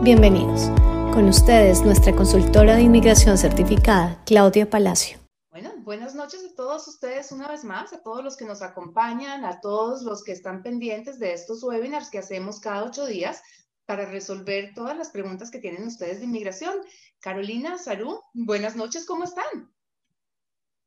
Bienvenidos. 0.00 0.70
Con 1.12 1.28
ustedes, 1.28 1.82
nuestra 1.82 2.14
consultora 2.14 2.76
de 2.76 2.82
inmigración 2.82 3.36
certificada, 3.36 4.22
Claudia 4.24 4.70
Palacio. 4.70 5.18
Bueno, 5.50 5.72
buenas 5.78 6.14
noches 6.14 6.44
a 6.44 6.54
todos 6.54 6.86
ustedes 6.86 7.32
una 7.32 7.48
vez 7.48 7.64
más, 7.64 7.92
a 7.92 8.00
todos 8.00 8.22
los 8.22 8.36
que 8.36 8.44
nos 8.44 8.62
acompañan, 8.62 9.44
a 9.44 9.60
todos 9.60 10.02
los 10.02 10.22
que 10.22 10.30
están 10.30 10.62
pendientes 10.62 11.18
de 11.18 11.32
estos 11.32 11.64
webinars 11.64 12.10
que 12.10 12.18
hacemos 12.18 12.60
cada 12.60 12.84
ocho 12.84 13.06
días 13.06 13.42
para 13.86 14.06
resolver 14.06 14.72
todas 14.72 14.96
las 14.96 15.10
preguntas 15.10 15.50
que 15.50 15.58
tienen 15.58 15.88
ustedes 15.88 16.20
de 16.20 16.26
inmigración. 16.26 16.76
Carolina, 17.18 17.76
Saru, 17.76 18.22
buenas 18.34 18.76
noches, 18.76 19.04
¿cómo 19.04 19.24
están? 19.24 19.74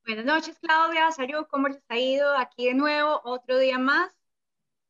Buenas 0.05 0.23
noches, 0.23 0.57
Claudia, 0.59 1.11
Saru, 1.11 1.45
¿cómo 1.49 1.67
les 1.67 1.83
ha 1.89 1.99
ido? 1.99 2.33
Aquí 2.37 2.67
de 2.67 2.75
nuevo, 2.75 3.19
otro 3.25 3.57
día 3.57 3.77
más, 3.77 4.09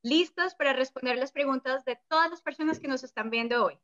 listos 0.03 0.53
para 0.53 0.73
responder 0.73 1.17
las 1.17 1.31
preguntas 1.31 1.83
de 1.85 1.99
todas 2.07 2.29
las 2.29 2.43
personas 2.43 2.79
que 2.79 2.88
nos 2.88 3.03
están 3.03 3.31
viendo 3.31 3.65
hoy. 3.65 3.79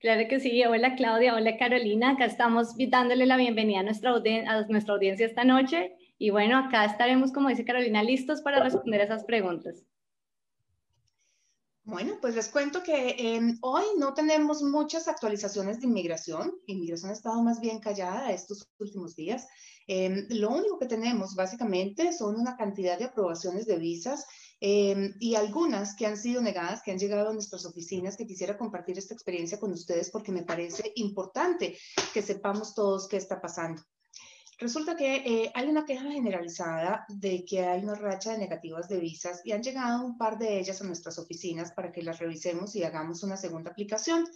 Claro 0.00 0.26
que 0.30 0.40
sí. 0.40 0.64
Hola 0.64 0.96
Claudia, 0.96 1.34
hola 1.34 1.58
Carolina. 1.58 2.12
Acá 2.12 2.24
estamos 2.24 2.74
dándole 2.88 3.26
la 3.26 3.36
bienvenida 3.36 3.80
a 3.80 3.82
nuestra, 3.82 4.12
audiencia 4.12 5.26
esta 5.26 5.44
noche. 5.44 5.94
Y 6.16 6.30
bueno, 6.30 6.56
acá 6.56 6.86
estaremos, 6.86 7.32
como 7.32 7.50
dice 7.50 7.66
Carolina, 7.66 8.02
listos 8.02 8.40
para 8.40 8.62
responder 8.62 9.02
esas 9.02 9.24
preguntas. 9.24 9.84
Bueno, 11.84 12.14
pues 12.18 12.34
les 12.34 12.48
cuento 12.48 12.82
que 12.82 13.14
em, 13.18 13.58
hoy 13.60 13.84
no 13.98 14.14
tenemos 14.14 14.62
muchas 14.62 15.06
actualizaciones 15.06 15.80
de 15.80 15.86
inmigración. 15.86 16.50
Inmigración 16.66 17.10
ha 17.10 17.14
estado 17.14 17.42
más 17.42 17.60
bien 17.60 17.78
callada 17.78 18.32
estos 18.32 18.70
últimos 18.78 19.14
días. 19.16 19.46
Em, 19.86 20.26
lo 20.30 20.48
único 20.48 20.78
que 20.78 20.86
tenemos 20.86 21.34
básicamente 21.34 22.12
son 22.14 22.36
una 22.36 22.56
cantidad 22.56 22.98
de 22.98 23.04
aprobaciones 23.04 23.66
de 23.66 23.76
visas 23.76 24.24
Em, 24.60 25.14
y 25.18 25.36
algunas 25.36 25.96
que 25.96 26.06
han 26.06 26.18
sido 26.18 26.42
negadas, 26.42 26.82
que 26.82 26.90
han 26.90 26.98
llegado 26.98 27.30
a 27.30 27.32
nuestras 27.32 27.64
oficinas, 27.64 28.16
que 28.16 28.26
quisiera 28.26 28.58
compartir 28.58 28.98
esta 28.98 29.14
experiencia 29.14 29.58
con 29.58 29.72
ustedes 29.72 30.10
porque 30.10 30.32
me 30.32 30.42
parece 30.42 30.92
importante 30.96 31.78
que 32.12 32.20
sepamos 32.20 32.74
todos 32.74 33.08
qué 33.08 33.16
está 33.16 33.40
pasando. 33.40 33.82
Resulta 34.58 34.94
que 34.94 35.16
eh, 35.16 35.50
hay 35.54 35.68
una 35.68 35.86
queja 35.86 36.12
generalizada 36.12 37.06
de 37.08 37.46
que 37.46 37.64
hay 37.64 37.82
una 37.82 37.94
racha 37.94 38.32
de 38.32 38.38
negativas 38.38 38.88
de 38.88 39.00
visas 39.00 39.40
y 39.42 39.52
han 39.52 39.62
llegado 39.62 40.04
un 40.04 40.18
par 40.18 40.36
de 40.36 40.58
ellas 40.58 40.82
a 40.82 40.84
nuestras 40.84 41.18
oficinas 41.18 41.72
para 41.72 41.90
que 41.90 42.02
las 42.02 42.18
revisemos 42.18 42.76
y 42.76 42.84
hagamos 42.84 43.22
una 43.22 43.38
segunda 43.38 43.70
aplicación. 43.70 44.26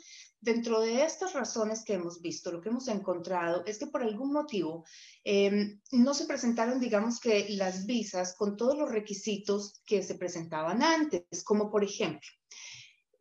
Dentro 0.45 0.83
de 0.83 1.03
estas 1.03 1.33
razones 1.33 1.85
que 1.85 1.95
hemos 1.95 2.21
visto, 2.21 2.53
lo 2.53 2.61
que 2.61 2.69
hemos 2.69 2.87
encontrado 2.89 3.65
es 3.65 3.79
que 3.79 3.87
por 3.87 4.03
algún 4.03 4.31
motivo 4.31 4.85
em, 5.25 5.81
no 5.93 6.13
se 6.13 6.27
presentaron, 6.27 6.79
digamos 6.79 7.19
que 7.19 7.47
las 7.49 7.87
visas 7.87 8.35
con 8.37 8.55
todos 8.55 8.77
los 8.77 8.91
requisitos 8.91 9.81
que 9.87 10.03
se 10.03 10.17
presentaban 10.17 10.83
antes, 10.83 11.43
como 11.45 11.71
por 11.71 11.83
ejemplo, 11.83 12.29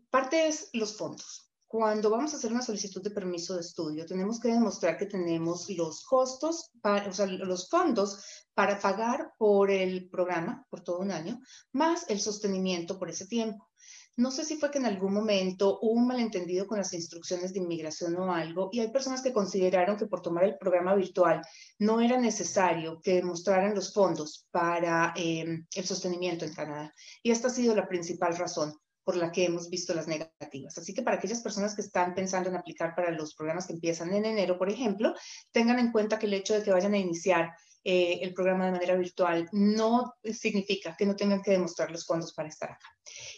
parte 0.09 0.49
es 0.49 0.69
los 0.73 0.97
fondos. 0.97 1.49
Cuando 1.65 2.09
vamos 2.09 2.33
a 2.33 2.35
hacer 2.35 2.51
una 2.51 2.61
solicitud 2.61 3.01
de 3.01 3.11
permiso 3.11 3.53
de 3.53 3.61
estudio, 3.61 4.05
tenemos 4.05 4.37
que 4.37 4.49
demostrar 4.49 4.97
que 4.97 5.05
tenemos 5.05 5.69
los 5.69 6.03
costos, 6.03 6.71
o 6.83 7.13
sea, 7.13 7.25
los 7.25 7.69
fondos 7.69 8.21
para 8.53 8.77
pagar 8.81 9.31
por 9.37 9.71
el 9.71 10.09
programa 10.09 10.67
por 10.69 10.81
todo 10.83 10.99
un 10.99 11.11
año, 11.11 11.39
más 11.71 12.05
el 12.09 12.19
sostenimiento 12.19 12.99
por 12.99 13.09
ese 13.09 13.27
tiempo. 13.27 13.69
No 14.15 14.29
sé 14.29 14.45
si 14.45 14.57
fue 14.57 14.69
que 14.69 14.77
en 14.77 14.85
algún 14.85 15.11
momento 15.11 15.79
hubo 15.81 15.93
un 15.93 16.05
malentendido 16.05 16.67
con 16.67 16.77
las 16.77 16.93
instrucciones 16.93 17.51
de 17.51 17.59
inmigración 17.59 18.15
o 18.17 18.31
algo, 18.31 18.69
y 18.71 18.79
hay 18.79 18.91
personas 18.91 19.23
que 19.23 19.33
consideraron 19.33 19.97
que 19.97 20.05
por 20.05 20.21
tomar 20.21 20.43
el 20.43 20.57
programa 20.57 20.93
virtual 20.93 21.41
no 21.79 21.99
era 21.99 22.19
necesario 22.19 23.01
que 23.01 23.15
demostraran 23.15 23.73
los 23.73 23.91
fondos 23.91 24.47
para 24.51 25.13
em, 25.15 25.65
el 25.75 25.85
sostenimiento 25.85 26.45
en 26.45 26.53
Canadá. 26.53 26.93
Y 27.23 27.31
esta 27.31 27.47
ha 27.47 27.51
sido 27.51 27.75
la 27.75 27.87
principal 27.87 28.37
razón 28.37 28.75
por 29.03 29.15
la 29.15 29.31
que 29.31 29.45
hemos 29.45 29.69
visto 29.69 29.93
las 29.93 30.07
negativas. 30.07 30.77
Así 30.77 30.93
que 30.93 31.01
para 31.01 31.17
aquellas 31.17 31.41
personas 31.41 31.75
que 31.75 31.81
están 31.81 32.13
pensando 32.13 32.49
en 32.49 32.55
aplicar 32.55 32.95
para 32.95 33.11
los 33.11 33.33
programas 33.35 33.65
que 33.65 33.73
empiezan 33.73 34.13
en 34.13 34.25
enero, 34.25 34.57
por 34.57 34.69
ejemplo, 34.69 35.13
tengan 35.51 35.79
en 35.79 35.91
cuenta 35.91 36.19
que 36.19 36.27
el 36.27 36.33
hecho 36.35 36.53
de 36.53 36.63
que 36.63 36.71
vayan 36.71 36.93
a 36.93 36.99
iniciar 36.99 37.51
eh, 37.83 38.19
el 38.21 38.33
programa 38.33 38.65
de 38.65 38.71
manera 38.71 38.95
virtual 38.95 39.49
no 39.51 40.13
significa 40.23 40.95
que 40.97 41.05
no 41.05 41.15
tengan 41.15 41.41
que 41.41 41.51
demostrar 41.51 41.91
los 41.91 42.05
fondos 42.05 42.33
para 42.33 42.49
estar 42.49 42.71
acá. 42.71 42.87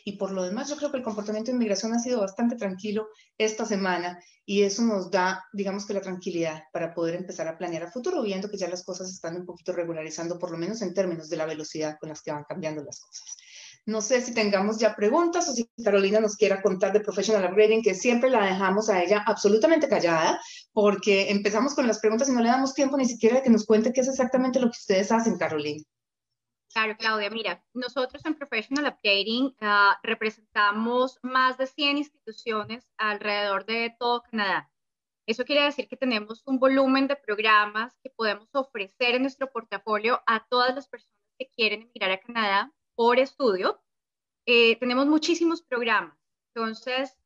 Y 0.04 0.18
por 0.18 0.32
lo 0.32 0.44
demás, 0.44 0.70
yo 0.70 0.78
creo 0.78 0.92
que 0.92 0.98
el 0.98 1.04
comportamiento 1.04 1.52
de 1.52 1.56
inmigración 1.56 1.94
ha 1.94 2.00
sido 2.00 2.22
bastante 2.22 2.56
tranquilo 2.56 3.08
esta 3.38 3.66
semana 3.66 4.20
y 4.46 4.62
eso 4.62 4.84
nos 4.84 5.10
da, 5.10 5.44
digamos 5.54 5.86
que 5.86 5.96
la 5.96 6.02
tranquilidad 6.02 6.64
para 6.72 6.94
poder 6.94 7.16
empezar 7.16 7.48
a 7.48 7.58
planear 7.58 7.84
a 7.84 7.92
futuro, 7.92 8.22
viendo 8.22 8.50
que 8.50 8.58
ya 8.58 8.70
las 8.70 8.84
cosas 8.84 9.10
están 9.10 9.36
un 9.36 9.46
poquito 9.46 9.74
regularizando, 9.74 10.38
por 10.38 10.52
lo 10.52 10.58
menos 10.58 10.82
en 10.84 10.94
términos 10.94 11.30
de 11.30 11.38
la 11.38 11.46
velocidad 11.46 11.98
con 12.00 12.10
las 12.10 12.22
que 12.22 12.32
van 12.32 12.44
cambiando 12.44 12.84
las 12.84 13.00
cosas. 13.00 13.38
No 13.88 14.02
sé 14.02 14.22
si 14.22 14.34
tengamos 14.34 14.80
ya 14.80 14.96
preguntas 14.96 15.48
o 15.48 15.54
si 15.54 15.70
Carolina 15.84 16.20
nos 16.20 16.36
quiera 16.36 16.62
contar 16.62 16.92
de 16.92 17.02
Professional 17.02 17.52
Upgrading, 17.52 17.84
que 17.84 17.94
siempre 17.94 18.32
la 18.32 18.44
dejamos 18.44 18.90
a 18.90 19.04
ella 19.04 19.24
absolutamente 19.28 19.88
callada, 19.88 20.42
porque 20.74 21.30
empezamos 21.30 21.76
con 21.76 21.86
las 21.86 22.00
preguntas 22.00 22.28
y 22.28 22.32
no 22.32 22.42
le 22.42 22.50
damos 22.50 22.74
tiempo 22.74 22.98
ni 22.98 23.06
siquiera 23.06 23.36
de 23.36 23.44
que 23.44 23.52
nos 23.52 23.66
cuente 23.66 23.94
qué 23.94 24.02
es 24.02 24.08
exactamente 24.08 24.60
lo 24.60 24.68
que 24.68 24.78
ustedes 24.80 25.12
hacen, 25.12 25.38
Carolina. 25.38 25.84
Claro, 26.74 26.98
Claudia, 26.98 27.30
mira, 27.30 27.64
nosotros 27.74 28.26
en 28.26 28.34
Professional 28.34 28.92
Upgrading 28.92 29.56
ah, 29.62 30.00
representamos 30.02 31.20
más 31.22 31.58
de 31.58 31.68
100 31.68 32.00
instituciones 32.00 32.86
alrededor 32.98 33.66
de 33.66 33.96
todo 34.00 34.24
Canadá. 34.24 34.70
Eso 35.28 35.46
quiere 35.46 35.64
decir 35.64 35.88
que 35.88 35.96
tenemos 35.96 36.42
un 36.46 36.60
volumen 36.60 37.08
de 37.08 37.16
programas 37.16 37.94
que 38.04 38.10
podemos 38.10 38.50
ofrecer 38.54 39.16
en 39.16 39.22
nuestro 39.22 39.52
portafolio 39.52 40.22
a 40.26 40.46
todas 40.50 40.74
las 40.74 40.88
personas 40.88 41.16
que 41.40 41.50
quieren 41.50 41.84
emigrar 41.84 42.12
a 42.12 42.20
Canadá 42.20 42.75
por 42.96 43.20
estudio. 43.20 43.82
Eh, 44.46 44.78
tenemos 44.78 45.08
muchísimos 45.08 45.62
programas. 45.62 46.18
Entonces, 46.54 47.18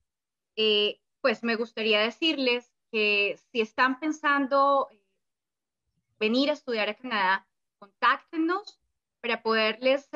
eh, 0.55 0.99
pues 1.21 1.43
me 1.43 1.55
gustaría 1.55 2.01
decirles 2.01 2.71
que 2.91 3.39
si 3.51 3.61
están 3.61 3.99
pensando 3.99 4.87
eh, 4.91 5.01
venir 6.19 6.49
a 6.49 6.53
estudiar 6.53 6.89
a 6.89 6.95
Canadá, 6.95 7.47
contáctenos 7.77 8.79
para 9.21 9.41
poderles 9.41 10.09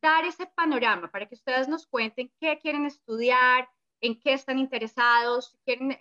dar 0.00 0.24
ese 0.24 0.46
panorama, 0.46 1.10
para 1.10 1.26
que 1.26 1.34
ustedes 1.34 1.68
nos 1.68 1.86
cuenten 1.86 2.32
qué 2.40 2.58
quieren 2.58 2.86
estudiar, 2.86 3.68
en 4.00 4.18
qué 4.18 4.32
están 4.32 4.58
interesados, 4.58 5.50
si 5.50 5.58
quieren 5.58 5.98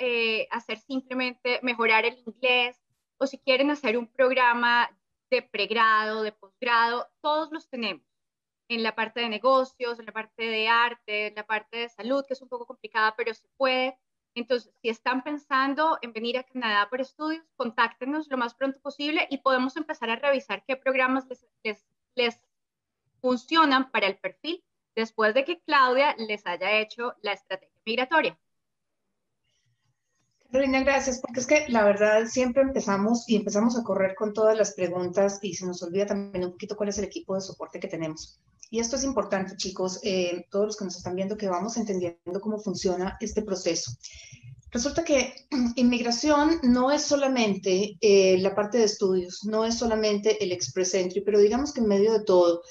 hacer 0.52 0.80
simplemente 0.80 1.60
mejorar 1.64 2.06
el 2.06 2.18
inglés 2.26 2.80
o 3.18 3.28
si 3.28 3.38
quieren 3.40 3.72
hacer 3.72 3.98
un 3.98 4.08
programa 4.08 4.90
de 5.30 5.42
pregrado, 5.42 6.24
de 6.24 6.32
posgrado, 6.32 7.08
todos 7.22 7.52
los 7.52 7.68
tenemos 7.68 8.09
en 8.70 8.84
la 8.84 8.96
parte 8.96 9.20
de 9.20 9.30
negocios, 9.30 10.00
en 10.00 10.06
la 10.06 10.12
parte 10.12 10.44
de 10.44 10.68
arte, 10.68 11.28
en 11.28 11.36
la 11.36 11.46
parte 11.46 11.78
de 11.78 11.90
salud, 11.90 12.24
que 12.26 12.36
es 12.36 12.42
un 12.42 12.48
poco 12.48 12.68
complicada, 12.68 13.16
pero 13.18 13.34
se 13.34 13.48
puede. 13.58 13.98
Entonces, 14.36 14.72
si 14.82 14.90
están 14.90 15.24
pensando 15.24 15.98
en 16.04 16.14
venir 16.14 16.38
a 16.38 16.44
Canadá 16.44 16.88
por 16.88 17.02
estudios, 17.02 17.44
contáctenos 17.56 18.30
lo 18.30 18.38
más 18.38 18.54
pronto 18.54 18.80
posible 18.80 19.28
y 19.32 19.40
podemos 19.40 19.76
empezar 19.76 20.12
a 20.12 20.18
revisar 20.18 20.64
qué 20.66 20.78
programas 20.78 21.26
les, 21.64 21.84
les, 22.16 22.40
funcionan 23.22 23.92
para 23.92 24.08
el 24.08 24.18
perfil 24.18 24.64
después 24.96 25.34
de 25.34 25.44
que 25.44 25.60
Claudia 25.62 26.16
les 26.18 26.46
haya 26.46 26.80
hecho 26.80 27.16
la 27.22 27.34
estrategia 27.34 27.76
migratoria. 27.86 28.40
Carolina, 30.52 30.82
gracias, 30.82 31.20
porque 31.20 31.42
es 31.42 31.48
que 31.48 31.66
la 31.68 31.84
verdad 31.84 32.26
siempre 32.26 32.62
empezamos 32.62 33.28
y 33.28 33.36
empezamos 33.36 33.78
a 33.78 33.84
correr 33.84 34.16
con 34.16 34.34
todas 34.34 34.58
las 34.58 34.74
preguntas 34.74 35.40
y 35.42 35.54
se 35.54 35.66
nos 35.66 35.84
olvida 35.84 36.06
también 36.06 36.46
un 36.46 36.52
poquito 36.52 36.78
cuál 36.78 36.90
es 36.90 36.98
el 36.98 37.06
equipo 37.06 37.36
de 37.36 37.42
soporte 37.42 37.80
que 37.80 37.88
tenemos. 37.88 38.40
Y 38.70 38.80
esto 38.80 38.96
es 38.96 39.04
importante, 39.04 39.56
chicos, 39.56 40.00
eh, 40.04 40.46
todos 40.52 40.68
los 40.68 40.78
que 40.78 40.86
nos 40.86 40.98
están 40.98 41.16
viendo, 41.16 41.38
que 41.38 41.50
vamos 41.50 41.78
entendiendo 41.78 42.40
cómo 42.40 42.60
funciona 42.60 43.18
este 43.20 43.42
proceso. 43.42 43.92
Resulta 44.72 45.04
que 45.04 45.34
inmigración 45.76 46.60
no 46.64 46.92
es 46.92 47.04
solamente 47.04 47.98
eh, 48.00 48.38
la 48.40 48.54
parte 48.54 48.78
de 48.78 48.84
estudios, 48.84 49.44
no 49.46 49.66
es 49.66 49.76
solamente 49.78 50.44
el 50.44 50.52
Express 50.52 50.94
Entry, 50.94 51.22
pero 51.22 51.40
digamos 51.40 51.74
que 51.74 51.82
en 51.82 51.88
medio 51.88 52.14
de 52.14 52.24
todo 52.24 52.62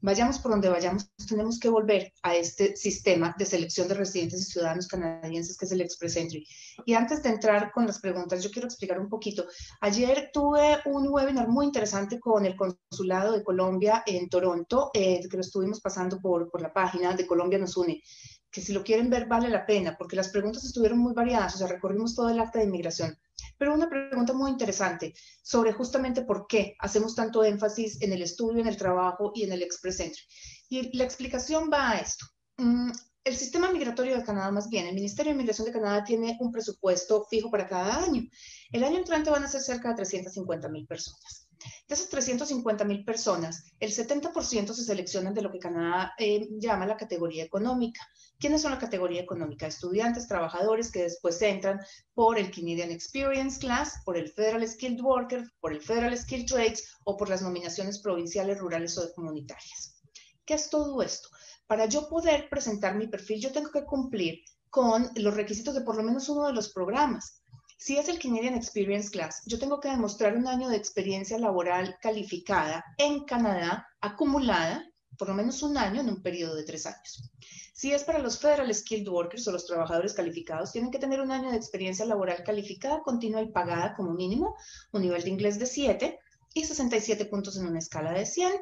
Vayamos 0.00 0.38
por 0.38 0.52
donde 0.52 0.68
vayamos, 0.68 1.10
tenemos 1.28 1.58
que 1.58 1.68
volver 1.68 2.12
a 2.22 2.36
este 2.36 2.76
sistema 2.76 3.34
de 3.36 3.44
selección 3.44 3.88
de 3.88 3.94
residentes 3.94 4.40
y 4.40 4.44
ciudadanos 4.44 4.86
canadienses 4.86 5.56
que 5.56 5.64
es 5.64 5.72
el 5.72 5.80
Express 5.80 6.16
Entry. 6.16 6.46
Y 6.86 6.94
antes 6.94 7.22
de 7.22 7.30
entrar 7.30 7.72
con 7.72 7.84
las 7.86 7.98
preguntas, 7.98 8.42
yo 8.44 8.50
quiero 8.50 8.68
explicar 8.68 9.00
un 9.00 9.08
poquito. 9.08 9.46
Ayer 9.80 10.30
tuve 10.32 10.78
un 10.84 11.08
webinar 11.08 11.48
muy 11.48 11.66
interesante 11.66 12.20
con 12.20 12.46
el 12.46 12.54
Consulado 12.54 13.32
de 13.32 13.42
Colombia 13.42 14.04
en 14.06 14.28
Toronto, 14.28 14.90
eh, 14.94 15.20
que 15.28 15.36
lo 15.36 15.40
estuvimos 15.40 15.80
pasando 15.80 16.20
por, 16.20 16.48
por 16.48 16.62
la 16.62 16.72
página 16.72 17.14
de 17.14 17.26
Colombia 17.26 17.58
nos 17.58 17.76
une 17.76 18.02
que 18.50 18.62
si 18.62 18.72
lo 18.72 18.82
quieren 18.82 19.10
ver 19.10 19.26
vale 19.26 19.48
la 19.50 19.66
pena, 19.66 19.96
porque 19.98 20.16
las 20.16 20.30
preguntas 20.30 20.64
estuvieron 20.64 20.98
muy 20.98 21.12
variadas, 21.12 21.54
o 21.54 21.58
sea, 21.58 21.66
recorrimos 21.66 22.14
todo 22.14 22.30
el 22.30 22.40
acta 22.40 22.58
de 22.58 22.64
inmigración. 22.64 23.18
Pero 23.58 23.74
una 23.74 23.88
pregunta 23.88 24.32
muy 24.32 24.50
interesante 24.50 25.12
sobre 25.42 25.72
justamente 25.72 26.22
por 26.22 26.46
qué 26.46 26.76
hacemos 26.78 27.14
tanto 27.14 27.44
énfasis 27.44 28.00
en 28.00 28.12
el 28.12 28.22
estudio, 28.22 28.60
en 28.60 28.68
el 28.68 28.76
trabajo 28.76 29.32
y 29.34 29.42
en 29.44 29.52
el 29.52 29.62
Express 29.62 30.00
Entry. 30.00 30.22
Y 30.68 30.96
la 30.96 31.04
explicación 31.04 31.68
va 31.72 31.90
a 31.90 31.98
esto. 31.98 32.24
Mm, 32.56 32.92
el 33.24 33.36
sistema 33.36 33.70
migratorio 33.70 34.16
de 34.16 34.24
Canadá, 34.24 34.50
más 34.50 34.68
bien, 34.68 34.86
el 34.86 34.94
Ministerio 34.94 35.30
de 35.30 35.34
Inmigración 35.34 35.66
de 35.66 35.72
Canadá 35.72 36.04
tiene 36.04 36.36
un 36.40 36.50
presupuesto 36.52 37.26
fijo 37.28 37.50
para 37.50 37.68
cada 37.68 38.02
año. 38.04 38.22
El 38.70 38.84
año 38.84 38.98
entrante 38.98 39.30
van 39.30 39.44
a 39.44 39.48
ser 39.48 39.60
cerca 39.60 39.90
de 39.90 39.96
350 39.96 40.68
mil 40.68 40.86
personas. 40.86 41.47
De 41.86 41.94
esas 41.94 42.08
350 42.08 42.84
mil 42.84 43.04
personas, 43.04 43.64
el 43.80 43.90
70% 43.90 44.72
se 44.72 44.84
seleccionan 44.84 45.34
de 45.34 45.42
lo 45.42 45.50
que 45.50 45.58
Canadá 45.58 46.14
eh, 46.18 46.48
llama 46.58 46.86
la 46.86 46.96
categoría 46.96 47.44
económica. 47.44 48.06
¿Quiénes 48.38 48.62
son 48.62 48.70
la 48.70 48.78
categoría 48.78 49.20
económica? 49.20 49.66
Estudiantes, 49.66 50.28
trabajadores 50.28 50.92
que 50.92 51.02
después 51.02 51.40
entran 51.42 51.80
por 52.14 52.38
el 52.38 52.50
Canadian 52.50 52.90
Experience 52.90 53.58
Class, 53.58 54.00
por 54.04 54.16
el 54.16 54.30
Federal 54.30 54.66
Skilled 54.66 55.00
Worker, 55.00 55.44
por 55.60 55.72
el 55.72 55.80
Federal 55.80 56.16
Skilled 56.16 56.46
Trades 56.46 56.88
o 57.04 57.16
por 57.16 57.28
las 57.28 57.42
nominaciones 57.42 57.98
provinciales, 58.00 58.58
rurales 58.58 58.96
o 58.98 59.12
comunitarias. 59.12 59.96
¿Qué 60.44 60.54
es 60.54 60.70
todo 60.70 61.02
esto? 61.02 61.28
Para 61.66 61.86
yo 61.86 62.08
poder 62.08 62.48
presentar 62.48 62.94
mi 62.94 63.08
perfil, 63.08 63.40
yo 63.40 63.52
tengo 63.52 63.70
que 63.70 63.84
cumplir 63.84 64.40
con 64.70 65.10
los 65.16 65.34
requisitos 65.34 65.74
de 65.74 65.82
por 65.82 65.96
lo 65.96 66.02
menos 66.02 66.28
uno 66.28 66.46
de 66.46 66.52
los 66.52 66.72
programas. 66.72 67.42
Si 67.80 67.96
es 67.96 68.08
el 68.08 68.18
Canadian 68.18 68.56
Experience 68.56 69.08
Class, 69.08 69.42
yo 69.46 69.56
tengo 69.56 69.78
que 69.78 69.88
demostrar 69.88 70.36
un 70.36 70.48
año 70.48 70.68
de 70.68 70.76
experiencia 70.76 71.38
laboral 71.38 71.96
calificada 72.02 72.84
en 72.98 73.24
Canadá, 73.24 73.86
acumulada, 74.00 74.84
por 75.16 75.28
lo 75.28 75.34
menos 75.34 75.62
un 75.62 75.78
año 75.78 76.00
en 76.00 76.08
un 76.08 76.20
periodo 76.20 76.56
de 76.56 76.64
tres 76.64 76.86
años. 76.86 77.30
Si 77.72 77.92
es 77.92 78.02
para 78.02 78.18
los 78.18 78.40
Federal 78.40 78.74
Skilled 78.74 79.06
Workers 79.06 79.46
o 79.46 79.52
los 79.52 79.64
trabajadores 79.64 80.12
calificados, 80.12 80.72
tienen 80.72 80.90
que 80.90 80.98
tener 80.98 81.20
un 81.20 81.30
año 81.30 81.52
de 81.52 81.56
experiencia 81.56 82.04
laboral 82.04 82.42
calificada, 82.42 83.00
continua 83.04 83.42
y 83.42 83.52
pagada 83.52 83.94
como 83.94 84.12
mínimo, 84.12 84.56
un 84.90 85.02
nivel 85.02 85.22
de 85.22 85.30
inglés 85.30 85.60
de 85.60 85.66
7 85.66 86.18
y 86.54 86.64
67 86.64 87.26
puntos 87.26 87.56
en 87.56 87.66
una 87.66 87.78
escala 87.78 88.12
de 88.12 88.26
100. 88.26 88.52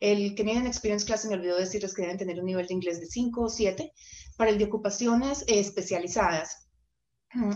El 0.00 0.34
Canadian 0.34 0.66
Experience 0.66 1.06
Class, 1.06 1.26
me 1.26 1.34
olvidó 1.34 1.56
decirles 1.56 1.94
que 1.94 2.02
deben 2.02 2.18
tener 2.18 2.40
un 2.40 2.46
nivel 2.46 2.66
de 2.66 2.74
inglés 2.74 2.98
de 2.98 3.06
5 3.06 3.40
o 3.40 3.48
7. 3.48 3.92
Para 4.36 4.50
el 4.50 4.58
de 4.58 4.64
ocupaciones 4.64 5.44
especializadas, 5.46 6.63
mm, 6.63 6.63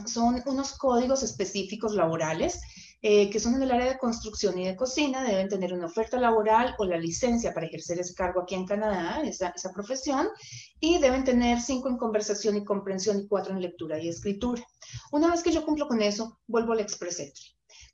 son 0.07 0.43
unos 0.47 0.77
códigos 0.77 1.23
específicos 1.23 1.95
laborales 1.95 2.61
eh, 3.01 3.31
que 3.31 3.39
son 3.39 3.55
en 3.55 3.63
el 3.63 3.71
área 3.71 3.93
de 3.93 3.99
construcción 3.99 4.59
y 4.59 4.67
de 4.67 4.75
cocina, 4.75 5.23
deben 5.23 5.49
tener 5.49 5.73
una 5.73 5.87
oferta 5.87 6.19
laboral 6.19 6.75
o 6.79 6.85
la 6.85 6.99
licencia 6.99 7.55
para 7.55 7.67
ejercer 7.67 8.01
ese 8.01 8.13
cargo 8.13 8.43
aquí 8.43 8.57
en 8.57 8.67
Canadá, 8.67 9.21
esa, 9.23 9.51
esa 9.51 9.71
profesión, 9.71 10.27
y 10.81 10.99
deben 10.99 11.23
tener 11.23 11.61
cinco 11.61 11.89
en 11.89 11.97
conversación 11.97 12.57
y 12.57 12.65
comprensión 12.65 13.21
y 13.21 13.29
cuatro 13.29 13.55
en 13.55 13.63
lectura 13.63 14.01
y 14.01 14.09
escritura. 14.09 14.67
Una 15.13 15.31
vez 15.31 15.45
que 15.45 15.53
yo 15.53 15.65
cumplo 15.65 15.87
con 15.87 16.03
eso, 16.03 16.41
vuelvo 16.49 16.73
al 16.73 16.81
Express 16.81 17.21
Entry. 17.21 17.45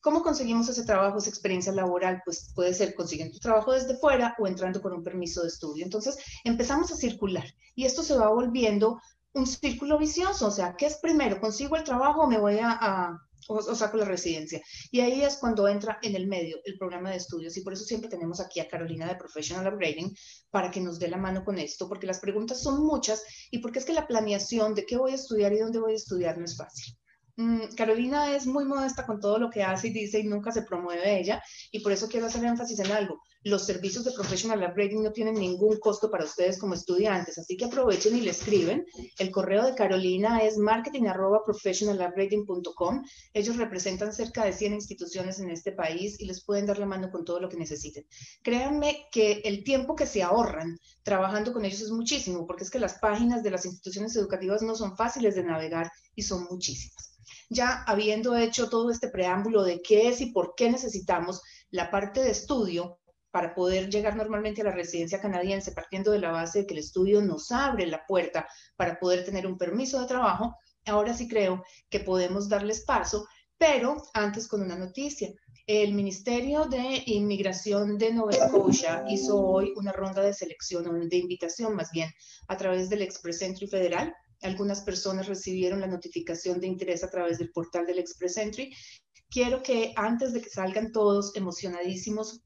¿Cómo 0.01 0.23
conseguimos 0.23 0.71
ese 0.71 0.85
trabajo, 0.85 1.19
esa 1.19 1.29
experiencia 1.29 1.73
laboral? 1.73 2.23
Pues 2.25 2.51
puede 2.55 2.73
ser 2.73 2.95
consiguiendo 2.95 3.39
trabajo 3.39 3.73
desde 3.73 3.99
fuera 3.99 4.35
o 4.39 4.47
entrando 4.47 4.81
con 4.81 4.95
un 4.95 5.03
permiso 5.03 5.43
de 5.43 5.49
estudio. 5.49 5.85
Entonces 5.85 6.17
empezamos 6.45 6.91
a 6.93 6.97
circular 6.97 7.45
y 7.75 7.85
esto 7.85 8.03
se 8.03 8.17
va 8.17 8.29
volviendo 8.29 8.99
un 9.35 9.47
círculo 9.47 9.99
vicioso. 9.99 10.49
O 10.49 10.51
sea, 10.51 10.75
¿qué 10.77 10.87
es 10.87 10.97
primero? 10.99 11.41
¿Consigo 11.41 11.77
el 11.77 11.85
trabajo 11.85 12.23
o 12.23 12.27
me 12.27 12.39
voy 12.39 12.59
a, 12.61 13.19
o, 13.49 13.75
saco 13.75 13.97
la 13.97 14.05
residencia. 14.05 14.61
Y 14.91 15.01
ahí 15.01 15.23
es 15.23 15.37
cuando 15.37 15.69
entra 15.69 15.99
en 16.03 16.15
el 16.17 16.27
medio 16.27 16.59
el 16.65 16.79
programa 16.79 17.11
de 17.11 17.17
estudios 17.17 17.57
y 17.57 17.63
por 17.63 17.73
eso 17.73 17.85
siempre 17.85 18.09
tenemos 18.09 18.41
aquí 18.41 18.61
a 18.61 18.69
Carolina 18.69 19.07
de 19.07 19.17
Professional 19.17 19.73
Upgrading 19.73 20.15
para 20.51 20.71
que 20.71 20.81
nos 20.81 20.99
dé 20.99 21.09
la 21.09 21.17
mano 21.17 21.45
con 21.45 21.59
esto, 21.59 21.89
porque 21.89 22.07
las 22.07 22.21
preguntas 22.21 22.63
son 22.63 22.85
muchas 22.85 23.23
y 23.51 23.59
porque 23.59 23.79
es 23.79 23.85
que 23.85 23.93
la 23.93 24.07
planeación 24.07 24.75
de 24.75 24.87
qué 24.87 24.97
voy 24.97 25.13
a 25.13 25.17
estudiar 25.17 25.53
y 25.53 25.59
dónde 25.59 25.79
voy 25.79 25.93
a 25.93 25.97
estudiar 25.97 26.39
no 26.39 26.45
es 26.45 26.57
fácil. 26.57 26.95
Mm, 27.37 27.75
Carolina 27.77 28.35
es 28.35 28.47
muy 28.47 28.65
modesta 28.65 29.05
con 29.05 29.21
todo 29.21 29.39
lo 29.39 29.51
que 29.51 29.63
hace 29.63 29.89
y 29.89 29.93
dice 29.93 30.21
y 30.21 30.25
nunca 30.25 30.53
se 30.53 30.63
promueve 30.63 31.19
ella 31.19 31.43
y 31.73 31.81
por 31.81 31.93
eso 31.93 32.09
quiero 32.09 32.27
hacer 32.27 32.45
énfasis 32.45 32.79
en 32.79 32.93
algo. 32.93 33.21
Los 33.45 33.65
servicios 33.67 34.05
de 34.07 34.13
Professional 34.13 34.63
Upgrading 34.63 35.03
no 35.03 35.13
tienen 35.13 35.35
ningún 35.35 35.77
costo 35.77 36.11
para 36.11 36.25
ustedes 36.25 36.59
como 36.59 36.73
estudiantes, 36.73 37.37
así 37.37 37.59
que 37.59 37.67
aprovechen 37.67 38.17
y 38.17 38.23
le 38.23 38.31
escriben. 38.31 38.87
El 39.19 39.31
correo 39.31 39.67
de 39.67 39.75
Carolina 39.75 40.39
es 40.39 40.57
marketing.professionalupgrading.com. 40.57 43.05
Ellos 43.35 43.59
representan 43.59 44.15
cerca 44.15 44.47
de 44.47 44.55
100 44.55 44.73
instituciones 44.73 45.41
en 45.41 45.51
este 45.51 45.73
país 45.73 46.19
y 46.21 46.25
les 46.25 46.43
pueden 46.43 46.65
dar 46.65 46.79
la 46.79 46.87
mano 46.87 47.11
con 47.11 47.27
todo 47.27 47.39
lo 47.39 47.51
que 47.51 47.59
necesiten. 47.59 48.07
Créanme 48.43 49.09
que 49.13 49.43
el 49.45 49.63
tiempo 49.63 49.95
que 49.95 50.07
se 50.07 50.23
ahorran 50.23 50.79
trabajando 51.03 51.53
con 51.53 51.67
ellos 51.67 51.83
es 51.83 51.91
muchísimo, 51.91 52.47
porque 52.47 52.65
es 52.65 52.71
que 52.71 52.79
las 52.79 52.99
páginas 52.99 53.43
de 53.43 53.51
las 53.51 53.67
instituciones 53.67 54.17
educativas 54.17 54.63
no 54.63 54.75
son 54.75 54.97
fáciles 54.97 55.35
de 55.35 55.45
navegar 55.45 55.93
y 56.15 56.23
son 56.23 56.47
muchísimas 56.51 57.11
ya 57.51 57.83
habiendo 57.87 58.35
hecho 58.37 58.71
todo 58.71 58.91
este 58.91 59.09
preámbulo 59.09 59.63
de 59.63 59.83
qué 59.83 60.09
es 60.09 60.23
y 60.23 60.33
por 60.33 60.55
qué 60.57 60.71
necesitamos 60.71 61.43
la 61.71 61.91
parte 61.91 62.23
de 62.23 62.31
estudio 62.31 62.99
para 63.35 63.53
poder 63.53 63.91
llegar 63.91 64.15
normalmente 64.15 64.61
a 64.61 64.65
la 64.65 64.71
residencia 64.71 65.21
canadiense, 65.21 65.73
partiendo 65.73 66.13
de 66.13 66.21
la 66.21 66.31
base 66.31 66.61
de 66.61 66.67
que 66.69 66.75
el 66.75 66.79
estudio 66.79 67.21
nos 67.21 67.51
abre 67.51 67.85
la 67.85 68.07
puerta 68.07 68.47
para 68.77 69.01
poder 69.01 69.25
tener 69.25 69.45
un 69.45 69.59
permiso 69.59 70.01
de 70.01 70.07
trabajo, 70.07 70.55
ahora 70.87 71.13
sí 71.15 71.27
creo 71.27 71.65
que 71.91 71.99
podemos 71.99 72.49
darles 72.49 72.85
paso, 72.85 73.27
pero 73.59 73.97
antes 74.15 74.47
con 74.47 74.63
una 74.63 74.79
noticia. 74.79 75.31
El 75.67 75.95
Ministerio 75.95 76.67
de 76.67 77.03
Inmigración 77.07 77.99
de 77.99 78.13
Nueva 78.13 78.31
Escocia 78.31 79.03
hizo 79.09 79.37
hoy 79.45 79.73
una 79.75 79.91
ronda 79.91 80.23
de 80.23 80.33
selección, 80.33 81.09
de 81.09 81.17
invitación 81.17 81.75
más 81.75 81.91
bien, 81.91 82.13
a 82.47 82.57
través 82.57 82.89
del 82.89 83.03
Express 83.03 83.43
Entry 83.43 83.67
Federal 83.67 84.15
algunas 84.43 84.83
personas 84.83 85.27
recibieron 85.27 85.81
la 85.81 85.87
notificación 85.87 86.61
de 86.61 86.67
interés 86.67 87.03
a 87.03 87.11
través 87.11 87.39
del 87.39 87.51
portal 87.51 87.87
del 87.87 87.99
Express 87.99 88.37
Entry. 88.37 88.75
Quiero 89.31 89.63
que 89.63 89.93
antes 89.97 90.35
de 90.35 90.43
que 90.43 90.51
salgan 90.51 90.93
todos 90.93 91.35
emocionadísimos 91.35 92.45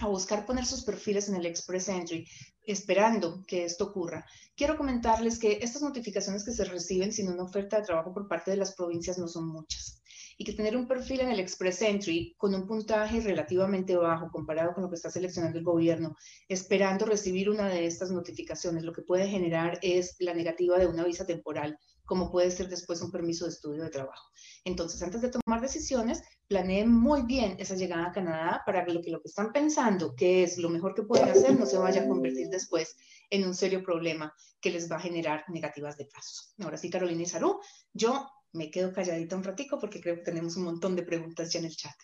a 0.00 0.06
buscar 0.06 0.46
poner 0.46 0.64
sus 0.64 0.84
perfiles 0.84 1.28
en 1.28 1.36
el 1.36 1.46
Express 1.46 1.88
Entry, 1.88 2.26
esperando 2.66 3.44
que 3.46 3.64
esto 3.64 3.84
ocurra. 3.84 4.24
Quiero 4.56 4.76
comentarles 4.76 5.38
que 5.38 5.58
estas 5.60 5.82
notificaciones 5.82 6.44
que 6.44 6.52
se 6.52 6.64
reciben 6.64 7.12
sin 7.12 7.28
una 7.28 7.44
oferta 7.44 7.78
de 7.78 7.86
trabajo 7.86 8.12
por 8.12 8.28
parte 8.28 8.50
de 8.50 8.58
las 8.58 8.74
provincias 8.74 9.18
no 9.18 9.26
son 9.26 9.48
muchas 9.48 10.02
y 10.40 10.44
que 10.44 10.52
tener 10.52 10.76
un 10.76 10.86
perfil 10.86 11.20
en 11.20 11.30
el 11.30 11.40
Express 11.40 11.82
Entry 11.82 12.34
con 12.38 12.54
un 12.54 12.64
puntaje 12.66 13.20
relativamente 13.20 13.96
bajo 13.96 14.30
comparado 14.30 14.72
con 14.72 14.84
lo 14.84 14.88
que 14.88 14.94
está 14.94 15.10
seleccionando 15.10 15.58
el 15.58 15.64
gobierno, 15.64 16.16
esperando 16.48 17.04
recibir 17.06 17.50
una 17.50 17.68
de 17.68 17.86
estas 17.86 18.12
notificaciones, 18.12 18.84
lo 18.84 18.92
que 18.92 19.02
puede 19.02 19.26
generar 19.26 19.80
es 19.82 20.14
la 20.20 20.34
negativa 20.34 20.78
de 20.78 20.86
una 20.86 21.04
visa 21.04 21.26
temporal, 21.26 21.76
como 22.08 22.30
puede 22.30 22.50
ser 22.50 22.68
después 22.68 23.02
un 23.02 23.12
permiso 23.12 23.44
de 23.44 23.50
estudio 23.50 23.84
de 23.84 23.90
trabajo. 23.90 24.30
Entonces, 24.64 25.00
antes 25.02 25.20
de 25.20 25.30
tomar 25.30 25.60
decisiones, 25.60 26.22
planeen 26.48 26.90
muy 26.90 27.22
bien 27.22 27.56
esa 27.58 27.76
llegada 27.76 28.06
a 28.06 28.12
Canadá 28.12 28.62
para 28.64 28.86
que 28.86 28.94
lo 28.94 29.02
que, 29.02 29.28
están 29.28 29.52
pensando 29.52 30.14
que 30.16 30.42
es 30.42 30.56
lo 30.56 30.70
mejor 30.70 30.94
que 30.94 31.02
pueden 31.02 31.28
hacer 31.28 31.58
no 31.60 31.66
se 31.66 31.76
vaya 31.76 32.02
a 32.02 32.08
convertir 32.08 32.48
después 32.48 32.96
en 33.28 33.46
un 33.46 33.54
serio 33.54 33.82
problema 33.82 34.32
que 34.58 34.70
les 34.70 34.90
va 34.90 34.96
a 34.96 35.00
generar 35.00 35.44
negativas 35.48 35.98
de 35.98 36.06
paso. 36.06 36.44
Ahora 36.60 36.78
sí, 36.78 36.88
Carolina 36.88 37.22
y 37.22 37.26
Sarú, 37.26 37.60
yo 37.92 38.26
me 38.52 38.70
quedo 38.70 38.90
calladita 38.90 39.36
un 39.36 39.44
ratico 39.44 39.78
porque 39.78 40.00
creo 40.00 40.16
que 40.16 40.22
tenemos 40.22 40.56
un 40.56 40.64
montón 40.64 40.96
de 40.96 41.02
preguntas 41.02 41.52
ya 41.52 41.58
en 41.58 41.66
el 41.66 41.76
chat. 41.76 41.94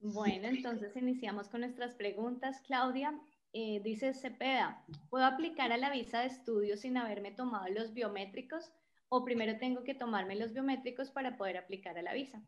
Bueno, 0.00 0.48
entonces 0.48 0.96
iniciamos 0.96 1.48
con 1.48 1.60
nuestras 1.60 1.94
preguntas. 1.94 2.56
Claudia, 2.66 3.16
eh, 3.52 3.80
dice 3.84 4.14
Cepeda, 4.14 4.84
¿puedo 5.10 5.24
aplicar 5.24 5.70
a 5.70 5.76
la 5.76 5.92
visa 5.92 6.22
de 6.22 6.26
estudio 6.26 6.76
sin 6.76 6.96
haberme 6.96 7.30
tomado 7.30 7.68
los 7.68 7.94
biométricos 7.94 8.72
o 9.08 9.24
primero 9.24 9.58
tengo 9.58 9.84
que 9.84 9.94
tomarme 9.94 10.36
los 10.36 10.52
biométricos 10.52 11.10
para 11.10 11.36
poder 11.36 11.56
aplicar 11.56 11.96
a 11.98 12.02
la 12.02 12.12
visa? 12.12 12.42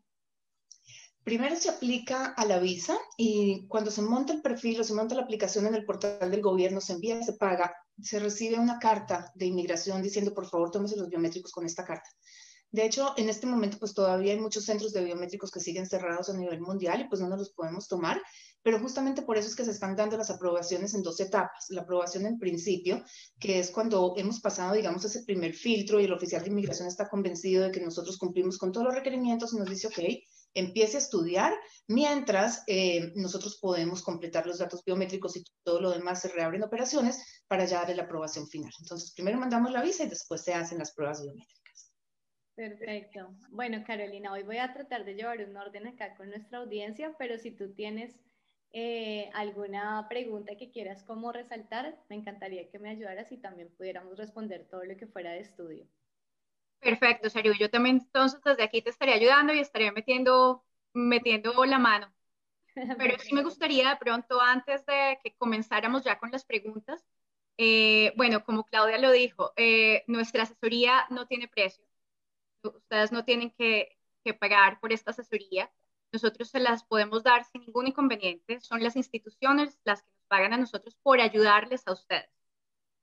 Primero 1.22 1.54
se 1.56 1.68
aplica 1.68 2.26
a 2.26 2.44
la 2.46 2.58
visa 2.58 2.98
y 3.18 3.66
cuando 3.68 3.90
se 3.90 4.00
monta 4.00 4.32
el 4.32 4.40
perfil 4.40 4.80
o 4.80 4.84
se 4.84 4.94
monta 4.94 5.14
la 5.14 5.22
aplicación 5.22 5.66
en 5.66 5.74
el 5.74 5.84
portal 5.84 6.30
del 6.30 6.40
gobierno, 6.40 6.80
se 6.80 6.94
envía, 6.94 7.22
se 7.22 7.34
paga, 7.34 7.74
se 8.00 8.18
recibe 8.18 8.58
una 8.58 8.78
carta 8.78 9.30
de 9.34 9.46
inmigración 9.46 10.02
diciendo, 10.02 10.32
por 10.32 10.46
favor, 10.46 10.70
tómese 10.70 10.96
los 10.96 11.10
biométricos 11.10 11.52
con 11.52 11.66
esta 11.66 11.84
carta. 11.84 12.08
De 12.72 12.84
hecho, 12.84 13.14
en 13.16 13.28
este 13.28 13.46
momento, 13.46 13.78
pues 13.78 13.94
todavía 13.94 14.32
hay 14.32 14.40
muchos 14.40 14.64
centros 14.64 14.92
de 14.92 15.04
biométricos 15.04 15.50
que 15.50 15.58
siguen 15.58 15.86
cerrados 15.86 16.28
a 16.28 16.36
nivel 16.36 16.60
mundial 16.60 17.00
y 17.00 17.08
pues 17.08 17.20
no 17.20 17.28
nos 17.28 17.38
los 17.38 17.50
podemos 17.50 17.88
tomar, 17.88 18.22
pero 18.62 18.78
justamente 18.78 19.22
por 19.22 19.36
eso 19.36 19.48
es 19.48 19.56
que 19.56 19.64
se 19.64 19.72
están 19.72 19.96
dando 19.96 20.16
las 20.16 20.30
aprobaciones 20.30 20.94
en 20.94 21.02
dos 21.02 21.18
etapas. 21.18 21.66
La 21.70 21.82
aprobación 21.82 22.26
en 22.26 22.38
principio, 22.38 23.02
que 23.38 23.58
es 23.58 23.70
cuando 23.70 24.14
hemos 24.16 24.40
pasado, 24.40 24.74
digamos, 24.74 25.04
ese 25.04 25.24
primer 25.24 25.54
filtro 25.54 26.00
y 26.00 26.04
el 26.04 26.12
oficial 26.12 26.42
de 26.42 26.50
inmigración 26.50 26.86
está 26.86 27.08
convencido 27.08 27.64
de 27.64 27.72
que 27.72 27.80
nosotros 27.80 28.18
cumplimos 28.18 28.58
con 28.58 28.70
todos 28.70 28.86
los 28.86 28.94
requerimientos 28.94 29.52
y 29.52 29.56
nos 29.56 29.68
dice, 29.68 29.88
ok, 29.88 29.98
empiece 30.54 30.96
a 30.96 31.00
estudiar, 31.00 31.54
mientras 31.88 32.62
eh, 32.66 33.12
nosotros 33.14 33.58
podemos 33.60 34.02
completar 34.02 34.46
los 34.46 34.58
datos 34.58 34.84
biométricos 34.84 35.36
y 35.36 35.44
todo 35.62 35.80
lo 35.80 35.90
demás 35.90 36.20
se 36.20 36.28
reabren 36.28 36.62
operaciones 36.62 37.42
para 37.46 37.64
ya 37.64 37.80
darle 37.80 37.96
la 37.96 38.04
aprobación 38.04 38.48
final. 38.48 38.72
Entonces, 38.80 39.12
primero 39.12 39.38
mandamos 39.38 39.70
la 39.72 39.82
visa 39.82 40.04
y 40.04 40.08
después 40.08 40.42
se 40.42 40.54
hacen 40.54 40.78
las 40.78 40.92
pruebas 40.92 41.22
biométricas. 41.22 41.59
Perfecto. 42.60 43.34
Bueno, 43.48 43.82
Carolina, 43.86 44.34
hoy 44.34 44.42
voy 44.42 44.58
a 44.58 44.70
tratar 44.74 45.06
de 45.06 45.14
llevar 45.14 45.42
un 45.42 45.56
orden 45.56 45.86
acá 45.86 46.14
con 46.14 46.28
nuestra 46.28 46.58
audiencia, 46.58 47.14
pero 47.18 47.38
si 47.38 47.52
tú 47.52 47.72
tienes 47.72 48.20
eh, 48.74 49.30
alguna 49.32 50.06
pregunta 50.10 50.54
que 50.58 50.70
quieras 50.70 51.02
como 51.04 51.32
resaltar, 51.32 51.96
me 52.10 52.16
encantaría 52.16 52.68
que 52.68 52.78
me 52.78 52.90
ayudaras 52.90 53.32
y 53.32 53.38
también 53.38 53.70
pudiéramos 53.78 54.18
responder 54.18 54.68
todo 54.68 54.84
lo 54.84 54.94
que 54.98 55.06
fuera 55.06 55.32
de 55.32 55.40
estudio. 55.40 55.86
Perfecto, 56.80 57.30
Sario. 57.30 57.54
Yo 57.58 57.70
también 57.70 57.96
entonces 57.96 58.42
desde 58.44 58.62
aquí 58.62 58.82
te 58.82 58.90
estaría 58.90 59.14
ayudando 59.14 59.54
y 59.54 59.60
estaría 59.60 59.92
metiendo, 59.92 60.62
metiendo 60.92 61.64
la 61.64 61.78
mano. 61.78 62.12
Pero 62.98 63.18
sí 63.20 63.32
me 63.32 63.42
gustaría 63.42 63.88
de 63.88 63.96
pronto, 63.96 64.38
antes 64.38 64.84
de 64.84 65.18
que 65.24 65.32
comenzáramos 65.32 66.04
ya 66.04 66.18
con 66.18 66.30
las 66.30 66.44
preguntas, 66.44 67.06
eh, 67.56 68.12
bueno, 68.18 68.44
como 68.44 68.64
Claudia 68.64 68.98
lo 68.98 69.12
dijo, 69.12 69.54
eh, 69.56 70.04
nuestra 70.08 70.42
asesoría 70.42 71.06
no 71.08 71.26
tiene 71.26 71.48
precio 71.48 71.89
ustedes 72.68 73.12
no 73.12 73.24
tienen 73.24 73.50
que, 73.50 73.96
pagar 74.38 74.78
por 74.80 74.92
esta 74.92 75.10
asesoría. 75.10 75.72
nosotros 76.12 76.48
se 76.50 76.60
las 76.60 76.84
podemos 76.84 77.22
dar 77.24 77.44
sin 77.44 77.62
ningún 77.62 77.88
inconveniente. 77.88 78.60
Son 78.60 78.82
las 78.82 78.96
instituciones 78.96 79.78
las 79.84 80.02
que 80.02 80.10
nos 80.10 80.24
pagan 80.28 80.52
a 80.52 80.56
nosotros 80.56 80.96
por 81.02 81.20
ayudarles 81.20 81.86
a 81.86 81.92
ustedes. 81.92 82.30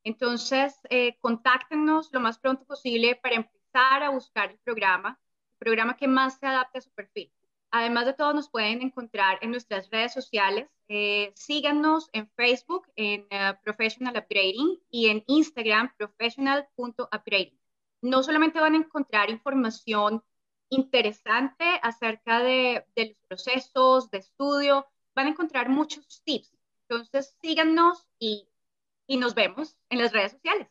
Entonces, 0.04 0.80
eh, 0.90 1.18
contáctenos 1.20 2.10
lo 2.14 2.20
más 2.22 2.40
pronto 2.40 2.66
posible 2.66 3.16
para 3.16 3.36
empezar 3.36 4.04
a 4.04 4.10
buscar 4.10 4.52
el 4.52 4.60
programa, 4.60 5.20
el 5.54 5.58
programa 5.60 5.98
que 5.98 6.08
más 6.08 6.38
se 6.40 6.48
adapte 6.48 6.78
a 6.78 6.82
su 6.82 6.92
perfil. 6.92 7.32
Además 7.72 8.06
de 8.06 8.14
todo, 8.14 8.34
nos 8.34 8.50
pueden 8.50 8.82
encontrar 8.82 9.40
en 9.42 9.52
nuestras 9.52 9.90
redes 9.90 10.14
sociales. 10.14 10.70
Eh, 10.88 11.34
síganos 11.36 12.10
en 12.14 12.30
Facebook, 12.30 12.88
en 12.96 13.28
eh, 13.30 13.54
Professional 13.64 14.16
Upgrading 14.18 14.80
y 14.90 15.10
en 15.10 15.24
Instagram, 15.28 15.94
professional.upgrading. 15.98 17.60
No 18.01 18.24
solamente 18.24 18.60
van 18.60 18.74
a 18.74 18.77
encontrar 18.77 19.30
información 19.30 20.24
interesante 20.70 21.66
acerca 21.82 22.39
de, 22.39 22.86
los 22.96 23.18
procesos 23.27 24.12
de 24.12 24.20
estudio, 24.20 24.86
van 25.16 25.27
a 25.27 25.30
encontrar 25.30 25.70
muchos 25.70 26.22
tips. 26.24 26.56
Entonces, 26.89 27.36
síganos 27.42 28.08
y, 28.20 28.48
y 29.08 29.18
nos 29.18 29.36
vemos 29.36 29.77
en 29.89 30.00
las 30.00 30.12
redes 30.12 30.34
sociales. 30.34 30.68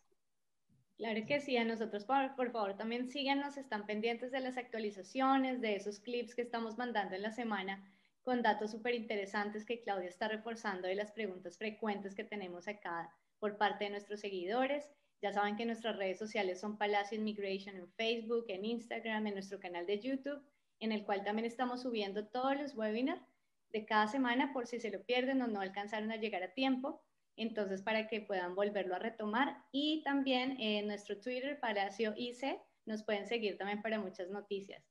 Claro 0.96 1.26
que 1.26 1.40
sí, 1.40 1.56
a 1.58 1.64
nosotros 1.64 2.04
por, 2.04 2.34
por, 2.36 2.50
favor 2.52 2.76
también 2.76 3.10
síganos, 3.10 3.58
están 3.58 3.84
pendientes 3.84 4.32
de 4.32 4.40
las 4.40 4.56
actualizaciones, 4.56 5.60
de 5.60 5.76
esos 5.76 6.00
clips 6.00 6.34
que 6.34 6.40
estamos 6.40 6.78
mandando 6.78 7.14
en 7.14 7.22
la 7.22 7.32
semana 7.32 7.84
con 8.22 8.42
datos 8.42 8.72
súper 8.72 8.94
interesantes 8.94 9.64
que 9.64 9.82
Claudia 9.82 10.08
está 10.08 10.26
reforzando 10.26 10.88
de 10.88 10.96
las 10.96 11.12
preguntas 11.12 11.58
frecuentes 11.58 12.14
que 12.14 12.24
tenemos 12.24 12.66
acá 12.66 13.14
por 13.38 13.56
parte 13.56 13.84
de 13.84 13.90
nuestros 13.90 14.20
seguidores. 14.20 14.90
Ya 15.22 15.32
saben 15.32 15.56
que 15.56 15.64
nuestras 15.64 15.96
redes 15.96 16.18
sociales 16.18 16.60
son 16.60 16.78
Palacio 16.78 17.18
Immigration 17.18 17.76
en 17.76 17.90
Facebook, 17.92 18.44
en 18.48 18.64
Instagram, 18.64 19.26
en 19.26 19.34
nuestro 19.34 19.58
canal 19.58 19.86
de 19.86 20.00
YouTube, 20.00 20.42
en 20.80 20.92
el 20.92 21.04
cual 21.04 21.24
también 21.24 21.46
estamos 21.46 21.82
subiendo 21.82 22.26
todos 22.28 22.56
los 22.56 22.74
webinars 22.74 23.22
de 23.70 23.86
cada 23.86 24.06
semana 24.06 24.52
por 24.52 24.66
si 24.66 24.78
se 24.78 24.90
lo 24.90 25.02
pierden 25.04 25.42
o 25.42 25.46
no 25.46 25.60
alcanzaron 25.60 26.12
a 26.12 26.16
llegar 26.16 26.42
a 26.42 26.54
tiempo 26.54 27.02
entonces 27.36 27.82
para 27.82 28.08
que 28.08 28.22
puedan 28.22 28.54
volverlo 28.54 28.94
a 28.94 28.98
retomar. 28.98 29.62
Y 29.72 30.02
también 30.04 30.56
en 30.58 30.86
nuestro 30.86 31.20
Twitter, 31.20 31.60
Palacio 31.60 32.14
IC, 32.16 32.58
nos 32.86 33.04
pueden 33.04 33.26
seguir 33.26 33.58
también 33.58 33.82
para 33.82 34.00
muchas 34.00 34.30
noticias. 34.30 34.82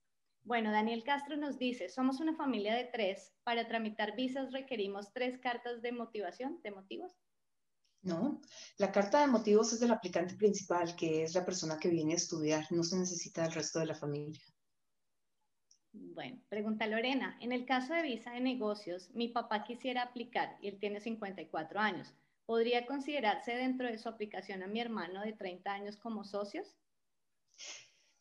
Bueno, 0.44 0.72
Daniel 0.72 1.04
Castro 1.04 1.38
nos 1.38 1.58
dice, 1.58 1.90
somos 1.90 2.20
una 2.20 2.36
familia 2.36 2.76
de 2.76 2.86
tres, 2.86 3.34
para 3.44 3.68
tramitar 3.68 4.16
visas 4.16 4.52
requerimos 4.52 5.12
tres 5.12 5.40
cartas 5.40 5.82
de 5.82 5.92
motivación, 5.92 6.62
de 6.62 6.70
motivos. 6.70 7.16
No, 8.06 8.40
la 8.78 8.92
carta 8.92 9.20
de 9.20 9.28
motivos 9.28 9.74
es 9.74 9.80
del 9.80 9.92
aplicante 9.92 10.36
principal, 10.36 10.96
que 10.96 11.24
es 11.24 11.36
la 11.36 11.44
persona 11.44 11.78
que 11.80 11.90
viene 11.90 12.14
a 12.14 12.18
estudiar, 12.18 12.66
no 12.72 12.84
se 12.84 12.98
necesita 12.98 13.44
del 13.44 13.52
resto 13.52 13.80
de 13.80 13.88
la 13.88 13.96
familia. 13.96 14.42
Bueno, 15.92 16.40
pregunta 16.48 16.88
Lorena, 16.88 17.38
en 17.42 17.52
el 17.52 17.66
caso 17.66 17.94
de 17.94 18.04
visa 18.04 18.32
de 18.32 18.42
negocios, 18.42 19.10
mi 19.14 19.30
papá 19.30 19.64
quisiera 19.64 20.04
aplicar 20.04 20.58
y 20.62 20.68
él 20.68 20.78
tiene 20.80 21.02
54 21.02 21.80
años 21.80 22.14
¿podría 22.46 22.86
considerarse 22.86 23.56
dentro 23.56 23.88
de 23.88 23.98
su 23.98 24.08
aplicación 24.08 24.64
a 24.64 24.68
mi 24.68 24.80
hermano 24.80 25.22
de 25.22 25.34
30 25.34 25.74
años 25.74 25.98
como 25.98 26.24
socios? 26.24 26.76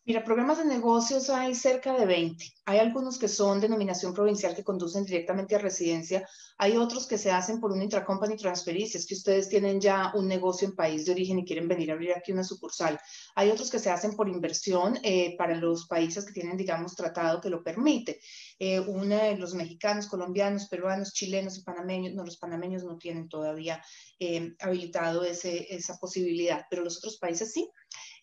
Mira, 0.07 0.23
programas 0.23 0.59
de 0.59 0.67
negocios 0.67 1.31
hay 1.31 1.55
cerca 1.55 1.95
de 1.99 2.05
20. 2.05 2.45
Hay 2.67 2.79
algunos 2.79 3.19
que 3.19 3.27
son 3.27 3.59
denominación 3.59 4.13
provincial 4.13 4.55
que 4.55 4.63
conducen 4.63 5.07
directamente 5.07 5.55
a 5.55 5.59
residencia. 5.59 6.29
Hay 6.59 6.77
otros 6.77 7.07
que 7.07 7.17
se 7.17 7.31
hacen 7.31 7.59
por 7.59 7.73
un 7.73 7.81
intracompany 7.81 8.37
transfer, 8.37 8.77
si 8.77 8.99
es 8.99 9.07
que 9.07 9.15
ustedes 9.15 9.49
tienen 9.49 9.81
ya 9.81 10.13
un 10.15 10.29
negocio 10.29 10.69
en 10.69 10.75
país 10.75 11.07
de 11.07 11.13
origen 11.13 11.39
y 11.39 11.47
quieren 11.47 11.69
venir 11.69 11.91
a 11.91 11.95
abrir 11.95 12.13
aquí 12.13 12.33
una 12.33 12.45
sucursal. 12.45 13.01
Hay 13.35 13.49
otros 13.49 13.71
que 13.71 13.79
se 13.79 13.91
hacen 13.91 14.15
por 14.15 14.29
inversión 14.29 14.99
eh, 15.03 15.37
para 15.39 15.55
los 15.55 15.87
países 15.87 16.27
que 16.27 16.35
tienen, 16.35 16.59
digamos, 16.59 16.95
tratado 16.95 17.41
que 17.41 17.49
lo 17.49 17.63
permite. 17.63 18.21
Eh, 18.59 18.81
uno 18.81 19.17
de 19.17 19.39
los 19.39 19.55
mexicanos, 19.55 20.07
colombianos, 20.07 20.69
peruanos, 20.69 21.15
chilenos 21.15 21.57
y 21.57 21.63
panameños, 21.63 22.13
no, 22.13 22.25
los 22.25 22.37
panameños 22.37 22.85
no 22.85 22.99
tienen 22.99 23.27
todavía 23.31 23.83
eh, 24.19 24.55
habilitado 24.61 25.25
ese, 25.25 25.75
esa 25.75 25.97
posibilidad, 25.97 26.67
pero 26.69 26.83
los 26.83 26.99
otros 26.99 27.17
países 27.17 27.55
sí. 27.55 27.71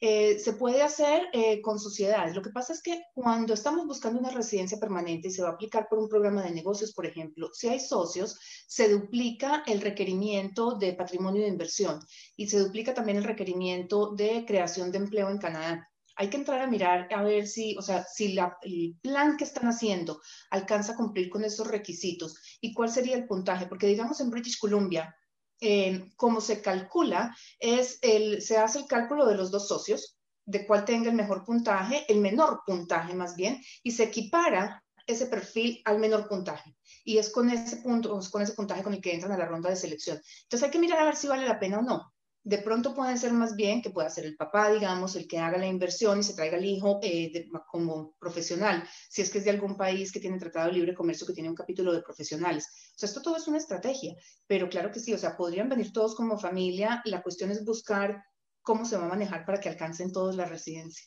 Eh, 0.04 0.40
se 0.40 0.54
puede 0.54 0.82
hacer 0.82 1.28
eh, 1.32 1.62
con 1.62 1.80
sociedades. 1.80 2.36
Lo 2.36 2.42
que 2.42 2.50
pasa 2.50 2.74
es 2.74 2.82
que 2.82 3.04
cuando 3.14 3.54
estamos 3.54 3.86
buscando 3.86 4.20
una 4.20 4.32
residencia 4.32 4.80
permanente 4.80 5.28
y 5.28 5.32
se 5.32 5.44
va 5.44 5.50
a 5.50 5.52
aplicar 5.52 5.86
por 5.88 6.00
un 6.00 6.10
programa 6.10 6.42
de 6.42 6.50
negocios, 6.50 6.92
por 6.92 7.06
ejemplo, 7.06 7.52
si 7.54 7.68
hay 7.68 7.80
socios, 7.80 8.40
se 8.68 8.90
duplica 8.90 9.64
el 9.68 9.80
requerimiento 9.80 10.76
de 10.76 10.94
patrimonio 10.94 11.44
de 11.44 11.50
inversión 11.50 12.00
y 12.36 12.48
se 12.48 12.58
duplica 12.58 12.96
también 12.96 13.20
el 13.20 13.24
requerimiento 13.26 14.16
de 14.16 14.44
creación 14.48 14.92
de 14.92 14.98
empleo 14.98 15.30
en 15.30 15.38
Canadá. 15.38 15.88
Hay 16.16 16.32
que 16.32 16.38
entrar 16.38 16.62
a 16.62 16.68
mirar 16.68 17.08
a 17.14 17.22
ver 17.22 17.46
si, 17.48 17.78
o 17.78 17.84
sea, 17.84 18.04
si 18.04 18.36
el 18.64 18.98
plan 19.04 19.38
que 19.38 19.44
están 19.44 19.68
haciendo 19.68 20.20
alcanza 20.50 20.94
a 20.94 20.98
cumplir 20.98 21.30
con 21.30 21.46
esos 21.46 21.68
requisitos 21.68 22.36
y 22.60 22.74
cuál 22.74 22.90
sería 22.90 23.16
el 23.16 23.28
puntaje, 23.28 23.68
porque 23.68 23.86
digamos 23.86 24.20
en 24.20 24.32
British 24.32 24.58
Columbia, 24.58 25.16
eh, 25.62 26.12
cómo 26.18 26.42
se 26.42 26.62
calcula 26.62 27.36
es 27.60 28.00
el, 28.02 28.42
se 28.42 28.58
hace 28.58 28.80
el 28.80 28.88
cálculo 28.88 29.26
de 29.26 29.36
los 29.36 29.52
dos 29.52 29.68
socios, 29.68 30.18
de 30.46 30.66
cuál 30.66 30.84
tenga 30.84 31.10
el 31.10 31.16
mejor 31.16 31.46
puntaje, 31.46 32.06
el 32.12 32.20
menor 32.20 32.62
puntaje 32.66 33.14
más 33.14 33.36
bien, 33.36 33.62
y 33.84 33.92
se 33.92 34.04
equipara 34.04 34.84
ese 35.08 35.28
perfil 35.28 35.82
al 35.86 36.00
menor 36.00 36.28
puntaje. 36.28 36.76
Y 37.04 37.18
es 37.18 37.30
con 37.30 37.50
ese 37.50 37.78
punto, 37.78 38.20
con 38.32 38.42
ese 38.42 38.54
puntaje 38.54 38.84
con 38.84 38.94
el 38.94 39.02
que 39.02 39.14
entran 39.14 39.32
a 39.32 39.38
la 39.38 39.46
ronda 39.46 39.70
de 39.70 39.76
selección. 39.76 40.20
Entonces 40.44 40.64
hay 40.64 40.72
que 40.72 40.80
mirar 40.80 41.00
a 41.00 41.06
ver 41.06 41.16
si 41.16 41.28
vale 41.28 41.46
la 41.46 41.60
pena 41.60 41.80
o 41.80 41.82
no 41.82 42.12
de 42.44 42.58
pronto 42.58 42.96
puede 42.96 43.18
ser 43.18 43.34
más 43.34 43.56
bien 43.56 43.82
que 43.82 43.92
pueda 43.92 44.10
ser 44.10 44.26
el 44.26 44.36
papá, 44.36 44.72
digamos, 44.72 45.16
el 45.16 45.28
que 45.28 45.38
haga 45.38 45.58
la 45.58 45.68
inversión 45.68 46.20
y 46.20 46.24
se 46.24 46.34
traiga 46.34 46.58
el 46.58 46.66
hijo 46.66 47.00
eh, 47.04 47.48
como 47.68 48.16
profesional, 48.18 48.84
si 49.10 49.22
es 49.22 49.30
que 49.30 49.38
es 49.38 49.46
de 49.46 49.52
algún 49.52 49.78
país 49.78 50.12
que 50.12 50.20
tiene 50.20 50.40
tratado 50.40 50.68
de 50.68 50.74
libre 50.74 50.96
comercio, 50.96 51.28
que 51.28 51.34
tiene 51.34 51.50
un 51.50 51.56
capítulo 51.56 51.94
de 51.94 52.02
profesionales. 52.02 52.68
O 52.96 53.00
sea, 53.00 53.08
esto 53.08 53.22
todo 53.22 53.38
es 53.38 53.48
una 53.48 53.58
estrategia, 53.58 54.16
pero 54.48 54.70
claro 54.70 54.92
que 54.92 55.00
sí, 55.00 55.14
o 55.14 55.18
sea, 55.20 55.38
podrían 55.38 55.70
venir 55.70 55.94
todos 55.94 56.16
como 56.16 56.40
familia, 56.40 57.02
la 57.06 57.22
cuestión 57.22 57.52
es 57.52 57.64
buscar 57.64 58.24
cómo 58.64 58.86
se 58.86 58.98
va 58.98 59.06
a 59.06 59.10
manejar 59.10 59.46
para 59.46 59.60
que 59.60 59.70
alcancen 59.70 60.12
todos 60.12 60.36
la 60.36 60.46
residencia. 60.46 61.06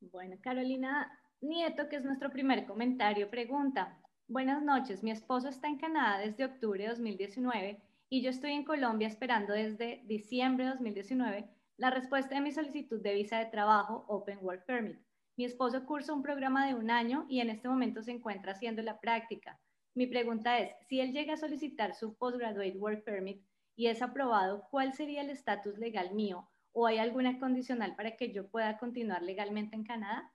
Bueno, 0.00 0.36
Carolina 0.40 1.10
Nieto, 1.40 1.88
que 1.88 1.96
es 1.96 2.04
nuestro 2.04 2.30
primer 2.30 2.66
comentario, 2.66 3.28
pregunta, 3.30 3.98
buenas 4.28 4.62
noches, 4.62 5.02
mi 5.02 5.10
esposo 5.10 5.48
está 5.48 5.66
en 5.66 5.78
Canadá 5.78 6.18
desde 6.20 6.44
octubre 6.44 6.84
de 6.84 6.90
2019 6.90 7.85
y 8.08 8.22
yo 8.22 8.30
estoy 8.30 8.52
en 8.52 8.64
Colombia 8.64 9.08
esperando 9.08 9.52
desde 9.52 10.02
diciembre 10.06 10.64
de 10.64 10.70
2019 10.72 11.50
la 11.76 11.90
respuesta 11.90 12.34
de 12.34 12.40
mi 12.40 12.52
solicitud 12.52 13.00
de 13.00 13.14
visa 13.14 13.38
de 13.38 13.46
trabajo 13.46 14.04
Open 14.08 14.38
Work 14.40 14.64
Permit. 14.64 14.98
Mi 15.36 15.44
esposo 15.44 15.84
cursa 15.84 16.14
un 16.14 16.22
programa 16.22 16.66
de 16.66 16.74
un 16.74 16.90
año 16.90 17.26
y 17.28 17.40
en 17.40 17.50
este 17.50 17.68
momento 17.68 18.02
se 18.02 18.12
encuentra 18.12 18.52
haciendo 18.52 18.80
la 18.82 19.00
práctica. 19.00 19.60
Mi 19.94 20.06
pregunta 20.06 20.58
es, 20.58 20.72
si 20.88 21.00
él 21.00 21.12
llega 21.12 21.34
a 21.34 21.38
solicitar 21.38 21.94
su 21.94 22.16
Postgraduate 22.16 22.78
Work 22.78 23.04
Permit 23.04 23.44
y 23.74 23.88
es 23.88 24.00
aprobado, 24.00 24.66
¿cuál 24.70 24.94
sería 24.94 25.22
el 25.22 25.30
estatus 25.30 25.76
legal 25.78 26.14
mío? 26.14 26.48
¿O 26.72 26.86
hay 26.86 26.98
alguna 26.98 27.38
condicional 27.38 27.96
para 27.96 28.16
que 28.16 28.32
yo 28.32 28.48
pueda 28.48 28.78
continuar 28.78 29.22
legalmente 29.22 29.76
en 29.76 29.84
Canadá? 29.84 30.32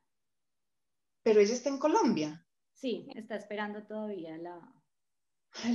Pero 1.24 1.40
ella 1.40 1.54
está 1.54 1.70
en 1.70 1.80
Colombia. 1.80 2.46
Sí, 2.74 3.08
está 3.16 3.36
esperando 3.36 3.84
todavía 3.84 4.38
la... 4.38 4.60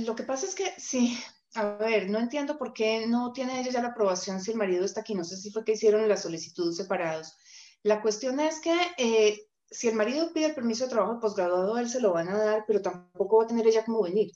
Lo 0.05 0.15
que 0.15 0.23
pasa 0.23 0.45
es 0.45 0.55
que 0.55 0.65
sí, 0.77 1.17
a 1.55 1.77
ver, 1.77 2.09
no 2.09 2.19
entiendo 2.19 2.57
por 2.57 2.73
qué 2.73 3.07
no 3.07 3.31
tiene 3.33 3.59
ella 3.59 3.71
ya 3.71 3.81
la 3.81 3.89
aprobación 3.89 4.41
si 4.41 4.51
el 4.51 4.57
marido 4.57 4.85
está 4.85 5.01
aquí. 5.01 5.15
No 5.15 5.23
sé 5.23 5.37
si 5.37 5.51
fue 5.51 5.63
que 5.63 5.73
hicieron 5.73 6.07
la 6.07 6.17
solicitud 6.17 6.73
separados. 6.73 7.35
La 7.83 8.01
cuestión 8.01 8.39
es 8.39 8.59
que 8.59 8.75
eh, 8.97 9.47
si 9.69 9.87
el 9.87 9.95
marido 9.95 10.31
pide 10.33 10.47
el 10.47 10.55
permiso 10.55 10.85
de 10.85 10.91
trabajo 10.91 11.15
de 11.15 11.21
posgraduado, 11.21 11.77
él 11.77 11.89
se 11.89 12.01
lo 12.01 12.13
van 12.13 12.29
a 12.29 12.37
dar, 12.37 12.63
pero 12.67 12.81
tampoco 12.81 13.37
va 13.37 13.43
a 13.45 13.47
tener 13.47 13.67
ella 13.67 13.85
como 13.85 14.03
venir. 14.03 14.31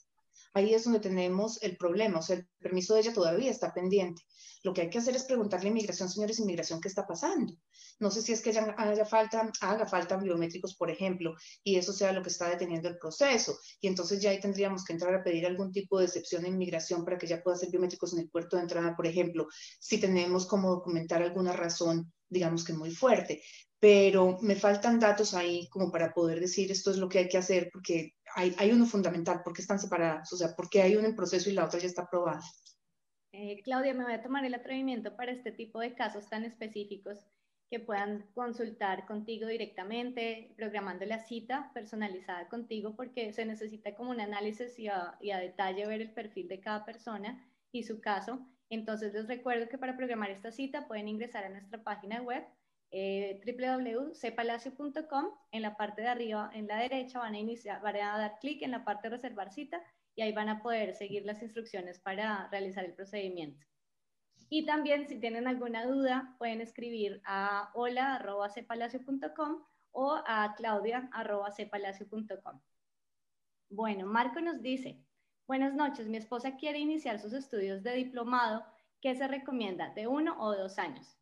Ahí 0.54 0.74
es 0.74 0.84
donde 0.84 1.00
tenemos 1.00 1.62
el 1.62 1.76
problema, 1.76 2.18
o 2.18 2.22
sea, 2.22 2.36
el 2.36 2.46
permiso 2.58 2.94
de 2.94 3.00
ella 3.00 3.12
todavía 3.12 3.50
está 3.50 3.72
pendiente. 3.72 4.22
Lo 4.62 4.72
que 4.72 4.82
hay 4.82 4.90
que 4.90 4.98
hacer 4.98 5.16
es 5.16 5.24
preguntarle 5.24 5.68
a 5.68 5.70
inmigración, 5.70 6.08
señores, 6.08 6.38
inmigración, 6.38 6.80
¿qué 6.80 6.88
está 6.88 7.06
pasando? 7.06 7.54
No 7.98 8.10
sé 8.10 8.22
si 8.22 8.32
es 8.32 8.42
que 8.42 8.50
haya 8.50 9.04
falta, 9.04 9.50
haga 9.60 9.86
falta 9.86 10.16
biométricos, 10.16 10.76
por 10.76 10.90
ejemplo, 10.90 11.34
y 11.64 11.76
eso 11.76 11.92
sea 11.92 12.12
lo 12.12 12.22
que 12.22 12.28
está 12.28 12.48
deteniendo 12.48 12.88
el 12.88 12.98
proceso. 12.98 13.58
Y 13.80 13.88
entonces 13.88 14.20
ya 14.20 14.30
ahí 14.30 14.40
tendríamos 14.40 14.84
que 14.84 14.92
entrar 14.92 15.14
a 15.14 15.24
pedir 15.24 15.46
algún 15.46 15.72
tipo 15.72 15.98
de 15.98 16.04
excepción 16.04 16.44
en 16.44 16.54
inmigración 16.54 17.04
para 17.04 17.18
que 17.18 17.26
ya 17.26 17.42
pueda 17.42 17.56
hacer 17.56 17.70
biométricos 17.70 18.12
en 18.12 18.20
el 18.20 18.30
puerto 18.30 18.56
de 18.56 18.62
entrada, 18.62 18.94
por 18.94 19.06
ejemplo, 19.06 19.48
si 19.80 19.98
tenemos 19.98 20.46
como 20.46 20.70
documentar 20.70 21.22
alguna 21.22 21.52
razón, 21.52 22.12
digamos 22.28 22.64
que 22.64 22.72
muy 22.72 22.90
fuerte 22.90 23.42
pero 23.82 24.38
me 24.40 24.54
faltan 24.54 25.00
datos 25.00 25.34
ahí 25.34 25.68
como 25.68 25.90
para 25.90 26.14
poder 26.14 26.38
decir 26.38 26.70
esto 26.70 26.92
es 26.92 26.98
lo 26.98 27.08
que 27.08 27.18
hay 27.18 27.28
que 27.28 27.36
hacer, 27.36 27.68
porque 27.72 28.12
hay, 28.34 28.72
uno 28.72 28.86
fundamental, 28.86 29.42
porque 29.44 29.62
están 29.62 29.78
separadas, 29.78 30.32
o 30.32 30.36
sea, 30.36 30.54
porque 30.56 30.82
hay 30.82 30.96
uno 30.96 31.06
en 31.06 31.16
proceso 31.16 31.50
y 31.50 31.54
la 31.54 31.64
otra 31.64 31.80
ya 31.80 31.86
está 31.86 32.02
aprobada. 32.02 32.40
Eh, 33.32 33.62
Claudia, 33.62 33.94
me 33.94 34.04
voy 34.04 34.12
a 34.12 34.22
tomar 34.22 34.44
el 34.44 34.54
atrevimiento 34.54 35.16
para 35.16 35.32
este 35.32 35.52
tipo 35.52 35.80
de 35.80 35.94
casos 35.94 36.28
tan 36.28 36.44
específicos 36.44 37.26
que 37.70 37.80
puedan 37.80 38.26
consultar 38.34 39.06
contigo 39.06 39.46
directamente, 39.46 40.52
programando 40.56 41.06
la 41.06 41.20
cita 41.20 41.70
personalizada 41.72 42.48
contigo, 42.48 42.94
porque 42.94 43.32
se 43.32 43.46
necesita 43.46 43.94
como 43.94 44.10
un 44.10 44.20
análisis 44.20 44.78
y 44.78 44.88
a, 44.88 45.16
y 45.22 45.30
a 45.30 45.38
detalle 45.38 45.86
ver 45.86 46.02
el 46.02 46.12
perfil 46.12 46.48
de 46.48 46.60
cada 46.60 46.84
persona 46.84 47.42
y 47.72 47.84
su 47.84 48.00
caso. 48.00 48.46
Entonces 48.68 49.14
les 49.14 49.26
recuerdo 49.26 49.68
que 49.68 49.78
para 49.78 49.96
programar 49.96 50.30
esta 50.30 50.52
cita 50.52 50.86
pueden 50.86 51.08
ingresar 51.08 51.44
a 51.44 51.48
nuestra 51.48 51.82
página 51.82 52.20
web 52.20 52.44
eh, 52.92 53.40
www.cepalacio.com. 53.44 55.26
En 55.50 55.62
la 55.62 55.76
parte 55.76 56.02
de 56.02 56.08
arriba, 56.08 56.50
en 56.54 56.68
la 56.68 56.76
derecha, 56.76 57.18
van 57.18 57.34
a, 57.34 57.38
iniciar, 57.38 57.82
van 57.82 57.96
a 57.96 58.18
dar 58.18 58.38
clic 58.38 58.62
en 58.62 58.70
la 58.70 58.84
parte 58.84 59.08
reservar 59.08 59.50
cita 59.50 59.82
y 60.14 60.22
ahí 60.22 60.32
van 60.32 60.50
a 60.50 60.62
poder 60.62 60.94
seguir 60.94 61.24
las 61.24 61.42
instrucciones 61.42 61.98
para 61.98 62.48
realizar 62.50 62.84
el 62.84 62.92
procedimiento. 62.92 63.66
Y 64.50 64.66
también 64.66 65.08
si 65.08 65.18
tienen 65.18 65.48
alguna 65.48 65.86
duda, 65.86 66.36
pueden 66.38 66.60
escribir 66.60 67.22
a 67.24 67.70
hola.cepalacio.com 67.72 69.64
o 69.92 70.20
a 70.26 70.54
claudia.cepalacio.com. 70.54 72.60
Bueno, 73.70 74.06
Marco 74.06 74.42
nos 74.42 74.60
dice, 74.60 75.02
buenas 75.46 75.74
noches, 75.74 76.08
mi 76.08 76.18
esposa 76.18 76.56
quiere 76.56 76.78
iniciar 76.78 77.18
sus 77.18 77.32
estudios 77.32 77.82
de 77.82 77.94
diplomado. 77.94 78.66
¿Qué 79.00 79.14
se 79.14 79.26
recomienda? 79.26 79.94
¿De 79.94 80.06
uno 80.06 80.36
o 80.38 80.54
dos 80.54 80.78
años? 80.78 81.21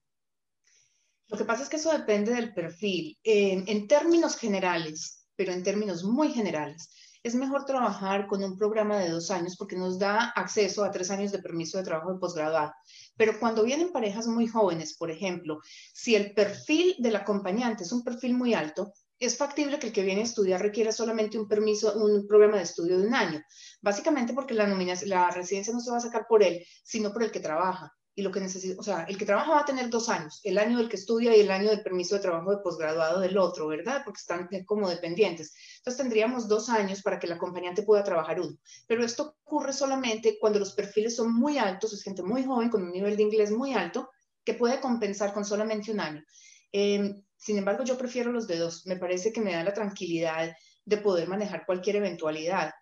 Lo 1.30 1.38
que 1.38 1.44
pasa 1.44 1.62
es 1.62 1.68
que 1.68 1.76
eso 1.76 1.92
depende 1.92 2.32
del 2.34 2.52
perfil. 2.52 3.18
en 3.22 3.86
términos 3.86 4.36
generales, 4.36 5.26
pero 5.36 5.52
en 5.52 5.62
términos 5.62 6.04
muy 6.04 6.32
generales, 6.32 6.90
es 7.22 7.34
mejor 7.34 7.66
trabajar 7.66 8.26
con 8.26 8.42
un 8.42 8.56
programa 8.56 8.98
de 8.98 9.10
dos 9.10 9.30
años 9.30 9.56
porque 9.56 9.76
nos 9.76 9.98
da 9.98 10.32
acceso 10.34 10.82
a 10.82 10.90
tres 10.90 11.10
años 11.10 11.32
de 11.32 11.38
permiso 11.38 11.76
de 11.78 11.84
trabajo 11.84 12.12
de 12.12 12.18
posgraduado. 12.18 12.72
Pero 13.16 13.38
cuando 13.38 13.62
vienen 13.62 13.92
parejas 13.92 14.26
muy 14.26 14.46
jóvenes, 14.46 14.96
por 14.96 15.10
ejemplo, 15.10 15.60
si 15.92 16.14
el 16.14 16.32
perfil 16.32 16.96
del 16.98 17.16
acompañante 17.16 17.84
es 17.84 17.92
un 17.92 18.02
perfil 18.02 18.34
muy 18.34 18.54
alto, 18.54 18.92
es 19.18 19.36
factible 19.36 19.78
que 19.78 19.88
el 19.88 19.92
que 19.92 20.02
viene 20.02 20.22
a 20.22 20.24
estudiar 20.24 20.62
requiera 20.62 20.92
solamente 20.92 21.38
un 21.38 21.46
permiso, 21.46 21.92
un 21.94 22.26
programa 22.26 22.56
de 22.56 22.62
estudio 22.62 22.98
de 22.98 23.06
un 23.06 23.14
año, 23.14 23.42
básicamente 23.82 24.32
porque 24.32 24.54
la, 24.54 24.66
la 25.04 25.30
residencia 25.30 25.74
no 25.74 25.80
se 25.80 25.90
va 25.90 25.98
a 25.98 26.00
sacar 26.00 26.24
por 26.26 26.42
él, 26.42 26.64
sino 26.82 27.12
por 27.12 27.22
el 27.22 27.30
que 27.30 27.40
trabaja 27.40 27.92
lo 28.22 28.30
que 28.30 28.40
necesita, 28.40 28.80
o 28.80 28.82
sea, 28.82 29.04
el 29.04 29.16
que 29.16 29.24
trabaja 29.24 29.52
va 29.52 29.60
a 29.60 29.64
tener 29.64 29.88
dos 29.88 30.08
años, 30.08 30.40
el 30.44 30.58
año 30.58 30.78
del 30.78 30.88
que 30.88 30.96
estudia 30.96 31.36
y 31.36 31.40
el 31.40 31.50
año 31.50 31.70
del 31.70 31.82
permiso 31.82 32.14
de 32.14 32.22
trabajo 32.22 32.50
de 32.50 32.62
posgraduado 32.62 33.20
del 33.20 33.38
otro, 33.38 33.68
¿verdad? 33.68 34.02
Porque 34.04 34.20
están 34.20 34.48
como 34.64 34.88
dependientes. 34.88 35.54
Entonces 35.78 36.00
tendríamos 36.00 36.48
dos 36.48 36.68
años 36.68 37.02
para 37.02 37.18
que 37.18 37.26
el 37.26 37.32
acompañante 37.32 37.82
pueda 37.82 38.04
trabajar 38.04 38.40
uno. 38.40 38.56
Pero 38.86 39.04
esto 39.04 39.36
ocurre 39.44 39.72
solamente 39.72 40.38
cuando 40.40 40.58
los 40.58 40.72
perfiles 40.72 41.16
son 41.16 41.34
muy 41.34 41.58
altos, 41.58 41.92
es 41.92 42.02
gente 42.02 42.22
muy 42.22 42.44
joven 42.44 42.70
con 42.70 42.82
un 42.82 42.92
nivel 42.92 43.16
de 43.16 43.22
inglés 43.22 43.50
muy 43.50 43.74
alto 43.74 44.10
que 44.44 44.54
puede 44.54 44.80
compensar 44.80 45.32
con 45.32 45.44
solamente 45.44 45.92
un 45.92 46.00
año. 46.00 46.24
Em, 46.72 47.22
sin 47.36 47.58
embargo, 47.58 47.84
yo 47.84 47.96
prefiero 47.96 48.32
los 48.32 48.46
de 48.46 48.58
dos. 48.58 48.86
Me 48.86 48.96
parece 48.96 49.32
que 49.32 49.40
me 49.40 49.52
da 49.52 49.64
la 49.64 49.74
tranquilidad 49.74 50.52
de 50.84 50.96
poder 50.96 51.28
manejar 51.28 51.66
cualquier 51.66 51.96
eventualidad 51.96 52.72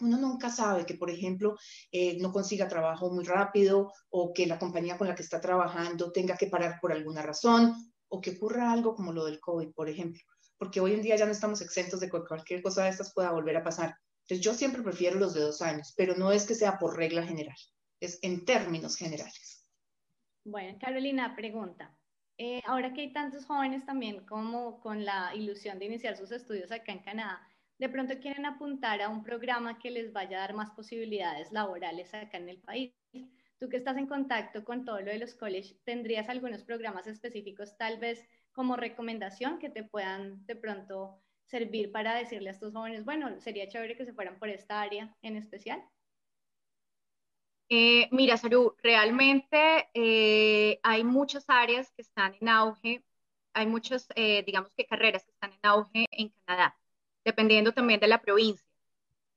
uno 0.00 0.18
nunca 0.18 0.50
sabe 0.50 0.84
que, 0.84 0.94
por 0.94 1.10
ejemplo, 1.10 1.56
eh, 1.90 2.18
no 2.20 2.32
consiga 2.32 2.68
trabajo 2.68 3.10
muy 3.10 3.24
rápido 3.24 3.92
o 4.10 4.32
que 4.32 4.46
la 4.46 4.58
compañía 4.58 4.98
con 4.98 5.08
la 5.08 5.14
que 5.14 5.22
está 5.22 5.40
trabajando 5.40 6.12
tenga 6.12 6.36
que 6.36 6.48
parar 6.48 6.78
por 6.80 6.92
alguna 6.92 7.22
razón 7.22 7.74
o 8.08 8.20
que 8.20 8.30
ocurra 8.30 8.72
algo 8.72 8.94
como 8.94 9.12
lo 9.12 9.24
del 9.24 9.40
COVID, 9.40 9.72
por 9.72 9.88
ejemplo, 9.88 10.22
porque 10.58 10.80
hoy 10.80 10.94
en 10.94 11.02
día 11.02 11.16
ya 11.16 11.26
no 11.26 11.32
estamos 11.32 11.60
exentos 11.60 12.00
de 12.00 12.10
que 12.10 12.20
cualquier 12.26 12.62
cosa 12.62 12.84
de 12.84 12.90
estas 12.90 13.12
pueda 13.12 13.32
volver 13.32 13.56
a 13.56 13.64
pasar. 13.64 13.96
Entonces 14.22 14.44
yo 14.44 14.54
siempre 14.54 14.82
prefiero 14.82 15.18
los 15.18 15.34
de 15.34 15.40
dos 15.40 15.62
años, 15.62 15.94
pero 15.96 16.14
no 16.16 16.32
es 16.32 16.46
que 16.46 16.54
sea 16.54 16.78
por 16.78 16.96
regla 16.96 17.22
general, 17.24 17.56
es 18.00 18.18
en 18.22 18.44
términos 18.44 18.96
generales. 18.96 19.66
Bueno, 20.44 20.78
Carolina, 20.80 21.34
pregunta. 21.34 21.96
Eh, 22.38 22.60
ahora 22.66 22.92
que 22.92 23.00
hay 23.00 23.12
tantos 23.12 23.46
jóvenes 23.46 23.86
también 23.86 24.26
como 24.26 24.78
con 24.80 25.04
la 25.04 25.34
ilusión 25.34 25.78
de 25.78 25.86
iniciar 25.86 26.16
sus 26.16 26.30
estudios 26.30 26.70
acá 26.70 26.92
en 26.92 26.98
Canadá, 26.98 27.40
de 27.78 27.88
pronto 27.88 28.18
quieren 28.20 28.46
apuntar 28.46 29.02
a 29.02 29.08
un 29.08 29.22
programa 29.22 29.78
que 29.78 29.90
les 29.90 30.12
vaya 30.12 30.38
a 30.38 30.40
dar 30.40 30.54
más 30.54 30.70
posibilidades 30.70 31.52
laborales 31.52 32.12
acá 32.14 32.38
en 32.38 32.48
el 32.48 32.58
país. 32.58 32.94
Tú 33.58 33.68
que 33.68 33.76
estás 33.76 33.96
en 33.96 34.06
contacto 34.06 34.64
con 34.64 34.84
todo 34.84 35.00
lo 35.00 35.10
de 35.10 35.18
los 35.18 35.34
colleges, 35.34 35.82
¿tendrías 35.84 36.28
algunos 36.28 36.62
programas 36.62 37.06
específicos 37.06 37.76
tal 37.76 37.98
vez 37.98 38.26
como 38.52 38.76
recomendación 38.76 39.58
que 39.58 39.70
te 39.70 39.82
puedan 39.82 40.44
de 40.46 40.56
pronto 40.56 41.22
servir 41.44 41.92
para 41.92 42.14
decirle 42.14 42.48
a 42.50 42.52
estos 42.52 42.72
jóvenes, 42.72 43.04
bueno, 43.04 43.40
sería 43.40 43.68
chévere 43.68 43.96
que 43.96 44.04
se 44.04 44.12
fueran 44.12 44.38
por 44.38 44.48
esta 44.48 44.80
área 44.80 45.14
en 45.22 45.36
especial? 45.36 45.82
Eh, 47.68 48.08
mira, 48.12 48.36
Saru, 48.36 48.76
realmente 48.82 49.88
eh, 49.94 50.78
hay 50.82 51.04
muchas 51.04 51.44
áreas 51.48 51.90
que 51.92 52.02
están 52.02 52.34
en 52.40 52.48
auge, 52.48 53.04
hay 53.52 53.66
muchas, 53.66 54.08
eh, 54.16 54.42
digamos 54.44 54.72
que 54.74 54.86
carreras 54.86 55.24
que 55.24 55.32
están 55.32 55.52
en 55.52 55.60
auge 55.62 56.06
en 56.10 56.32
Canadá 56.44 56.76
dependiendo 57.26 57.72
también 57.72 58.00
de 58.00 58.08
la 58.08 58.22
provincia. 58.22 58.66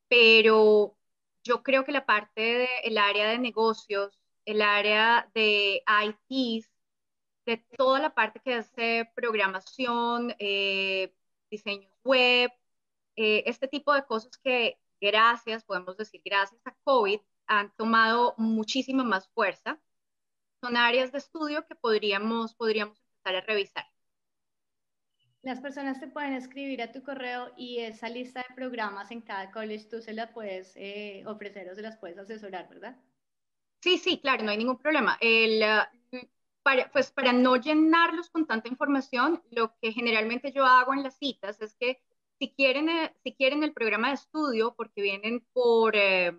Pero 0.07 0.95
yo 1.43 1.63
creo 1.63 1.85
que 1.85 1.91
la 1.91 2.05
parte 2.05 2.69
del 2.83 2.97
área 2.97 3.29
de 3.29 3.39
negocios, 3.39 4.19
el 4.45 4.61
área 4.61 5.29
de 5.33 5.83
IT, 6.29 6.65
de 7.45 7.57
toda 7.77 7.99
la 7.99 8.13
parte 8.13 8.39
que 8.41 8.53
hace 8.55 9.11
programación, 9.15 10.35
eh, 10.39 11.13
diseños 11.51 11.91
web, 12.03 12.51
eh, 13.15 13.43
este 13.47 13.67
tipo 13.67 13.93
de 13.93 14.05
cosas 14.05 14.37
que 14.37 14.79
gracias, 15.01 15.65
podemos 15.65 15.97
decir 15.97 16.21
gracias 16.23 16.61
a 16.65 16.75
COVID, 16.83 17.19
han 17.47 17.75
tomado 17.75 18.35
muchísima 18.37 19.03
más 19.03 19.27
fuerza, 19.29 19.79
son 20.61 20.77
áreas 20.77 21.11
de 21.11 21.19
estudio 21.19 21.65
que 21.67 21.75
podríamos, 21.75 22.53
podríamos 22.55 22.99
empezar 23.01 23.35
a 23.37 23.41
revisar. 23.41 23.98
Las 25.41 25.61
personas 25.61 25.99
te 25.99 26.07
pueden 26.07 26.33
escribir 26.33 26.81
a 26.81 26.91
tu 26.91 27.01
correo 27.01 27.51
y 27.55 27.79
esa 27.79 28.09
lista 28.09 28.45
de 28.47 28.55
programas 28.55 29.09
en 29.11 29.21
cada 29.21 29.51
college 29.51 29.85
tú 29.89 30.01
se 30.01 30.13
las 30.13 30.31
puedes 30.31 30.73
eh, 30.75 31.23
ofrecer 31.25 31.69
o 31.69 31.75
se 31.75 31.81
las 31.81 31.97
puedes 31.97 32.17
asesorar, 32.17 32.67
¿verdad? 32.67 32.97
Sí, 33.81 33.97
sí, 33.97 34.19
claro, 34.19 34.43
no 34.43 34.51
hay 34.51 34.57
ningún 34.57 34.77
problema. 34.77 35.17
El, 35.21 35.63
para, 36.61 36.91
pues 36.91 37.11
para 37.11 37.31
no 37.31 37.55
llenarlos 37.55 38.29
con 38.29 38.45
tanta 38.45 38.67
información, 38.67 39.41
lo 39.51 39.73
que 39.81 39.93
generalmente 39.93 40.51
yo 40.51 40.65
hago 40.65 40.93
en 40.93 41.03
las 41.03 41.17
citas 41.17 41.61
es 41.61 41.73
que 41.75 42.01
si 42.37 42.51
quieren, 42.53 42.89
eh, 42.89 43.13
si 43.23 43.33
quieren 43.33 43.63
el 43.63 43.73
programa 43.73 44.09
de 44.09 44.15
estudio, 44.15 44.73
porque 44.75 45.01
vienen 45.01 45.45
por 45.53 45.95
eh, 45.95 46.33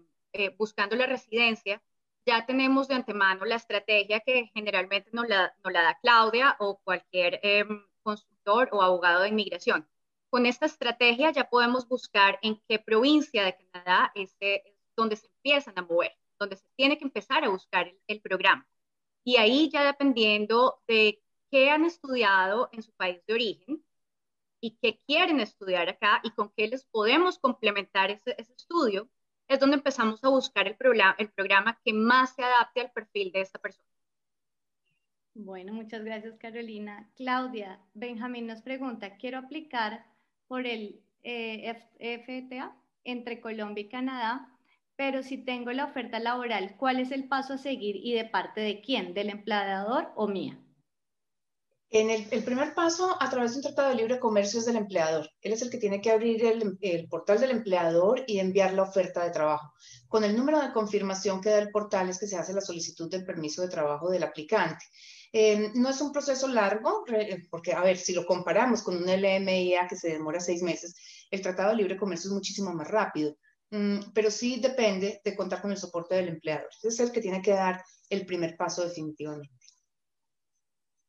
buscando 0.58 0.94
la 0.96 1.06
residencia, 1.06 1.82
ya 2.26 2.44
tenemos 2.46 2.88
de 2.88 2.94
antemano 2.94 3.44
la 3.44 3.56
estrategia 3.56 4.20
que 4.20 4.50
generalmente 4.54 5.10
nos 5.12 5.28
la, 5.28 5.54
nos 5.64 5.72
la 5.72 5.82
da 5.82 5.98
Claudia 6.00 6.56
o 6.58 6.78
cualquier 6.82 7.40
em, 7.42 7.82
o 8.46 8.82
abogado 8.82 9.22
de 9.22 9.28
inmigración. 9.28 9.88
Con 10.30 10.46
esta 10.46 10.66
estrategia 10.66 11.30
ya 11.32 11.48
podemos 11.50 11.88
buscar 11.88 12.38
en 12.42 12.60
qué 12.68 12.78
provincia 12.78 13.44
de 13.44 13.56
Canadá 13.56 14.12
es, 14.14 14.36
donde 14.96 15.16
se 15.16 15.26
empiezan 15.26 15.78
a 15.78 15.82
mover, 15.82 16.16
donde 16.38 16.56
se 16.56 16.68
tiene 16.76 16.98
que 16.98 17.04
empezar 17.04 17.44
a 17.44 17.48
buscar 17.48 17.92
el, 18.06 18.20
programa. 18.20 18.66
Y 19.24 19.36
ahí 19.36 19.70
ya 19.70 19.84
dependiendo 19.84 20.82
de 20.86 21.22
qué 21.50 21.70
han 21.70 21.84
estudiado 21.84 22.68
en 22.72 22.82
su 22.82 22.92
país 22.92 23.20
de 23.26 23.34
origen 23.34 23.84
y 24.60 24.76
qué 24.78 24.98
quieren 25.06 25.40
estudiar 25.40 25.88
acá 25.88 26.20
y 26.22 26.30
con 26.30 26.52
qué 26.56 26.68
les 26.68 26.84
podemos 26.84 27.38
complementar 27.38 28.10
ese, 28.10 28.36
estudio, 28.38 29.08
es 29.48 29.58
donde 29.58 29.76
empezamos 29.76 30.22
a 30.22 30.28
buscar 30.28 30.68
el 30.68 30.76
programa, 30.76 31.16
el 31.18 31.30
programa 31.32 31.80
que 31.84 31.92
más 31.92 32.34
se 32.34 32.44
adapte 32.44 32.80
al 32.80 32.92
perfil 32.92 33.32
de 33.32 33.40
esta 33.40 33.58
persona. 33.58 33.89
Bueno, 35.34 35.72
muchas 35.72 36.04
gracias 36.04 36.36
Carolina. 36.38 37.08
Claudia, 37.16 37.80
Benjamín 37.94 38.46
nos 38.46 38.62
pregunta, 38.62 39.16
quiero 39.16 39.38
aplicar 39.38 40.04
por 40.48 40.66
el 40.66 41.00
eh, 41.22 41.72
FTA 41.98 42.76
entre 43.04 43.40
Colombia 43.40 43.84
y 43.84 43.88
Canadá, 43.88 44.48
pero 44.96 45.22
si 45.22 45.38
tengo 45.38 45.70
la 45.72 45.84
oferta 45.84 46.18
laboral, 46.18 46.76
¿cuál 46.76 47.00
es 47.00 47.12
el 47.12 47.28
paso 47.28 47.54
a 47.54 47.58
seguir 47.58 47.96
y 47.96 48.12
de 48.12 48.24
parte 48.24 48.60
de 48.60 48.80
quién? 48.80 49.14
¿Del 49.14 49.30
empleador 49.30 50.12
o 50.16 50.26
mía? 50.26 50.58
En 51.92 52.08
el, 52.08 52.44
primer 52.44 52.72
paso, 52.74 53.16
a 53.20 53.28
través 53.30 53.50
de 53.50 53.56
un 53.56 53.62
tratado 53.62 53.88
de 53.88 53.96
libre 53.96 54.20
comercio, 54.20 54.60
es 54.60 54.66
del 54.66 54.76
empleador. 54.76 55.28
Él 55.40 55.52
es 55.52 55.62
el 55.62 55.70
que 55.70 55.78
tiene 55.78 56.00
que 56.00 56.12
abrir 56.12 56.44
el, 56.44 56.78
el, 56.80 57.08
portal 57.08 57.40
del 57.40 57.50
empleador 57.50 58.22
y 58.28 58.38
enviar 58.38 58.74
la 58.74 58.84
oferta 58.84 59.24
de 59.24 59.32
trabajo. 59.32 59.72
Con 60.06 60.22
el 60.22 60.36
número 60.36 60.60
de 60.60 60.72
confirmación 60.72 61.40
que 61.40 61.50
da 61.50 61.58
el 61.58 61.72
portal 61.72 62.08
es 62.08 62.20
que 62.20 62.28
se 62.28 62.36
hace 62.36 62.52
la 62.52 62.60
solicitud 62.60 63.10
del 63.10 63.24
permiso 63.24 63.62
de 63.62 63.68
trabajo 63.68 64.08
del 64.08 64.22
aplicante. 64.22 64.84
Eh, 65.32 65.70
no 65.74 65.90
es 65.90 66.00
un 66.00 66.12
proceso 66.12 66.48
largo, 66.48 67.04
porque, 67.50 67.72
a 67.72 67.82
ver, 67.82 67.96
si 67.96 68.12
lo 68.12 68.26
comparamos 68.26 68.82
con 68.82 68.96
un 68.96 69.08
LMIA 69.08 69.86
que 69.86 69.96
se 69.96 70.10
demora 70.10 70.40
seis 70.40 70.62
meses, 70.62 70.94
el 71.30 71.40
Tratado 71.40 71.70
de 71.70 71.76
Libre 71.76 71.96
Comercio 71.96 72.28
es 72.28 72.34
muchísimo 72.34 72.72
más 72.72 72.88
rápido, 72.88 73.36
mm, 73.70 74.12
pero 74.12 74.30
sí 74.30 74.58
depende 74.60 75.20
de 75.24 75.36
contar 75.36 75.62
con 75.62 75.70
el 75.70 75.76
soporte 75.76 76.16
del 76.16 76.28
empleador. 76.28 76.68
Es 76.82 76.98
el 76.98 77.12
que 77.12 77.20
tiene 77.20 77.40
que 77.42 77.52
dar 77.52 77.82
el 78.08 78.26
primer 78.26 78.56
paso 78.56 78.82
definitivamente. 78.82 79.54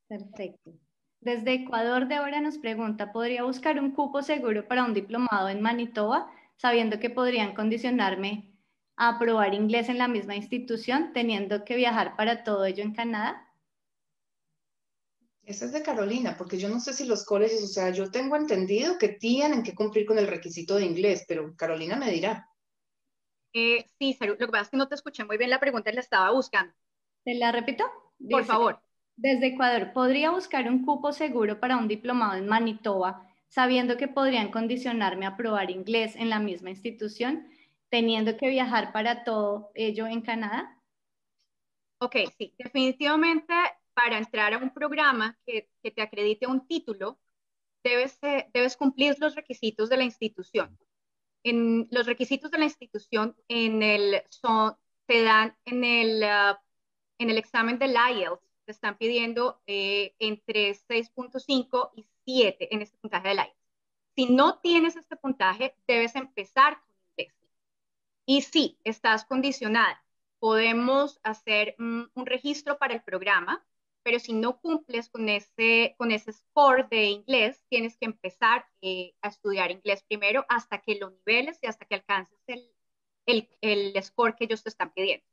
Perfecto. 0.08 0.74
Desde 1.20 1.54
Ecuador, 1.54 2.08
Débora 2.08 2.42
nos 2.42 2.58
pregunta, 2.58 3.12
¿podría 3.12 3.44
buscar 3.44 3.80
un 3.80 3.92
cupo 3.92 4.22
seguro 4.22 4.68
para 4.68 4.84
un 4.84 4.94
diplomado 4.94 5.50
en 5.50 5.62
Manitoba, 5.62 6.32
sabiendo 6.58 7.00
que 7.00 7.10
podrían 7.10 7.56
condicionarme 7.56 8.56
a 8.98 9.10
aprobar 9.10 9.54
inglés 9.54 9.90
en 9.90 9.98
la 9.98 10.08
misma 10.08 10.36
institución, 10.36 11.12
teniendo 11.14 11.64
que 11.64 11.76
viajar 11.76 12.16
para 12.16 12.44
todo 12.44 12.66
ello 12.66 12.84
en 12.84 12.94
Canadá? 12.94 13.48
Esa 15.52 15.66
es 15.66 15.74
de 15.74 15.84
Carolina, 15.84 16.38
porque 16.38 16.58
yo 16.58 16.70
no 16.70 16.80
sé 16.80 16.94
si 16.94 17.04
los 17.04 17.26
colegios, 17.26 17.62
o 17.62 17.68
sea, 17.68 17.90
yo 17.90 18.10
tengo 18.10 18.38
entendido 18.38 18.98
que 18.98 19.10
tienen 19.10 19.64
que 19.64 19.76
cumplir 19.76 20.06
con 20.06 20.18
el 20.18 20.28
requisito 20.28 20.76
de 20.76 20.86
inglés, 20.86 21.26
pero 21.28 21.54
Carolina 21.58 21.98
me 21.98 22.10
dirá. 22.10 22.48
Eh, 23.52 23.86
sí, 24.00 24.18
lo 24.22 24.38
que 24.38 24.48
pasa 24.48 24.62
es 24.62 24.70
que 24.70 24.78
no 24.78 24.88
te 24.88 24.96
escuché 24.96 25.26
muy 25.26 25.38
bien 25.38 25.50
la 25.50 25.60
pregunta 25.60 25.90
y 25.90 25.94
la 25.94 26.00
estaba 26.00 26.32
buscando. 26.32 26.74
¿Te 27.26 27.34
la 27.34 27.52
repito? 27.52 27.84
Por 28.30 28.46
favor. 28.46 28.82
Desde 29.18 29.48
Ecuador, 29.48 29.92
¿podría 29.92 30.32
buscar 30.32 30.70
un 30.70 30.86
cupo 30.86 31.12
seguro 31.12 31.60
para 31.60 31.76
un 31.76 31.90
diplomado 31.90 32.36
en 32.36 32.48
Manitoba, 32.48 33.28
sabiendo 33.50 33.98
que 33.98 34.08
podrían 34.08 34.52
condicionarme 34.52 35.26
a 35.26 35.36
probar 35.36 35.70
inglés 35.70 36.16
en 36.16 36.30
la 36.30 36.40
misma 36.40 36.70
institución, 36.70 37.50
teniendo 37.90 38.38
que 38.38 38.48
viajar 38.48 38.94
para 38.94 39.26
todo 39.26 39.72
ello 39.76 40.08
en 40.08 40.22
Canadá? 40.22 40.82
Ok, 41.98 42.16
sí, 42.38 42.56
definitivamente 42.58 43.54
para 43.94 44.18
entrar 44.18 44.54
a 44.54 44.58
un 44.58 44.74
programa 44.74 45.38
que, 45.46 45.70
te 45.82 46.02
acredite 46.02 46.48
un 46.48 46.68
título, 46.68 47.20
debes, 47.84 48.18
eh, 48.24 48.50
debes 48.54 48.78
cumplir 48.78 49.16
los 49.20 49.36
requisitos 49.36 49.90
de 49.90 49.98
la 49.98 50.04
institución. 50.04 50.78
En 51.44 51.88
los 51.92 52.06
requisitos 52.06 52.52
de 52.52 52.60
la 52.60 52.66
institución 52.66 53.36
en 53.48 53.82
el, 53.84 54.24
son, 54.30 54.76
te 55.08 55.24
dan 55.24 55.58
en 55.66 55.84
el, 55.84 56.24
ah, 56.24 56.62
examen 57.18 57.80
del 57.80 57.96
IELTS 57.96 58.52
te 58.66 58.72
están 58.72 58.98
pidiendo 58.98 59.62
eh, 59.66 60.16
entre 60.20 60.72
6.5 60.72 61.92
y 61.96 62.08
7 62.26 62.74
en 62.74 62.82
este 62.82 62.98
puntaje 63.00 63.30
del 63.30 63.38
IELTS. 63.38 63.62
Si 64.16 64.26
no 64.26 64.60
tienes 64.60 64.96
este 64.96 65.16
puntaje, 65.16 65.76
debes 65.88 66.16
empezar 66.16 66.80
con 66.82 66.96
inglés. 67.10 67.36
Y 68.26 68.42
si 68.42 68.80
estás 68.84 69.26
condicionada, 69.26 70.04
podemos 70.40 71.20
hacer 71.24 71.76
un, 71.80 72.10
registro 72.26 72.78
para 72.78 72.94
el 72.94 73.04
programa, 73.04 73.64
pero 74.04 74.20
si 74.20 74.34
no 74.34 74.60
cumples 74.60 75.10
con 75.10 75.30
ese, 75.30 75.96
con 75.98 76.12
ese 76.12 76.34
score 76.34 76.88
de 76.90 77.06
inglés, 77.06 77.64
tienes 77.70 77.98
que 77.98 78.06
empezar 78.06 78.66
eh, 78.82 79.14
a 79.22 79.30
estudiar 79.30 79.72
inglés 79.72 80.04
primero 80.08 80.46
hasta 80.50 80.80
que 80.80 80.96
lo 80.96 81.12
niveles 81.12 81.60
y 81.62 81.68
hasta 81.68 81.86
que 81.86 81.96
alcances 81.96 82.40
el, 82.48 82.72
el, 83.26 83.50
el 83.62 84.04
score 84.04 84.36
que 84.36 84.46
ellos 84.46 84.64
te 84.64 84.70
están 84.70 84.94
pidiendo. 84.94 85.26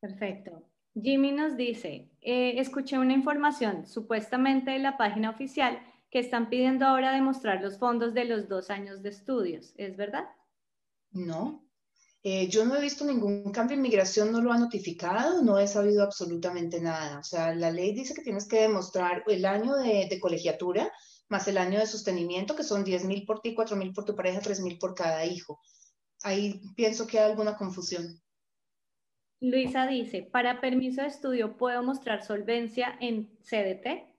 Perfecto. 0.00 0.62
Jimmy 0.94 1.32
nos 1.32 1.56
dice, 1.56 2.10
eh, 2.20 2.54
escuché 2.58 2.98
una 2.98 3.14
información 3.14 3.86
supuestamente 3.86 4.72
de 4.72 4.78
la 4.78 4.98
página 4.98 5.30
oficial 5.30 5.80
que 6.10 6.18
están 6.18 6.50
pidiendo 6.50 6.86
ahora 6.86 7.12
demostrar 7.12 7.62
los 7.62 7.78
fondos 7.78 8.12
de 8.12 8.26
los 8.26 8.48
dos 8.48 8.68
años 8.68 9.02
de 9.02 9.08
estudios. 9.08 9.72
¿Es 9.76 9.96
verdad? 9.96 10.28
No. 11.12 11.64
Eh, 12.24 12.48
yo 12.48 12.64
no 12.64 12.76
he 12.76 12.80
visto 12.80 13.04
ningún 13.04 13.50
cambio. 13.52 13.76
Inmigración 13.76 14.30
no 14.30 14.40
lo 14.40 14.52
ha 14.52 14.58
notificado, 14.58 15.42
no 15.42 15.58
he 15.58 15.66
sabido 15.66 16.04
absolutamente 16.04 16.80
nada. 16.80 17.18
O 17.18 17.24
sea, 17.24 17.54
la 17.54 17.70
ley 17.70 17.92
dice 17.92 18.14
que 18.14 18.22
tienes 18.22 18.46
que 18.46 18.60
demostrar 18.60 19.24
el 19.26 19.44
año 19.44 19.76
de, 19.76 20.06
de 20.08 20.20
colegiatura 20.20 20.90
más 21.32 21.48
el 21.48 21.58
año 21.58 21.80
de 21.80 21.86
sostenimiento, 21.86 22.54
que 22.54 22.62
son 22.62 22.84
10 22.84 23.06
mil 23.06 23.24
por 23.24 23.40
ti, 23.40 23.54
4 23.54 23.74
mil 23.74 23.92
por 23.92 24.04
tu 24.04 24.14
pareja, 24.14 24.40
3 24.40 24.60
mil 24.60 24.78
por 24.78 24.94
cada 24.94 25.24
hijo. 25.24 25.60
Ahí 26.22 26.60
pienso 26.76 27.06
que 27.06 27.18
hay 27.18 27.30
alguna 27.30 27.56
confusión. 27.56 28.20
Luisa 29.40 29.88
dice, 29.88 30.22
para 30.22 30.60
permiso 30.60 31.00
de 31.00 31.08
estudio, 31.08 31.56
¿puedo 31.56 31.82
mostrar 31.82 32.24
solvencia 32.24 32.96
en 33.00 33.36
CDT? 33.42 34.12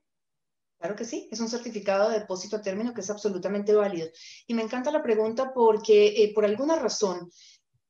Claro 0.80 0.98
que 0.98 1.06
sí, 1.06 1.30
es 1.32 1.40
un 1.40 1.48
certificado 1.48 2.10
de 2.10 2.20
depósito 2.20 2.58
a 2.58 2.62
término 2.62 2.94
que 2.94 3.00
es 3.00 3.10
absolutamente 3.10 3.74
válido. 3.74 4.10
Y 4.48 4.54
me 4.54 4.64
encanta 4.64 4.92
la 4.92 5.02
pregunta 5.02 5.54
porque 5.54 6.08
eh, 6.08 6.34
por 6.36 6.44
alguna 6.44 6.76
razón 6.76 7.32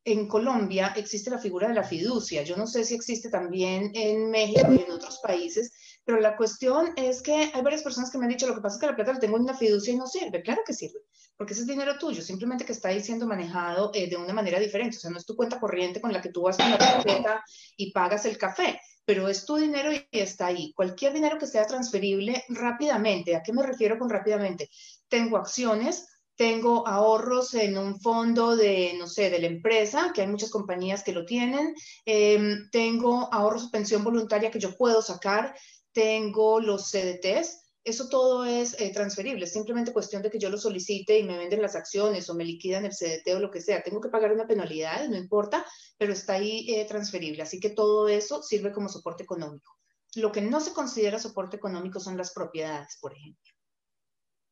en 0.06 0.28
Colombia 0.28 0.94
existe 0.98 1.30
la 1.30 1.38
figura 1.38 1.68
de 1.68 1.76
la 1.76 1.84
fiducia. 1.84 2.44
Yo 2.44 2.58
no 2.58 2.68
sé 2.68 2.84
si 2.84 2.96
existe 2.96 3.30
también 3.30 3.92
en 3.94 4.30
México 4.30 4.72
y 4.72 4.82
en 4.82 4.92
otros 4.92 5.20
países, 5.24 5.72
pero 6.04 6.20
la 6.20 6.36
cuestión 6.36 6.94
es 6.98 7.22
que 7.22 7.52
hay 7.54 7.62
varias 7.62 7.84
personas 7.84 8.12
que 8.12 8.18
me 8.18 8.26
han 8.26 8.32
dicho, 8.32 8.48
lo 8.48 8.56
que 8.56 8.62
pasa 8.62 8.76
es 8.76 8.82
que 8.82 8.88
la 8.88 8.96
plata 8.96 9.14
la 9.14 9.20
tengo 9.20 9.38
en 9.38 9.44
una 9.44 9.58
fiducia 9.58 9.94
y 9.94 9.98
no 9.98 10.06
sirve. 10.06 10.42
Claro 10.42 10.62
que 10.66 10.74
sirve, 10.74 11.00
porque 11.38 11.54
ese 11.54 11.62
es 11.62 11.68
dinero 11.68 11.98
tuyo, 11.98 12.22
simplemente 12.22 12.66
que 12.66 12.74
está 12.74 12.90
ahí 12.90 13.02
siendo 13.02 13.26
manejado 13.26 13.92
eh, 13.94 14.10
de 14.10 14.18
una 14.18 14.34
manera 14.34 14.60
diferente. 14.60 14.98
O 14.98 15.00
sea, 15.00 15.12
no 15.12 15.18
es 15.18 15.26
tu 15.26 15.36
cuenta 15.36 15.60
corriente 15.60 16.02
con 16.02 16.12
la 16.12 16.22
que 16.22 16.30
tú 16.30 16.42
vas 16.42 16.58
con 16.58 16.70
la 16.70 16.78
tarjeta 16.78 17.44
y 17.78 17.92
pagas 17.94 18.26
el 18.26 18.38
café, 18.38 18.80
pero 19.06 19.30
es 19.30 19.46
tu 19.46 19.56
dinero 19.56 19.92
y 19.94 20.06
está 20.12 20.48
ahí. 20.48 20.74
Cualquier 20.74 21.14
dinero 21.14 21.38
que 21.38 21.48
sea 21.48 21.66
transferible 21.66 22.44
rápidamente, 22.50 23.36
¿a 23.36 23.42
qué 23.42 23.54
me 23.54 23.64
refiero 23.64 23.98
con 23.98 24.10
rápidamente? 24.10 24.70
Tengo 25.08 25.38
acciones, 25.38 26.08
tengo 26.36 26.88
ahorros 26.88 27.54
en 27.54 27.78
un 27.78 28.00
fondo 28.00 28.56
de, 28.56 28.96
no 28.98 29.08
sé, 29.08 29.30
de 29.30 29.40
la 29.40 29.48
empresa, 29.48 30.12
que 30.14 30.22
hay 30.22 30.28
muchas 30.28 30.50
compañías 30.50 31.04
que 31.04 31.14
lo 31.14 31.26
tienen, 31.26 31.76
em, 32.06 32.70
tengo 32.72 33.30
ahorros 33.32 33.66
o 33.66 33.72
pensión 33.72 34.04
voluntaria 34.04 34.52
que 34.52 34.60
yo 34.60 34.76
puedo 34.76 35.02
sacar, 35.02 35.56
tengo 35.92 36.60
los 36.60 36.90
CDTs, 36.90 37.64
eso 37.84 38.08
todo 38.08 38.46
es 38.46 38.80
eh, 38.80 38.92
transferible, 38.94 39.44
es 39.44 39.52
simplemente 39.52 39.92
cuestión 39.92 40.22
de 40.22 40.30
que 40.30 40.40
yo 40.40 40.50
lo 40.50 40.58
solicite 40.58 41.20
y 41.20 41.24
me 41.24 41.38
venden 41.38 41.62
las 41.62 41.76
acciones 41.76 42.30
o 42.30 42.34
me 42.34 42.46
liquidan 42.46 42.86
el 42.86 42.94
CDT 42.94 43.36
o 43.36 43.40
lo 43.40 43.52
que 43.52 43.60
sea. 43.60 43.84
Tengo 43.84 44.00
que 44.00 44.10
pagar 44.10 44.32
una 44.32 44.48
penalidad, 44.48 45.08
no 45.10 45.18
importa, 45.18 45.66
pero 45.98 46.14
está 46.14 46.34
ahí 46.34 46.66
eh, 46.74 46.86
transferible. 46.86 47.44
Así 47.44 47.60
que 47.60 47.72
todo 47.72 48.08
eso 48.08 48.42
sirve 48.42 48.72
como 48.72 48.88
soporte 48.88 49.24
económico. 49.24 49.78
Lo 50.16 50.32
que 50.32 50.42
no 50.42 50.62
se 50.62 50.74
considera 50.74 51.20
soporte 51.20 51.58
económico 51.58 52.00
son 52.00 52.16
las 52.16 52.34
propiedades, 52.34 52.98
por 53.02 53.14
ejemplo. 53.14 53.52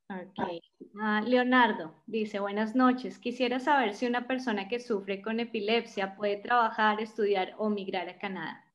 Ok. 0.10 0.62
Ah, 1.00 1.22
Leonardo 1.26 1.94
dice, 2.06 2.40
buenas 2.40 2.76
noches. 2.76 3.18
Quisiera 3.18 3.60
saber 3.60 3.96
si 3.96 4.06
una 4.06 4.28
persona 4.28 4.68
que 4.68 4.80
sufre 4.80 5.22
con 5.22 5.40
epilepsia 5.40 6.16
puede 6.16 6.38
trabajar, 6.38 7.00
estudiar 7.00 7.56
o 7.58 7.70
migrar 7.70 8.10
a 8.10 8.18
Canadá. 8.18 8.66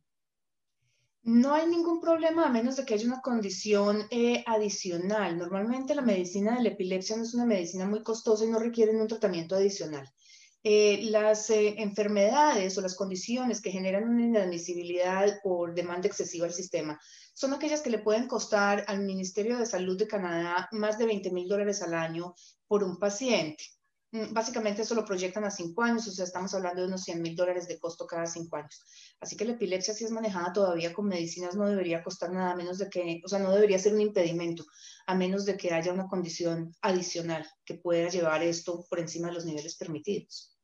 No 1.22 1.52
hay 1.55 1.66
ningún 1.66 2.00
problema 2.00 2.46
a 2.46 2.50
menos 2.50 2.76
de 2.76 2.85
que 2.85 2.94
haya 2.94 3.07
una 3.07 3.20
condición 3.20 4.07
eh, 4.11 4.44
adicional. 4.46 5.37
Normalmente 5.37 5.94
la 5.94 6.02
medicina 6.02 6.55
de 6.55 6.62
la 6.62 6.68
epilepsia 6.70 7.16
no 7.16 7.24
es 7.24 7.35
una 7.35 7.44
medicina 7.44 7.85
muy 7.85 8.02
costosa 8.02 8.44
y 8.44 8.48
no 8.48 8.61
requiere 8.61 8.98
un 8.98 9.09
tratamiento 9.09 9.57
adicional. 9.57 10.09
Eh, 10.68 11.00
las 11.12 11.48
eh, 11.50 11.76
enfermedades 11.79 12.76
o 12.76 12.81
las 12.81 12.96
condiciones 12.96 13.61
que 13.61 13.70
generan 13.70 14.09
una 14.09 14.24
inadmisibilidad 14.24 15.38
por 15.40 15.72
demanda 15.76 16.09
excesiva 16.09 16.44
al 16.44 16.52
sistema 16.52 16.98
son 17.35 17.55
aquellas 17.55 17.83
que 17.83 17.90
le 17.90 18.00
pueden 18.00 18.26
costar 18.26 18.85
al 18.88 19.05
Ministerio 19.05 19.59
de 19.59 19.66
Salud 19.66 19.96
de 19.96 20.09
Canadá 20.09 20.68
más 20.72 20.98
de 20.98 21.07
20 21.07 21.31
mil 21.31 21.46
dólares 21.46 21.83
al 21.83 21.94
año 21.94 22.35
por 22.66 22.83
un 22.83 22.98
paciente. 22.98 23.62
Mm, 24.11 24.33
básicamente 24.33 24.83
eso 24.83 24.96
lo 24.96 25.05
proyectan 25.05 25.44
a 25.44 25.52
cinco 25.52 25.85
años, 25.85 26.09
o 26.09 26.11
sea, 26.11 26.24
estamos 26.24 26.52
hablando 26.52 26.81
de 26.83 26.88
unos 26.88 27.05
100 27.05 27.22
mil 27.22 27.37
dólares 27.37 27.68
de 27.68 27.79
costo 27.79 28.05
cada 28.05 28.26
cinco 28.26 28.57
años. 28.57 28.83
Así 29.20 29.37
que 29.37 29.44
la 29.44 29.52
epilepsia, 29.52 29.94
si 29.94 30.05
es 30.05 30.11
manejada 30.11 30.52
todavía 30.52 30.92
con 30.92 31.07
medicinas, 31.07 31.55
no 31.55 31.68
debería 31.68 32.02
costar 32.02 32.33
nada 32.33 32.57
menos 32.57 32.79
de 32.79 32.90
que, 32.90 33.20
o 33.24 33.29
sea, 33.29 33.38
no 33.38 33.52
debería 33.52 33.79
ser 33.79 33.94
un 33.94 34.00
impedimento, 34.00 34.64
a 35.07 35.14
menos 35.14 35.44
de 35.44 35.57
que 35.57 35.72
haya 35.72 35.92
una 35.92 36.09
condición 36.09 36.74
adicional 36.81 37.46
que 37.64 37.74
pueda 37.74 38.09
llevar 38.09 38.42
esto 38.42 38.85
por 38.90 38.98
encima 38.98 39.29
de 39.29 39.35
los 39.35 39.44
niveles 39.44 39.76
permitidos. 39.76 40.56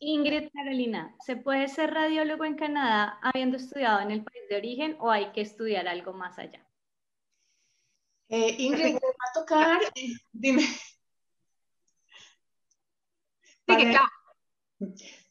Ingrid 0.00 0.50
Carolina, 0.52 1.14
¿se 1.24 1.36
puede 1.36 1.68
ser 1.68 1.92
radiólogo 1.92 2.44
en 2.44 2.56
Canadá 2.56 3.18
habiendo 3.22 3.56
estudiado 3.56 4.00
en 4.00 4.10
el 4.10 4.24
país 4.24 4.44
de 4.48 4.56
origen 4.56 4.96
o 5.00 5.10
hay 5.10 5.32
que 5.32 5.40
estudiar 5.40 5.88
algo 5.88 6.12
más 6.12 6.38
allá? 6.38 6.66
Eh, 8.28 8.56
Ingrid, 8.58 8.98
te 8.98 9.06
va 9.06 9.30
a 9.30 9.32
tocar, 9.34 9.82
eh, 9.94 10.12
dime. 10.32 10.64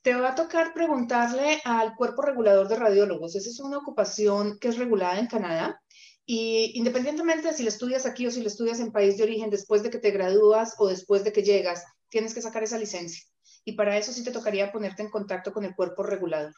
Te 0.01 0.15
va 0.15 0.29
a 0.29 0.35
tocar 0.35 0.73
preguntarle 0.73 1.61
al 1.65 1.95
cuerpo 1.95 2.21
regulador 2.21 2.67
de 2.67 2.75
radiólogos. 2.75 3.35
Esa 3.35 3.49
es 3.49 3.59
una 3.59 3.77
ocupación 3.77 4.57
que 4.59 4.69
es 4.69 4.77
regulada 4.77 5.19
en 5.19 5.27
Canadá. 5.27 5.79
Y 6.25 6.71
independientemente 6.75 7.49
de 7.49 7.53
si 7.53 7.63
la 7.63 7.69
estudias 7.69 8.05
aquí 8.05 8.25
o 8.25 8.31
si 8.31 8.41
la 8.41 8.47
estudias 8.47 8.79
en 8.79 8.91
país 8.91 9.17
de 9.17 9.23
origen, 9.23 9.49
después 9.49 9.83
de 9.83 9.89
que 9.89 9.99
te 9.99 10.11
gradúas 10.11 10.75
o 10.77 10.87
después 10.87 11.23
de 11.23 11.33
que 11.33 11.43
llegas, 11.43 11.83
tienes 12.09 12.33
que 12.33 12.41
sacar 12.41 12.63
esa 12.63 12.77
licencia 12.77 13.23
y 13.65 13.73
para 13.73 13.97
eso 13.97 14.11
sí 14.11 14.23
te 14.23 14.31
tocaría 14.31 14.71
ponerte 14.71 15.03
en 15.03 15.09
contacto 15.09 15.53
con 15.53 15.65
el 15.65 15.75
cuerpo 15.75 16.03
regulador. 16.03 16.53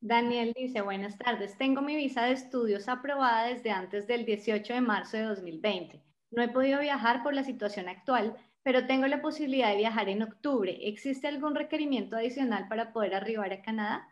Daniel 0.00 0.52
dice, 0.54 0.82
buenas 0.82 1.16
tardes, 1.16 1.56
tengo 1.56 1.80
mi 1.80 1.96
visa 1.96 2.24
de 2.24 2.32
estudios 2.32 2.88
aprobada 2.88 3.46
desde 3.46 3.70
antes 3.70 4.06
del 4.06 4.26
18 4.26 4.74
de 4.74 4.80
marzo 4.80 5.16
de 5.16 5.22
2020. 5.22 6.02
No 6.30 6.42
he 6.42 6.48
podido 6.48 6.80
viajar 6.80 7.22
por 7.22 7.32
la 7.32 7.42
situación 7.42 7.88
actual, 7.88 8.36
pero 8.62 8.86
tengo 8.86 9.06
la 9.06 9.22
posibilidad 9.22 9.70
de 9.70 9.76
viajar 9.76 10.08
en 10.08 10.22
octubre. 10.22 10.76
¿Existe 10.82 11.28
algún 11.28 11.54
requerimiento 11.54 12.16
adicional 12.16 12.68
para 12.68 12.92
poder 12.92 13.14
arribar 13.14 13.52
a 13.52 13.62
Canadá? 13.62 14.08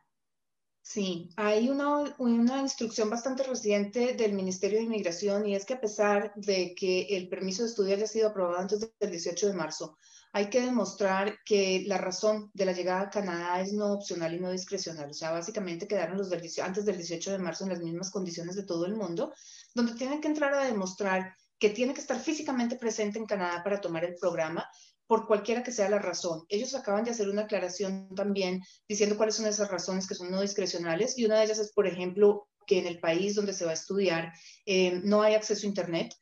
Sí, 0.85 1.31
hay 1.37 1.68
una, 1.68 2.14
una, 2.18 2.61
instrucción 2.61 3.09
bastante 3.09 3.45
reciente 3.45 4.14
del 4.14 4.33
Ministerio 4.33 4.79
de 4.79 4.85
Inmigración 4.85 5.47
y 5.47 5.55
es 5.55 5.64
que 5.64 5.75
a 5.75 5.81
pesar 5.81 6.33
de 6.35 6.75
que 6.75 7.16
el 7.16 7.29
permiso 7.29 7.62
de 7.62 7.68
estudio 7.68 7.95
haya 7.95 8.07
sido 8.07 8.29
aprobado 8.29 8.59
antes 8.59 8.81
del 8.99 9.11
18 9.11 9.49
de 9.49 9.55
marzo, 9.55 9.97
hay 10.35 10.49
que 10.49 10.62
demostrar 10.62 11.38
que 11.45 11.85
la 11.87 11.99
razón 11.99 12.51
de 12.55 12.64
la 12.64 12.73
llegada 12.73 13.03
a 13.03 13.11
Canadá 13.11 13.61
es 13.61 13.75
no 13.75 13.92
opcional 13.92 14.35
y 14.35 14.40
no 14.40 14.51
discrecional. 14.51 15.11
O 15.11 15.14
sea, 15.14 15.31
básicamente 15.31 15.87
quedaron 15.87 16.16
los 16.16 16.31
del, 16.31 16.42
antes 16.62 16.87
del 16.87 16.97
18 16.97 17.33
de 17.33 17.38
marzo 17.38 17.64
en 17.64 17.71
las 17.71 17.81
mismas 17.81 18.11
condiciones 18.11 18.57
de 18.57 18.64
todo 18.64 18.87
el 18.87 18.95
mundo, 18.95 19.35
donde 19.75 19.95
tienen 19.95 20.23
que 20.23 20.29
entrar 20.29 20.55
a 20.55 20.64
demostrar 20.64 21.37
que 21.59 21.68
tiene 21.68 21.92
que 21.92 22.01
estar 22.01 22.18
físicamente 22.18 22.77
presente 22.77 23.18
en 23.18 23.27
Canadá 23.27 23.62
para 23.62 23.81
tomar 23.81 24.05
el 24.05 24.16
programa, 24.16 24.66
por 25.07 25.27
cualquiera 25.27 25.62
que 25.62 25.71
sea 25.71 25.90
la 25.90 25.99
razón. 25.99 26.45
Ellos 26.49 26.75
acaban 26.75 27.05
de 27.05 27.11
hacer 27.11 27.29
una 27.29 27.42
aclaración 27.42 28.09
también 28.14 28.62
diciendo 28.88 29.18
cuáles 29.18 29.37
son 29.37 29.47
esas 29.47 29.71
razones 29.71 30.07
que 30.07 30.14
son 30.14 30.31
no 30.31 30.40
discrecionales 30.40 31.18
y 31.18 31.27
una 31.27 31.38
de 31.38 31.45
ellas 31.45 31.59
es, 31.59 31.73
por 31.73 31.87
ejemplo, 31.87 32.49
que 32.66 32.79
en 32.79 32.87
el 32.87 32.99
país 33.01 33.35
donde 33.35 33.53
se 33.53 33.66
va 33.66 33.73
a 33.73 33.75
estudiar 33.75 34.33
eh, 34.64 35.03
no 35.05 35.21
hay 35.21 35.35
acceso 35.35 35.66
a 35.66 35.68
Internet 35.68 36.14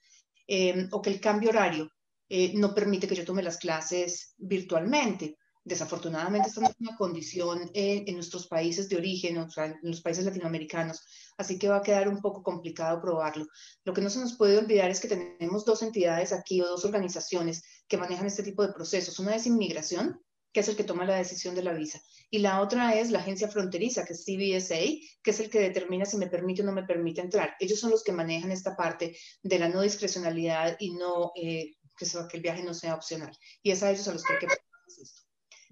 eh, 0.48 0.88
o 0.90 1.00
que 1.00 1.10
el 1.10 1.20
cambio 1.20 1.50
horario 1.50 1.92
eh, 2.30 2.52
no 2.54 2.74
permite 2.74 3.06
que 3.06 3.14
yo 3.14 3.26
tome 3.26 3.42
las 3.42 3.58
clases 3.58 4.34
virtualmente 4.38 5.36
Desafortunadamente, 5.62 6.48
esta 6.48 6.62
no 6.62 6.68
es 6.68 6.76
una 6.80 6.96
condición 6.96 7.70
en 7.74 8.14
nuestros 8.14 8.46
países 8.46 8.88
de 8.88 8.96
origen, 8.96 9.36
o 9.38 9.50
sea, 9.50 9.66
en 9.66 9.78
los 9.82 10.00
países 10.00 10.24
latinoamericanos, 10.24 11.04
así 11.36 11.58
que 11.58 11.68
va 11.68 11.76
a 11.76 11.82
quedar 11.82 12.08
un 12.08 12.22
poco 12.22 12.42
complicado 12.42 13.00
probarlo. 13.02 13.46
Lo 13.84 13.92
que 13.92 14.00
no 14.00 14.08
se 14.08 14.20
nos 14.20 14.38
puede 14.38 14.56
olvidar 14.56 14.90
es 14.90 15.00
que 15.00 15.08
tenemos 15.08 15.66
dos 15.66 15.82
entidades 15.82 16.32
aquí 16.32 16.62
o 16.62 16.66
dos 16.66 16.86
organizaciones 16.86 17.62
que 17.86 17.98
manejan 17.98 18.26
este 18.26 18.42
tipo 18.42 18.66
de 18.66 18.72
procesos. 18.72 19.18
Una 19.18 19.36
es 19.36 19.46
inmigración, 19.46 20.18
que 20.50 20.60
es 20.60 20.68
el 20.68 20.76
que 20.76 20.84
toma 20.84 21.04
la 21.04 21.16
decisión 21.16 21.54
de 21.54 21.62
la 21.62 21.74
visa, 21.74 22.00
y 22.30 22.38
la 22.38 22.62
otra 22.62 22.94
es 22.98 23.10
la 23.10 23.18
agencia 23.18 23.48
fronteriza, 23.48 24.04
que 24.04 24.14
es 24.14 24.24
CBSA, 24.24 24.80
que 25.22 25.30
es 25.30 25.40
el 25.40 25.50
que 25.50 25.60
determina 25.60 26.06
si 26.06 26.16
me 26.16 26.28
permite 26.28 26.62
o 26.62 26.64
no 26.64 26.72
me 26.72 26.84
permite 26.84 27.20
entrar. 27.20 27.54
Ellos 27.60 27.78
son 27.78 27.90
los 27.90 28.02
que 28.02 28.12
manejan 28.12 28.50
esta 28.50 28.76
parte 28.76 29.16
de 29.42 29.58
la 29.58 29.68
no 29.68 29.82
discrecionalidad 29.82 30.76
y 30.80 30.92
no 30.92 31.32
eh, 31.36 31.74
que, 32.00 32.06
que 32.28 32.36
el 32.38 32.42
viaje 32.42 32.62
no 32.62 32.74
sea 32.74 32.94
opcional. 32.94 33.36
Y 33.62 33.70
es 33.70 33.82
a 33.82 33.90
ellos 33.90 34.08
a 34.08 34.12
los 34.12 34.24
que 34.24 34.32
hay 34.32 34.38
que 34.40 34.46
esto. 34.46 35.22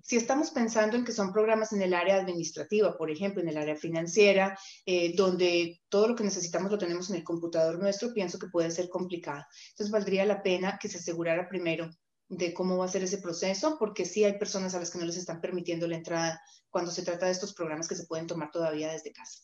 Si 0.02 0.16
estamos 0.16 0.50
pensando 0.52 0.96
en 0.96 1.04
que 1.04 1.12
son 1.12 1.32
programas 1.32 1.72
en 1.72 1.82
el 1.82 1.92
área 1.92 2.16
administrativa, 2.16 2.96
por 2.96 3.10
ejemplo, 3.10 3.42
en 3.42 3.48
el 3.48 3.58
área 3.58 3.76
financiera, 3.76 4.58
eh, 4.86 5.14
donde 5.14 5.82
todo 5.90 6.08
lo 6.08 6.14
que 6.14 6.24
necesitamos 6.24 6.70
lo 6.70 6.78
tenemos 6.78 7.10
en 7.10 7.16
el 7.16 7.24
computador 7.24 7.78
nuestro, 7.78 8.14
pienso 8.14 8.38
que 8.38 8.46
puede 8.46 8.70
ser 8.70 8.88
complicado. 8.88 9.44
Entonces, 9.70 9.90
valdría 9.90 10.24
la 10.24 10.42
pena 10.42 10.78
que 10.80 10.88
se 10.88 10.98
asegurara 10.98 11.48
primero 11.48 11.90
de 12.28 12.54
cómo 12.54 12.78
va 12.78 12.86
a 12.86 12.88
ser 12.88 13.02
ese 13.02 13.18
proceso, 13.18 13.76
porque 13.78 14.04
sí 14.04 14.24
hay 14.24 14.38
personas 14.38 14.74
a 14.74 14.78
las 14.78 14.90
que 14.90 14.98
no 14.98 15.04
les 15.04 15.16
están 15.16 15.40
permitiendo 15.40 15.86
la 15.86 15.96
entrada 15.96 16.40
cuando 16.70 16.90
se 16.90 17.02
trata 17.02 17.26
de 17.26 17.32
estos 17.32 17.54
programas 17.54 17.88
que 17.88 17.94
se 17.94 18.06
pueden 18.06 18.26
tomar 18.26 18.50
todavía 18.50 18.92
desde 18.92 19.12
casa. 19.12 19.40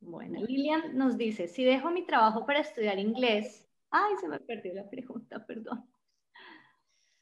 Bueno, 0.00 0.40
Lilian 0.42 0.96
nos 0.96 1.16
dice, 1.16 1.48
si 1.48 1.64
dejo 1.64 1.90
mi 1.90 2.04
trabajo 2.04 2.44
para 2.44 2.60
estudiar 2.60 2.98
inglés, 2.98 3.63
ay, 3.94 4.16
se 4.20 4.28
me 4.28 4.40
perdió 4.40 4.74
la 4.74 4.88
pregunta, 4.90 5.44
perdón. 5.46 5.88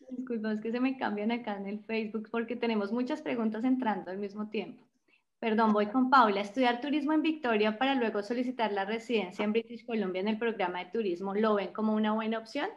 Disculpa, 0.09 0.53
es 0.53 0.61
que 0.61 0.73
se 0.73 0.81
me 0.81 0.97
cambian 0.97 1.31
acá 1.31 1.57
en 1.57 1.67
el 1.67 1.85
Facebook 1.85 2.29
porque 2.31 2.57
tenemos 2.57 2.93
muchas 2.93 3.23
preguntas 3.23 3.65
entrando 3.65 4.11
al 4.11 4.19
mismo 4.19 4.49
tiempo. 4.49 4.87
Perdón, 5.39 5.73
voy 5.73 5.87
con 5.87 6.09
Paula. 6.11 6.41
Estudiar 6.41 6.81
turismo 6.81 7.13
en 7.13 7.23
Victoria 7.23 7.79
para 7.79 7.95
luego 7.95 8.23
solicitar 8.23 8.73
la 8.73 8.85
residencia 8.85 9.45
en 9.45 9.53
British 9.53 9.85
Columbia 9.85 10.21
en 10.21 10.29
el 10.29 10.39
programa 10.39 10.85
de 10.85 10.91
turismo, 10.91 11.35
¿lo 11.35 11.55
ven 11.55 11.73
como 11.73 11.95
una 11.95 12.13
buena 12.13 12.39
opción? 12.39 12.69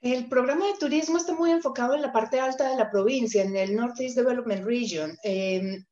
El 0.00 0.28
programa 0.28 0.66
de 0.66 0.78
turismo 0.78 1.16
está 1.16 1.34
muy 1.34 1.50
enfocado 1.50 1.94
en 1.94 2.02
la 2.02 2.12
parte 2.12 2.38
alta 2.38 2.70
de 2.70 2.76
la 2.76 2.90
provincia, 2.90 3.42
en 3.42 3.56
el 3.56 3.74
Northeast 3.74 4.16
Development 4.16 4.64
Region. 4.64 5.16
Em, 5.24 5.84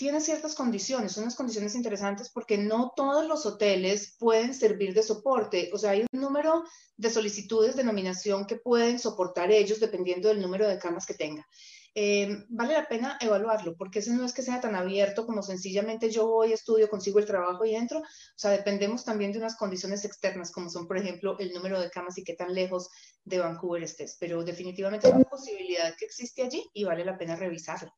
tiene 0.00 0.22
ciertas 0.22 0.54
condiciones, 0.54 1.18
unas 1.18 1.34
condiciones 1.34 1.74
interesantes 1.74 2.30
porque 2.30 2.56
no 2.56 2.94
todos 2.96 3.26
los 3.26 3.44
hoteles 3.44 4.16
pueden 4.18 4.54
servir 4.54 4.94
de 4.94 5.02
soporte. 5.02 5.68
O 5.74 5.76
sea, 5.76 5.90
hay 5.90 6.06
un 6.10 6.20
número 6.22 6.64
de 6.96 7.10
solicitudes 7.10 7.76
de 7.76 7.84
nominación 7.84 8.46
que 8.46 8.56
pueden 8.56 8.98
soportar 8.98 9.50
ellos 9.50 9.78
dependiendo 9.78 10.28
del 10.28 10.40
número 10.40 10.66
de 10.66 10.78
camas 10.78 11.04
que 11.04 11.12
tenga. 11.12 11.46
Eh, 11.94 12.46
vale 12.48 12.72
la 12.72 12.88
pena 12.88 13.18
evaluarlo, 13.20 13.76
porque 13.76 13.98
ese 13.98 14.14
no 14.14 14.24
es 14.24 14.32
que 14.32 14.40
sea 14.40 14.58
tan 14.58 14.74
abierto 14.74 15.26
como 15.26 15.42
sencillamente 15.42 16.10
yo 16.10 16.26
voy, 16.26 16.54
estudio, 16.54 16.88
consigo 16.88 17.18
el 17.18 17.26
trabajo 17.26 17.66
y 17.66 17.74
entro. 17.74 17.98
O 17.98 18.04
sea, 18.36 18.52
dependemos 18.52 19.04
también 19.04 19.32
de 19.32 19.38
unas 19.38 19.56
condiciones 19.56 20.06
externas, 20.06 20.50
como 20.50 20.70
son, 20.70 20.86
por 20.86 20.96
ejemplo, 20.96 21.38
el 21.38 21.52
número 21.52 21.78
de 21.78 21.90
camas 21.90 22.16
y 22.16 22.24
qué 22.24 22.32
tan 22.32 22.54
lejos 22.54 22.88
de 23.24 23.40
Vancouver 23.40 23.82
estés. 23.82 24.16
Pero 24.18 24.44
definitivamente 24.44 25.08
es 25.08 25.14
una 25.14 25.24
posibilidad 25.24 25.94
que 25.94 26.06
existe 26.06 26.40
allí 26.40 26.64
y 26.72 26.84
vale 26.84 27.04
la 27.04 27.18
pena 27.18 27.36
revisarlo. 27.36 27.92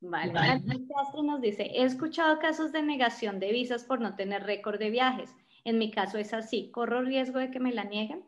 Vale. 0.00 0.32
Castro 0.32 1.22
nos 1.22 1.40
dice, 1.40 1.64
he 1.64 1.84
escuchado 1.84 2.38
casos 2.38 2.72
de 2.72 2.82
negación 2.82 3.40
de 3.40 3.52
visas 3.52 3.84
por 3.84 4.00
no 4.00 4.14
tener 4.14 4.42
récord 4.44 4.78
de 4.78 4.90
viajes. 4.90 5.30
En 5.64 5.78
mi 5.78 5.90
caso 5.90 6.18
es 6.18 6.32
así. 6.32 6.70
¿Corro 6.70 7.02
riesgo 7.02 7.38
de 7.38 7.50
que 7.50 7.60
me 7.60 7.72
la 7.72 7.84
nieguen? 7.84 8.24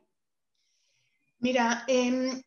Mira, 1.39 1.85
eh, 1.87 2.43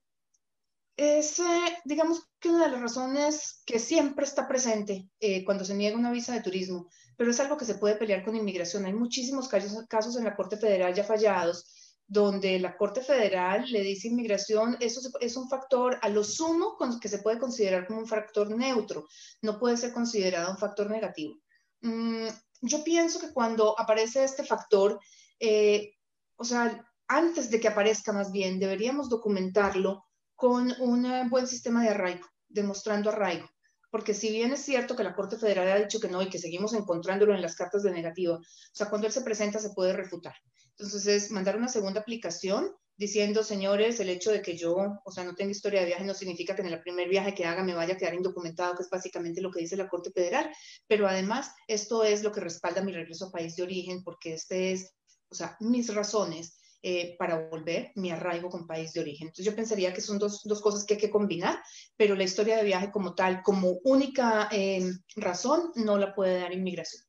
es, 0.97 1.41
digamos 1.85 2.27
que 2.39 2.49
una 2.49 2.65
de 2.65 2.71
las 2.71 2.81
razones 2.81 3.63
que 3.65 3.79
siempre 3.79 4.25
está 4.25 4.47
presente 4.47 5.09
eh, 5.19 5.45
cuando 5.45 5.63
se 5.63 5.75
niega 5.75 5.97
una 5.97 6.11
visa 6.11 6.33
de 6.33 6.41
turismo, 6.41 6.89
pero 7.15 7.31
es 7.31 7.39
algo 7.39 7.57
que 7.57 7.65
se 7.65 7.75
puede 7.75 7.95
pelear 7.95 8.25
con 8.25 8.35
inmigración. 8.35 8.85
Hay 8.85 8.93
muchísimos 8.93 9.47
casos, 9.47 9.85
casos 9.87 10.17
en 10.17 10.25
la 10.25 10.35
Corte 10.35 10.57
Federal 10.57 10.93
ya 10.93 11.03
fallados 11.03 11.80
donde 12.11 12.59
la 12.59 12.75
Corte 12.75 12.99
Federal 13.01 13.71
le 13.71 13.83
dice 13.83 14.09
inmigración, 14.09 14.75
eso 14.81 14.99
es 15.21 15.37
un 15.37 15.47
factor 15.47 15.97
a 16.01 16.09
lo 16.09 16.25
sumo 16.25 16.75
que 16.99 17.07
se 17.07 17.19
puede 17.19 17.39
considerar 17.39 17.87
como 17.87 18.01
un 18.01 18.05
factor 18.05 18.49
neutro, 18.51 19.07
no 19.41 19.57
puede 19.57 19.77
ser 19.77 19.93
considerado 19.93 20.51
un 20.51 20.57
factor 20.57 20.89
negativo. 20.89 21.37
Mm, 21.79 22.27
yo 22.63 22.83
pienso 22.83 23.17
que 23.17 23.31
cuando 23.31 23.79
aparece 23.79 24.25
este 24.25 24.43
factor, 24.43 24.99
eh, 25.39 25.93
o 26.35 26.43
sea, 26.43 26.85
antes 27.07 27.49
de 27.49 27.61
que 27.61 27.69
aparezca 27.69 28.11
más 28.11 28.33
bien, 28.33 28.59
deberíamos 28.59 29.07
documentarlo 29.07 30.03
con 30.35 30.73
un 30.81 31.29
buen 31.29 31.47
sistema 31.47 31.81
de 31.81 31.91
arraigo, 31.91 32.27
demostrando 32.49 33.09
arraigo 33.09 33.47
porque 33.91 34.13
si 34.13 34.31
bien 34.31 34.53
es 34.53 34.61
cierto 34.61 34.95
que 34.95 35.03
la 35.03 35.13
Corte 35.13 35.37
Federal 35.37 35.67
ha 35.67 35.79
dicho 35.79 35.99
que 35.99 36.07
no 36.07 36.21
y 36.21 36.29
que 36.29 36.39
seguimos 36.39 36.73
encontrándolo 36.73 37.35
en 37.35 37.41
las 37.41 37.55
cartas 37.55 37.83
de 37.83 37.91
negativo, 37.91 38.35
o 38.35 38.41
sea, 38.71 38.89
cuando 38.89 39.05
él 39.05 39.13
se 39.13 39.21
presenta 39.21 39.59
se 39.59 39.71
puede 39.71 39.91
refutar. 39.91 40.33
Entonces 40.81 41.05
es 41.05 41.31
mandar 41.31 41.57
una 41.57 41.67
segunda 41.67 42.01
aplicación 42.01 42.71
diciendo, 42.97 43.43
señores, 43.43 43.99
el 43.99 44.09
hecho 44.09 44.31
de 44.31 44.41
que 44.41 44.57
yo, 44.57 44.75
o 45.05 45.11
sea, 45.11 45.23
no 45.23 45.35
tenga 45.35 45.51
historia 45.51 45.81
de 45.81 45.85
viaje 45.85 46.03
no 46.03 46.15
significa 46.15 46.55
que 46.55 46.63
en 46.63 46.69
el 46.69 46.81
primer 46.81 47.07
viaje 47.07 47.35
que 47.35 47.45
haga 47.45 47.63
me 47.63 47.75
vaya 47.75 47.93
a 47.93 47.97
quedar 47.97 48.15
indocumentado, 48.15 48.75
que 48.75 48.81
es 48.81 48.89
básicamente 48.89 49.41
lo 49.41 49.51
que 49.51 49.59
dice 49.59 49.77
la 49.77 49.87
Corte 49.87 50.09
Federal, 50.11 50.51
pero 50.87 51.07
además 51.07 51.51
esto 51.67 52.03
es 52.03 52.23
lo 52.23 52.31
que 52.31 52.41
respalda 52.41 52.81
mi 52.81 52.91
regreso 52.91 53.27
a 53.27 53.31
país 53.31 53.55
de 53.55 53.63
origen, 53.63 54.03
porque 54.03 54.33
este 54.33 54.71
es, 54.71 54.95
o 55.29 55.35
sea, 55.35 55.55
mis 55.59 55.93
razones 55.93 56.57
eh, 56.81 57.15
para 57.19 57.47
volver 57.47 57.91
mi 57.93 58.09
arraigo 58.09 58.49
con 58.49 58.65
país 58.65 58.91
de 58.93 59.01
origen. 59.01 59.27
Entonces 59.27 59.45
yo 59.45 59.55
pensaría 59.55 59.93
que 59.93 60.01
son 60.01 60.17
dos, 60.17 60.41
dos, 60.45 60.61
cosas 60.61 60.83
que 60.83 60.95
hay 60.95 60.99
que 60.99 61.11
combinar, 61.11 61.61
pero 61.95 62.15
la 62.15 62.23
historia 62.23 62.57
de 62.57 62.63
viaje 62.63 62.91
como 62.91 63.13
tal, 63.13 63.43
como 63.43 63.77
única 63.83 64.49
eh, 64.51 64.91
razón, 65.15 65.71
no 65.75 65.99
la 65.99 66.15
puede 66.15 66.39
dar 66.39 66.51
inmigración. 66.51 67.03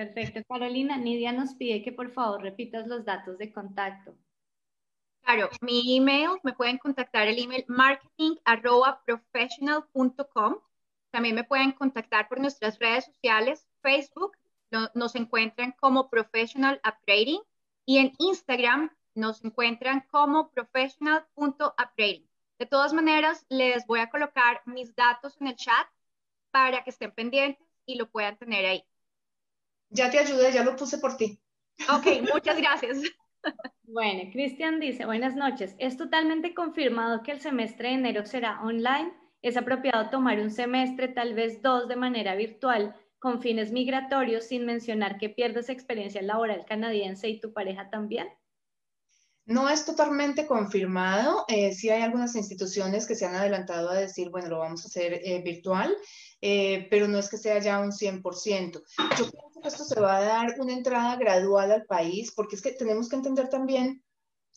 Perfecto, 0.00 0.40
Carolina. 0.48 0.96
Nidia 0.96 1.30
nos 1.30 1.54
pide 1.54 1.82
que 1.82 1.92
por 1.92 2.10
favor 2.10 2.40
repitas 2.40 2.86
los 2.86 3.04
datos 3.04 3.36
de 3.36 3.52
contacto. 3.52 4.16
Claro, 5.20 5.50
mi 5.60 5.94
email, 5.94 6.38
me 6.42 6.54
pueden 6.54 6.78
contactar 6.78 7.28
el 7.28 7.38
email 7.38 7.66
marketing.professional.com. 7.68 10.56
También 11.10 11.34
me 11.34 11.44
pueden 11.44 11.72
contactar 11.72 12.30
por 12.30 12.40
nuestras 12.40 12.78
redes 12.78 13.04
sociales, 13.04 13.68
Facebook, 13.82 14.38
nos 14.94 15.14
encuentran 15.16 15.72
como 15.72 16.08
Professional 16.08 16.80
Upgrading 16.82 17.42
y 17.84 17.98
en 17.98 18.14
Instagram 18.16 18.90
nos 19.14 19.44
encuentran 19.44 20.06
como 20.10 20.50
professional.upgrading. 20.50 22.26
De 22.58 22.64
todas 22.64 22.94
maneras, 22.94 23.44
les 23.50 23.86
voy 23.86 24.00
a 24.00 24.08
colocar 24.08 24.62
mis 24.64 24.96
datos 24.96 25.38
en 25.42 25.48
el 25.48 25.56
chat 25.56 25.86
para 26.50 26.82
que 26.84 26.88
estén 26.88 27.12
pendientes 27.12 27.68
y 27.84 27.96
lo 27.96 28.10
puedan 28.10 28.38
tener 28.38 28.64
ahí. 28.64 28.82
Ya 29.90 30.10
te 30.10 30.18
ayudé, 30.18 30.52
ya 30.52 30.64
lo 30.64 30.76
puse 30.76 30.98
por 30.98 31.16
ti. 31.16 31.38
Ok, 31.88 32.28
muchas 32.32 32.56
gracias. 32.56 32.98
Bueno, 33.92 34.30
Cristian 34.30 34.78
dice, 34.78 35.04
buenas 35.04 35.34
noches. 35.34 35.74
Es 35.78 35.96
totalmente 35.96 36.54
confirmado 36.54 37.24
que 37.24 37.32
el 37.32 37.40
semestre 37.40 37.88
de 37.88 37.94
enero 37.94 38.24
será 38.24 38.60
online. 38.62 39.12
Es 39.42 39.56
apropiado 39.56 40.10
tomar 40.10 40.38
un 40.38 40.52
semestre, 40.52 41.08
tal 41.08 41.34
vez 41.34 41.60
dos, 41.60 41.88
de 41.88 41.96
manera 41.96 42.36
virtual 42.36 42.94
con 43.20 43.42
fines 43.42 43.70
migratorios 43.70 44.44
sin 44.44 44.64
mencionar 44.64 45.18
que 45.18 45.28
pierdes 45.28 45.68
experiencia 45.68 46.22
laboral 46.22 46.64
canadiense 46.66 47.28
y 47.28 47.38
tu 47.38 47.52
pareja 47.52 47.90
también? 47.90 48.26
No 49.44 49.68
es 49.68 49.84
totalmente 49.84 50.46
confirmado. 50.46 51.44
Eh, 51.48 51.72
sí 51.72 51.90
hay 51.90 52.02
algunas 52.02 52.34
instituciones 52.34 53.06
que 53.06 53.14
se 53.14 53.26
han 53.26 53.34
adelantado 53.34 53.90
a 53.90 53.94
decir, 53.94 54.30
bueno, 54.30 54.48
lo 54.48 54.58
vamos 54.58 54.84
a 54.84 54.88
hacer 54.88 55.20
eh, 55.22 55.42
virtual, 55.42 55.94
eh, 56.40 56.86
pero 56.90 57.08
no 57.08 57.18
es 57.18 57.28
que 57.28 57.36
sea 57.36 57.58
ya 57.58 57.80
un 57.80 57.92
100%. 57.92 58.82
Yo 59.18 59.30
pienso 59.30 59.60
que 59.60 59.68
esto 59.68 59.84
se 59.84 60.00
va 60.00 60.16
a 60.16 60.22
dar 60.22 60.54
una 60.58 60.72
entrada 60.72 61.16
gradual 61.16 61.72
al 61.72 61.84
país, 61.84 62.32
porque 62.34 62.56
es 62.56 62.62
que 62.62 62.72
tenemos 62.72 63.08
que 63.08 63.16
entender 63.16 63.48
también, 63.48 64.02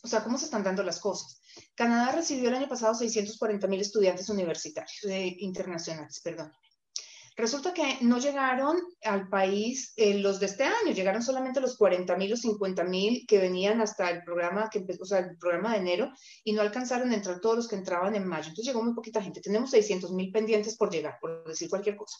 o 0.02 0.08
sea, 0.08 0.22
cómo 0.24 0.38
se 0.38 0.46
están 0.46 0.64
dando 0.64 0.82
las 0.82 1.00
cosas. 1.00 1.40
Canadá 1.74 2.12
recibió 2.12 2.48
el 2.48 2.56
año 2.56 2.68
pasado 2.68 2.94
640 2.94 3.66
mil 3.66 3.80
estudiantes 3.80 4.28
universitarios, 4.28 4.98
internacionales, 5.38 6.20
perdón. 6.22 6.52
Resulta 7.36 7.74
que 7.74 7.98
no 8.02 8.18
llegaron 8.18 8.80
al 9.02 9.28
país 9.28 9.92
eh, 9.96 10.14
los 10.18 10.38
de 10.38 10.46
este 10.46 10.62
año, 10.62 10.92
llegaron 10.94 11.20
solamente 11.20 11.60
los 11.60 11.76
40 11.76 12.16
mil 12.16 12.32
o 12.32 12.36
50 12.36 12.84
mil 12.84 13.26
que 13.26 13.38
venían 13.38 13.80
hasta 13.80 14.08
el 14.08 14.22
programa 14.22 14.70
que 14.70 14.78
empezó, 14.78 15.02
o 15.02 15.06
sea, 15.06 15.18
el 15.18 15.36
programa 15.36 15.72
de 15.72 15.78
enero 15.78 16.12
y 16.44 16.52
no 16.52 16.62
alcanzaron 16.62 17.10
a 17.10 17.14
entrar 17.16 17.40
todos 17.40 17.56
los 17.56 17.68
que 17.68 17.74
entraban 17.74 18.14
en 18.14 18.24
mayo. 18.24 18.50
Entonces 18.50 18.66
llegó 18.66 18.84
muy 18.84 18.94
poquita 18.94 19.20
gente. 19.20 19.40
Tenemos 19.40 19.70
600 19.70 20.12
mil 20.12 20.30
pendientes 20.30 20.76
por 20.76 20.92
llegar, 20.92 21.18
por 21.20 21.44
decir 21.44 21.68
cualquier 21.68 21.96
cosa. 21.96 22.16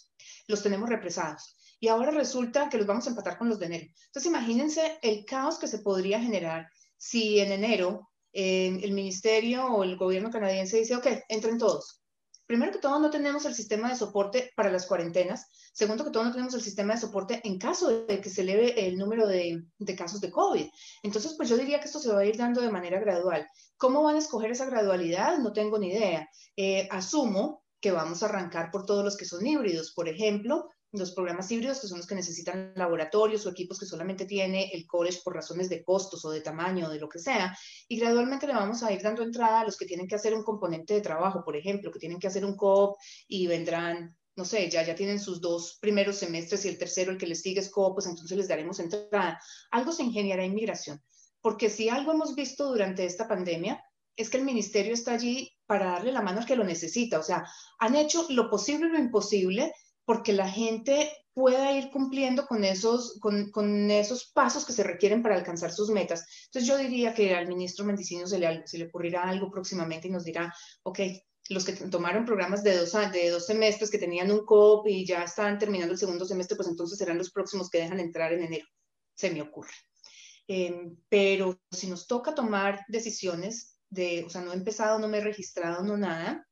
Los 0.49 0.65
tenemos 0.65 0.89
represados. 0.89 1.57
Y 1.79 1.87
ahora 1.87 2.11
resulta 2.11 2.69
que 2.69 2.79
los 2.79 2.87
vamos 2.87 3.07
a 3.07 3.11
empatar 3.11 3.39
con 3.39 3.49
los 3.49 3.61
de 3.61 3.67
enero. 3.67 3.87
Entonces 4.07 4.27
imagínense 4.27 4.99
el 5.01 5.25
caos 5.25 5.61
que 5.61 5.69
se 5.69 5.79
podría 5.79 6.19
generar 6.19 6.67
si 6.97 7.39
en 7.39 7.53
enero 7.53 8.11
eh, 8.33 8.81
el 8.83 8.91
ministerio 8.91 9.67
o 9.67 9.85
el 9.85 9.97
gobierno 9.97 10.31
canadiense 10.31 10.79
dice, 10.79 10.97
ok, 10.97 11.07
entren 11.29 11.57
todos 11.57 12.04
primero 12.47 12.73
que 12.73 12.79
todo 12.79 12.99
no 12.99 13.11
tenemos 13.11 13.45
el 13.45 13.55
sistema 13.55 13.89
de 13.89 13.97
soporte 13.97 14.53
para 14.57 14.71
las 14.71 14.87
cuarentenas, 14.87 15.47
segundo 15.73 16.05
que 16.05 16.11
todo 16.11 16.25
no 16.25 16.33
tenemos 16.33 16.55
el 16.55 16.63
sistema 16.63 16.95
de 16.95 17.01
soporte 17.01 17.41
en 17.45 17.59
caso 17.59 18.05
de 18.07 18.21
que 18.21 18.31
se 18.31 18.43
eleve 18.43 18.87
el 18.87 18.97
número 18.97 19.27
de, 19.27 19.65
casos 19.97 20.21
de 20.21 20.31
COVID. 20.31 20.67
Entonces, 21.03 21.35
pues 21.37 21.49
yo 21.49 21.57
diría 21.57 21.81
que 21.81 21.87
esto 21.87 22.01
se 22.01 22.13
va 22.13 22.21
a 22.21 22.27
ir 22.27 22.37
dando 22.37 22.61
de 22.61 22.71
manera 22.71 23.01
gradual. 23.01 23.47
¿Cómo 23.77 24.03
van 24.03 24.17
a 24.17 24.19
escoger 24.19 24.51
esa 24.51 24.67
gradualidad? 24.67 25.39
No 25.39 25.53
tengo 25.53 25.79
ni 25.79 25.89
idea. 25.89 26.29
Eh, 26.57 26.89
asumo 26.91 27.65
que 27.81 27.93
vamos 27.93 28.23
a 28.23 28.27
arrancar 28.27 28.71
por 28.71 28.87
todos 28.87 29.05
los 29.05 29.17
que 29.17 29.25
son 29.25 29.47
híbridos. 29.47 29.93
Por 29.93 30.09
ejemplo, 30.09 30.69
los 30.99 31.13
programas 31.13 31.51
híbridos, 31.51 31.81
que 31.81 31.89
son 31.89 31.99
los 31.99 32.07
que 32.07 32.15
necesitan 32.15 32.73
laboratorios 32.77 33.45
o 33.45 33.51
equipos 33.51 33.79
que 33.79 33.87
solamente 33.87 34.27
tiene 34.27 34.71
el 34.73 34.87
college 34.87 35.21
por 35.25 35.35
razones 35.35 35.69
de 35.69 35.83
costos 35.83 36.25
o 36.25 36.31
de 36.31 36.41
tamaño 36.41 36.87
o 36.87 36.91
de 36.91 37.01
lo 37.01 37.09
que 37.09 37.19
sea, 37.19 37.57
y 37.89 37.99
gradualmente 37.99 38.47
le 38.47 38.55
vamos 38.55 38.83
a 38.83 38.93
ir 38.93 39.03
dando 39.03 39.23
entrada 39.23 39.61
a 39.61 39.65
los 39.65 39.77
que 39.77 39.87
tienen 39.87 40.07
que 40.07 40.15
hacer 40.15 40.35
un 40.35 40.45
componente 40.45 40.95
de 40.95 41.01
trabajo, 41.01 41.43
por 41.45 41.57
ejemplo, 41.57 41.91
que 41.91 41.99
tienen 41.99 42.19
que 42.19 42.29
hacer 42.29 42.45
un 42.45 42.57
COP 42.57 42.97
y 43.27 43.47
vendrán, 43.47 44.17
no 44.37 44.45
sé, 44.45 44.69
ya, 44.71 44.85
ya 44.85 44.95
tienen 44.95 45.19
sus 45.19 45.41
dos 45.41 45.79
primeros 45.81 46.17
semestres 46.17 46.65
y 46.65 46.69
el 46.69 46.79
tercero, 46.79 47.13
el 47.13 47.19
que 47.19 47.27
les 47.27 47.43
sigue 47.43 47.61
es 47.61 47.71
COP, 47.71 47.95
pues 47.95 48.07
entonces 48.07 48.37
les 48.37 48.49
daremos 48.49 48.79
entrada. 48.79 49.41
Algo 49.71 49.93
se 49.93 50.05
ingeniará 50.05 50.45
en 50.45 50.55
migración, 50.55 51.03
porque 51.41 51.71
si 51.71 51.89
algo 51.89 52.13
hemos 52.13 52.35
visto 52.35 52.69
durante 52.69 53.05
esta 53.05 53.27
pandemia, 53.27 53.83
es 54.17 54.31
que 54.31 54.37
el 54.37 54.45
ministerio 54.45 54.95
está 54.95 55.13
allí 55.13 55.51
para 55.67 55.87
darle 55.87 56.13
la 56.13 56.23
mano 56.23 56.41
al 56.41 56.47
que 56.47 56.57
lo 56.57 56.65
necesita. 56.65 57.19
O 57.19 57.23
sea, 57.23 57.45
han 57.79 57.97
hecho 57.97 58.27
lo 58.31 58.49
posible 58.49 58.87
y 58.87 58.93
lo 58.93 58.99
imposible 58.99 59.73
porque 60.05 60.33
la 60.33 60.49
gente 60.49 61.11
pueda 61.33 61.73
ir 61.73 61.91
cumpliendo 61.91 62.47
con 62.47 62.65
esos, 62.65 63.19
con, 63.21 63.91
esos 63.91 64.31
pasos 64.33 64.65
que 64.65 64.73
se 64.73 64.85
requieren 64.85 65.23
para 65.23 65.35
alcanzar 65.35 65.73
sus 65.73 65.91
metas. 65.91 66.25
Entonces 66.47 66.69
yo 66.69 66.79
diría 66.79 67.13
que 67.13 67.35
al 67.35 67.49
ministro 67.49 67.85
Mendicino 67.85 68.27
se 68.27 68.39
le, 68.39 68.67
se 68.67 68.79
le 68.79 68.87
ocurrirá 68.87 69.25
algo 69.25 69.51
próximamente 69.51 70.09
y 70.09 70.13
nos 70.13 70.25
dirá, 70.25 70.55
ok, 70.85 71.01
los 71.51 71.65
que 71.65 71.73
tomaron 71.73 72.25
programas 72.25 72.63
de 72.63 72.77
dos, 72.77 72.93
de 73.13 73.31
dos 73.31 73.47
semestres 73.47 73.91
que 73.91 73.99
tenían 73.99 74.31
un 74.31 74.47
COP 74.47 74.87
y 74.87 75.05
ya 75.05 75.25
están 75.25 75.59
terminando 75.59 75.93
el 75.93 75.99
segundo 75.99 76.25
semestre, 76.25 76.57
pues 76.57 76.69
entonces 76.69 76.97
serán 76.97 77.19
los 77.19 77.31
próximos 77.31 77.69
que 77.69 77.79
dejan 77.79 78.01
entrar 78.01 78.33
en 78.33 78.45
enero. 78.45 78.67
Se 79.15 79.31
me 79.31 79.43
ocurre. 79.43 79.73
Em, 80.47 80.97
pero 81.09 81.59
si 81.71 81.89
nos 81.89 82.07
toca 82.07 82.35
tomar 82.35 82.85
decisiones 82.89 83.79
de, 83.91 84.25
o 84.25 84.31
sea, 84.31 84.43
no 84.43 84.53
he 84.53 84.57
empezado, 84.57 84.99
no 84.99 85.09
me 85.09 85.19
he 85.19 85.23
registrado, 85.23 85.83
no 85.83 85.97
nada, 85.97 86.47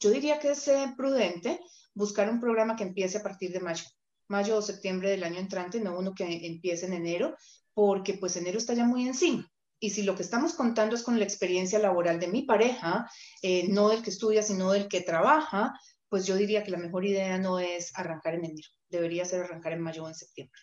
yo 0.00 0.10
diría 0.10 0.38
que 0.38 0.50
es 0.50 0.68
eh, 0.68 0.92
prudente 0.96 1.60
buscar 1.94 2.28
un 2.28 2.40
programa 2.40 2.76
que 2.76 2.84
empiece 2.84 3.18
a 3.18 3.22
partir 3.22 3.52
de 3.52 3.60
mayo, 3.60 3.84
mayo 4.28 4.56
o 4.56 4.62
septiembre 4.62 5.10
del 5.10 5.24
año 5.24 5.38
entrante, 5.38 5.80
no 5.80 5.98
uno 5.98 6.14
que 6.14 6.46
empiece 6.46 6.86
en 6.86 6.94
enero, 6.94 7.36
porque 7.72 8.14
pues 8.14 8.36
enero 8.36 8.58
está 8.58 8.74
ya 8.74 8.84
muy 8.84 9.06
encima. 9.06 9.48
Y 9.80 9.90
si 9.90 10.02
lo 10.02 10.14
que 10.14 10.22
estamos 10.22 10.54
contando 10.54 10.96
es 10.96 11.02
con 11.02 11.18
la 11.18 11.24
experiencia 11.24 11.78
laboral 11.78 12.18
de 12.18 12.28
mi 12.28 12.42
pareja, 12.42 13.10
eh, 13.42 13.68
no 13.68 13.88
del 13.88 14.02
que 14.02 14.10
estudia, 14.10 14.42
sino 14.42 14.72
del 14.72 14.88
que 14.88 15.02
trabaja, 15.02 15.78
pues 16.08 16.26
yo 16.26 16.36
diría 16.36 16.62
que 16.62 16.70
la 16.70 16.78
mejor 16.78 17.04
idea 17.04 17.38
no 17.38 17.58
es 17.58 17.96
arrancar 17.98 18.34
en 18.34 18.44
enero, 18.44 18.68
debería 18.88 19.24
ser 19.24 19.42
arrancar 19.42 19.72
en 19.72 19.80
mayo 19.80 20.04
o 20.04 20.08
en 20.08 20.14
septiembre. 20.14 20.60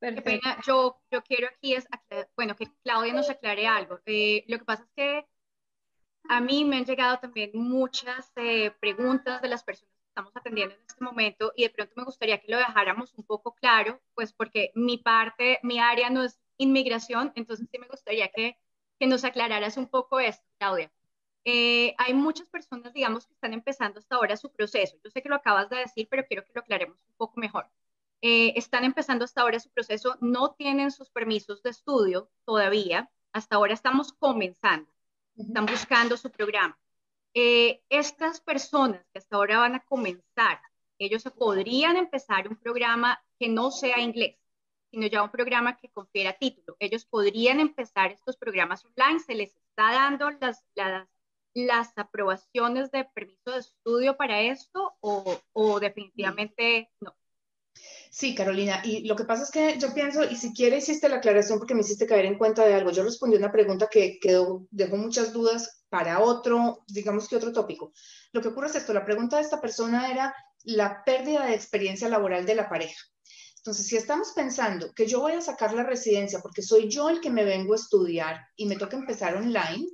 Qué 0.00 0.22
pena, 0.22 0.58
yo, 0.66 1.00
yo 1.10 1.22
quiero 1.22 1.48
aquí 1.48 1.74
es, 1.74 1.86
bueno, 2.36 2.54
que 2.54 2.68
Claudia 2.84 3.12
nos 3.12 3.28
aclare 3.30 3.66
algo. 3.66 3.98
Eh, 4.06 4.44
lo 4.46 4.58
que 4.58 4.64
pasa 4.64 4.84
es 4.84 4.90
que 4.94 5.26
a 6.28 6.40
mí 6.40 6.64
me 6.64 6.76
han 6.76 6.84
llegado 6.84 7.18
también 7.18 7.50
muchas 7.54 8.30
eh, 8.36 8.70
preguntas 8.80 9.42
de 9.42 9.48
las 9.48 9.64
personas 9.64 9.97
estamos 10.18 10.36
atendiendo 10.36 10.74
en 10.74 10.80
este 10.84 11.04
momento 11.04 11.52
y 11.54 11.62
de 11.62 11.70
pronto 11.70 11.92
me 11.94 12.02
gustaría 12.02 12.40
que 12.40 12.50
lo 12.50 12.58
dejáramos 12.58 13.14
un 13.14 13.24
poco 13.24 13.54
claro, 13.54 14.00
pues 14.14 14.32
porque 14.32 14.72
mi 14.74 14.98
parte, 14.98 15.60
mi 15.62 15.78
área 15.78 16.10
no 16.10 16.24
es 16.24 16.40
inmigración, 16.56 17.30
entonces 17.36 17.68
sí 17.70 17.78
me 17.78 17.86
gustaría 17.86 18.26
que, 18.26 18.58
que 18.98 19.06
nos 19.06 19.22
aclararas 19.22 19.76
un 19.76 19.86
poco 19.86 20.18
esto, 20.18 20.44
Claudia. 20.58 20.90
Eh, 21.44 21.94
hay 21.98 22.14
muchas 22.14 22.48
personas, 22.48 22.92
digamos, 22.92 23.28
que 23.28 23.34
están 23.34 23.52
empezando 23.52 24.00
hasta 24.00 24.16
ahora 24.16 24.36
su 24.36 24.50
proceso. 24.50 24.96
Yo 25.04 25.10
sé 25.10 25.22
que 25.22 25.28
lo 25.28 25.36
acabas 25.36 25.70
de 25.70 25.76
decir, 25.76 26.08
pero 26.10 26.26
quiero 26.26 26.44
que 26.44 26.52
lo 26.52 26.62
aclaremos 26.62 26.98
un 27.06 27.14
poco 27.16 27.38
mejor. 27.38 27.70
Eh, 28.20 28.54
están 28.56 28.82
empezando 28.82 29.24
hasta 29.24 29.42
ahora 29.42 29.60
su 29.60 29.70
proceso, 29.70 30.16
no 30.20 30.50
tienen 30.54 30.90
sus 30.90 31.10
permisos 31.10 31.62
de 31.62 31.70
estudio 31.70 32.28
todavía, 32.44 33.08
hasta 33.32 33.54
ahora 33.54 33.72
estamos 33.72 34.12
comenzando, 34.14 34.90
están 35.36 35.66
buscando 35.66 36.16
su 36.16 36.28
programa. 36.32 36.76
Eh, 37.34 37.82
estas 37.88 38.40
personas 38.40 39.04
que 39.12 39.18
hasta 39.18 39.36
ahora 39.36 39.58
van 39.58 39.74
a 39.74 39.84
comenzar, 39.84 40.60
ellos 40.98 41.22
podrían 41.36 41.96
empezar 41.96 42.48
un 42.48 42.56
programa 42.56 43.22
que 43.38 43.48
no 43.48 43.70
sea 43.70 44.00
inglés, 44.00 44.36
sino 44.90 45.06
ya 45.06 45.22
un 45.22 45.30
programa 45.30 45.76
que 45.76 45.90
confiera 45.90 46.32
título. 46.32 46.76
Ellos 46.80 47.04
podrían 47.04 47.60
empezar 47.60 48.10
estos 48.10 48.36
programas 48.36 48.84
online, 48.84 49.20
se 49.20 49.34
les 49.34 49.54
está 49.54 49.92
dando 49.92 50.30
las, 50.40 50.64
las, 50.74 51.08
las 51.54 51.96
aprobaciones 51.96 52.90
de 52.90 53.04
permiso 53.04 53.52
de 53.52 53.58
estudio 53.58 54.16
para 54.16 54.40
esto 54.40 54.96
o, 55.00 55.40
o 55.52 55.80
definitivamente 55.80 56.90
no. 57.00 57.14
Sí, 58.10 58.34
Carolina, 58.34 58.80
y 58.84 59.06
lo 59.06 59.16
que 59.16 59.24
pasa 59.24 59.42
es 59.42 59.50
que 59.50 59.78
yo 59.78 59.92
pienso, 59.92 60.24
y 60.24 60.36
si 60.36 60.52
quiere 60.52 60.78
hiciste 60.78 61.08
la 61.08 61.16
aclaración 61.16 61.58
porque 61.58 61.74
me 61.74 61.82
hiciste 61.82 62.06
caer 62.06 62.24
en 62.24 62.38
cuenta 62.38 62.64
de 62.64 62.74
algo, 62.74 62.90
yo 62.90 63.02
respondí 63.02 63.36
una 63.36 63.52
pregunta 63.52 63.88
que 63.90 64.18
quedó, 64.18 64.66
dejó 64.70 64.96
muchas 64.96 65.32
dudas 65.32 65.84
para 65.88 66.20
otro, 66.20 66.84
digamos 66.88 67.28
que 67.28 67.36
otro 67.36 67.52
tópico. 67.52 67.92
Lo 68.32 68.40
que 68.40 68.48
ocurre 68.48 68.68
es 68.68 68.76
esto, 68.76 68.92
la 68.92 69.04
pregunta 69.04 69.36
de 69.36 69.42
esta 69.42 69.60
persona 69.60 70.10
era 70.10 70.34
la 70.64 71.02
pérdida 71.04 71.46
de 71.46 71.54
experiencia 71.54 72.08
laboral 72.08 72.46
de 72.46 72.54
la 72.54 72.68
pareja. 72.68 73.00
Entonces, 73.58 73.86
si 73.86 73.96
estamos 73.96 74.32
pensando 74.34 74.92
que 74.94 75.06
yo 75.06 75.20
voy 75.20 75.32
a 75.32 75.40
sacar 75.40 75.74
la 75.74 75.82
residencia 75.82 76.40
porque 76.40 76.62
soy 76.62 76.88
yo 76.88 77.10
el 77.10 77.20
que 77.20 77.30
me 77.30 77.44
vengo 77.44 77.74
a 77.74 77.76
estudiar 77.76 78.40
y 78.56 78.66
me 78.66 78.76
toca 78.76 78.96
empezar 78.96 79.36
online, 79.36 79.86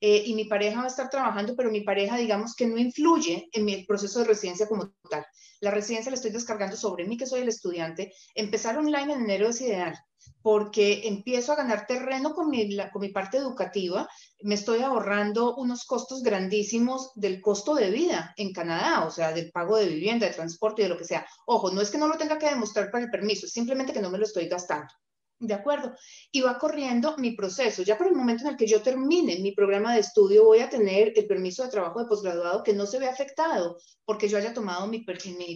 eh, 0.00 0.22
y 0.26 0.34
mi 0.34 0.44
pareja 0.44 0.78
va 0.78 0.84
a 0.84 0.88
estar 0.88 1.10
trabajando, 1.10 1.54
pero 1.54 1.70
mi 1.70 1.82
pareja, 1.82 2.16
digamos 2.16 2.54
que 2.54 2.66
no 2.66 2.78
influye 2.78 3.48
en 3.52 3.64
mi 3.64 3.84
proceso 3.84 4.20
de 4.20 4.26
residencia 4.26 4.66
como 4.66 4.92
tal. 5.10 5.24
La 5.60 5.70
residencia 5.70 6.10
la 6.10 6.16
estoy 6.16 6.30
descargando 6.30 6.76
sobre 6.76 7.06
mí, 7.06 7.18
que 7.18 7.26
soy 7.26 7.40
el 7.40 7.48
estudiante. 7.48 8.12
Empezar 8.34 8.78
online 8.78 9.12
en 9.12 9.22
enero 9.22 9.48
es 9.48 9.60
ideal, 9.60 9.94
porque 10.42 11.06
empiezo 11.06 11.52
a 11.52 11.56
ganar 11.56 11.86
terreno 11.86 12.32
con 12.32 12.48
mi, 12.48 12.66
parte 13.12 13.36
educativa, 13.36 14.08
me 14.42 14.54
estoy 14.54 14.80
ahorrando 14.80 15.54
unos 15.56 15.84
costos 15.84 16.22
grandísimos 16.22 17.12
del 17.14 17.42
costo 17.42 17.74
de 17.74 17.90
vida 17.90 18.32
en 18.38 18.54
Canadá, 18.54 19.04
o 19.04 19.10
sea, 19.10 19.32
del 19.32 19.50
pago 19.50 19.76
de 19.76 19.86
vivienda, 19.86 20.26
de 20.26 20.32
transporte 20.32 20.80
y 20.80 20.84
de 20.84 20.88
lo 20.88 20.96
que 20.96 21.04
sea. 21.04 21.26
Ojo, 21.46 21.70
no 21.70 21.82
es 21.82 21.90
que 21.90 21.98
no 21.98 22.08
lo 22.08 22.16
tenga 22.16 22.38
que 22.38 22.48
demostrar 22.48 22.90
para 22.90 23.04
el 23.04 23.10
permiso, 23.10 23.46
simplemente 23.46 23.92
que 23.92 24.00
no 24.00 24.10
me 24.10 24.18
lo 24.18 24.24
estoy 24.24 24.48
gastando. 24.48 24.92
¿De 25.42 25.54
acuerdo? 25.54 25.94
Y 26.30 26.42
va 26.42 26.58
corriendo 26.58 27.16
mi 27.16 27.30
proceso. 27.30 27.82
Ya 27.82 27.96
por 27.96 28.06
el 28.06 28.14
momento 28.14 28.44
en 28.44 28.50
el 28.50 28.56
que 28.58 28.66
yo 28.66 28.82
termine 28.82 29.38
mi 29.38 29.52
programa 29.52 29.94
de 29.94 30.00
estudio, 30.00 30.44
voy 30.44 30.58
a 30.58 30.68
tener 30.68 31.14
el 31.16 31.26
permiso 31.26 31.62
de 31.64 31.70
trabajo 31.70 31.98
de 31.98 32.08
posgraduado 32.08 32.62
que 32.62 32.74
no 32.74 32.84
se 32.84 32.98
ve 32.98 33.08
afectado 33.08 33.78
porque 34.04 34.28
yo 34.28 34.36
haya 34.36 34.52
tomado 34.52 34.86
mi, 34.86 35.02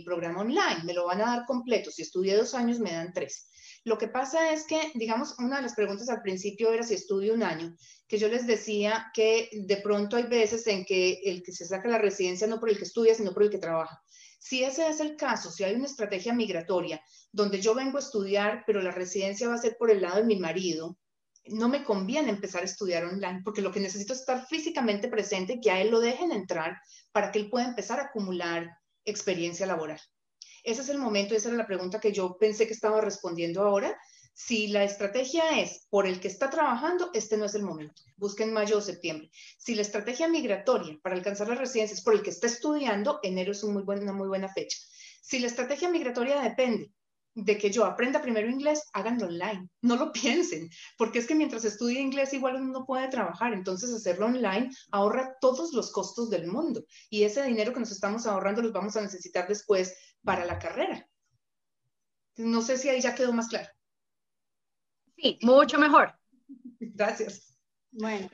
programa 0.02 0.40
online. 0.40 0.84
Me 0.84 0.94
lo 0.94 1.04
van 1.04 1.20
a 1.20 1.36
dar 1.36 1.44
completo. 1.44 1.90
Si 1.90 2.00
estudié 2.00 2.34
dos 2.34 2.54
años, 2.54 2.78
me 2.78 2.92
dan 2.92 3.12
tres. 3.12 3.50
Lo 3.84 3.98
que 3.98 4.08
pasa 4.08 4.52
es 4.52 4.66
que, 4.66 4.90
digamos, 4.94 5.38
una 5.38 5.56
de 5.56 5.62
las 5.62 5.74
preguntas 5.74 6.08
al 6.08 6.22
principio 6.22 6.72
era 6.72 6.82
si 6.82 6.94
estudio 6.94 7.34
un 7.34 7.42
año, 7.42 7.76
que 8.08 8.16
yo 8.16 8.28
les 8.28 8.46
decía 8.46 9.10
que 9.12 9.50
de 9.52 9.76
pronto 9.76 10.16
hay 10.16 10.22
veces 10.22 10.66
en 10.66 10.86
que 10.86 11.20
el 11.26 11.42
que 11.42 11.52
se 11.52 11.66
saca 11.66 11.90
la 11.90 11.98
residencia 11.98 12.46
no 12.46 12.58
por 12.58 12.70
el 12.70 12.78
que 12.78 12.84
estudia, 12.84 13.14
sino 13.14 13.34
por 13.34 13.42
el 13.42 13.50
que 13.50 13.58
trabaja. 13.58 14.02
Si 14.44 14.62
ese 14.62 14.86
es 14.86 15.00
el 15.00 15.16
caso, 15.16 15.50
si 15.50 15.64
hay 15.64 15.74
una 15.74 15.86
estrategia 15.86 16.34
migratoria 16.34 17.02
donde 17.32 17.62
yo 17.62 17.74
vengo 17.74 17.96
a 17.96 18.00
estudiar, 18.00 18.62
pero 18.66 18.82
la 18.82 18.90
residencia 18.90 19.48
va 19.48 19.54
a 19.54 19.58
ser 19.58 19.74
por 19.78 19.90
el 19.90 20.02
lado 20.02 20.16
de 20.16 20.24
mi 20.24 20.36
marido, 20.36 20.98
no 21.46 21.70
me 21.70 21.82
conviene 21.82 22.28
empezar 22.28 22.60
a 22.60 22.66
estudiar 22.66 23.06
online 23.06 23.40
porque 23.42 23.62
lo 23.62 23.72
que 23.72 23.80
necesito 23.80 24.12
es 24.12 24.20
estar 24.20 24.46
físicamente 24.46 25.08
presente 25.08 25.60
que 25.62 25.70
a 25.70 25.80
él 25.80 25.90
lo 25.90 25.98
dejen 25.98 26.30
entrar 26.30 26.76
para 27.10 27.32
que 27.32 27.38
él 27.38 27.48
pueda 27.48 27.64
empezar 27.64 27.98
a 27.98 28.08
acumular 28.08 28.68
experiencia 29.06 29.64
laboral. 29.64 29.98
Ese 30.62 30.82
es 30.82 30.90
el 30.90 30.98
momento, 30.98 31.34
esa 31.34 31.48
era 31.48 31.56
la 31.56 31.66
pregunta 31.66 31.98
que 31.98 32.12
yo 32.12 32.36
pensé 32.36 32.66
que 32.66 32.74
estaba 32.74 33.00
respondiendo 33.00 33.62
ahora, 33.62 33.98
si 34.36 34.66
la 34.66 34.82
estrategia 34.82 35.60
es 35.60 35.86
por 35.88 36.08
el 36.08 36.18
que 36.18 36.26
está 36.26 36.50
trabajando, 36.50 37.10
este 37.14 37.36
no 37.36 37.44
es 37.44 37.54
el 37.54 37.62
momento. 37.62 38.02
Busquen 38.16 38.52
mayo 38.52 38.78
o 38.78 38.80
septiembre. 38.80 39.30
Si 39.58 39.76
la 39.76 39.82
estrategia 39.82 40.26
migratoria 40.26 40.98
para 41.02 41.14
alcanzar 41.14 41.48
la 41.48 41.54
residencia 41.54 41.94
es 41.94 42.02
por 42.02 42.14
el 42.14 42.22
que 42.22 42.30
está 42.30 42.48
estudiando, 42.48 43.20
enero 43.22 43.52
es 43.52 43.62
una 43.62 44.12
muy 44.12 44.26
buena 44.26 44.52
fecha. 44.52 44.76
Si 45.22 45.38
la 45.38 45.46
estrategia 45.46 45.88
migratoria 45.88 46.40
depende 46.40 46.92
de 47.34 47.58
que 47.58 47.70
yo 47.70 47.84
aprenda 47.84 48.22
primero 48.22 48.50
inglés, 48.50 48.82
háganlo 48.92 49.26
online. 49.26 49.68
No 49.82 49.94
lo 49.94 50.10
piensen, 50.12 50.68
porque 50.98 51.20
es 51.20 51.28
que 51.28 51.36
mientras 51.36 51.64
estudie 51.64 52.00
inglés 52.00 52.32
igual 52.32 52.56
uno 52.56 52.72
no 52.72 52.86
puede 52.86 53.06
trabajar. 53.08 53.52
Entonces 53.52 53.92
hacerlo 53.92 54.26
online 54.26 54.68
ahorra 54.90 55.36
todos 55.40 55.72
los 55.72 55.92
costos 55.92 56.28
del 56.28 56.48
mundo. 56.48 56.84
Y 57.08 57.22
ese 57.22 57.44
dinero 57.44 57.72
que 57.72 57.80
nos 57.80 57.92
estamos 57.92 58.26
ahorrando 58.26 58.62
los 58.62 58.72
vamos 58.72 58.96
a 58.96 59.00
necesitar 59.00 59.46
después 59.46 59.96
para 60.24 60.44
la 60.44 60.58
carrera. 60.58 61.08
No 62.36 62.62
sé 62.62 62.78
si 62.78 62.88
ahí 62.88 63.00
ya 63.00 63.14
quedó 63.14 63.32
más 63.32 63.46
claro. 63.46 63.68
Sí, 65.16 65.38
mucho 65.42 65.78
mejor. 65.78 66.12
Gracias. 66.80 67.56
Bueno, 67.90 68.28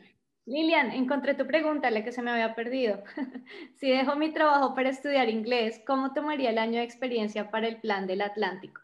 Lilian, 0.46 0.90
encontré 0.90 1.34
tu 1.34 1.46
pregunta, 1.46 1.90
la 1.90 2.02
que 2.02 2.12
se 2.12 2.22
me 2.22 2.30
había 2.30 2.54
perdido. 2.54 3.02
si 3.78 3.90
dejo 3.90 4.16
mi 4.16 4.32
trabajo 4.32 4.74
para 4.74 4.88
estudiar 4.90 5.28
inglés, 5.28 5.80
¿cómo 5.86 6.12
tomaría 6.12 6.50
el 6.50 6.58
año 6.58 6.78
de 6.78 6.84
experiencia 6.84 7.50
para 7.50 7.68
el 7.68 7.80
plan 7.80 8.06
del 8.06 8.22
Atlántico? 8.22 8.80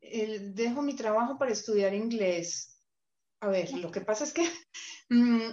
dejo 0.00 0.82
mi 0.82 0.94
trabajo 0.94 1.38
para 1.38 1.52
estudiar 1.52 1.94
inglés. 1.94 2.78
A 3.40 3.48
ver, 3.48 3.72
lo 3.72 3.90
que 3.90 4.02
pasa 4.02 4.24
es 4.24 4.32
que 4.32 4.46
mm, 5.08 5.48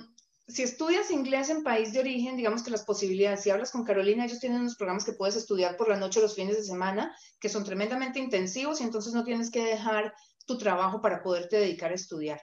si 0.47 0.63
estudias 0.63 1.11
inglés 1.11 1.49
en 1.49 1.63
país 1.63 1.93
de 1.93 2.01
origen, 2.01 2.35
digamos 2.35 2.61
que 2.61 2.71
las 2.71 2.83
posibilidades, 2.83 3.41
si 3.41 3.49
hablas 3.49 3.71
con 3.71 3.83
Carolina, 3.83 4.25
ellos 4.25 4.39
tienen 4.39 4.61
unos 4.61 4.75
programas 4.75 5.05
que 5.05 5.13
puedes 5.13 5.35
estudiar 5.35 5.77
por 5.77 5.89
la 5.89 5.97
noche 5.97 6.21
los 6.21 6.35
fines 6.35 6.57
de 6.57 6.63
semana, 6.63 7.15
que 7.39 7.49
son 7.49 7.63
tremendamente 7.63 8.19
intensivos 8.19 8.81
y 8.81 8.83
entonces 8.83 9.13
no 9.13 9.23
tienes 9.23 9.49
que 9.49 9.63
dejar 9.63 10.13
tu 10.49 10.57
trabajo 10.57 10.99
para 11.01 11.21
poderte 11.21 11.57
dedicar 11.57 11.91
a 11.91 11.95
estudiar. 11.95 12.41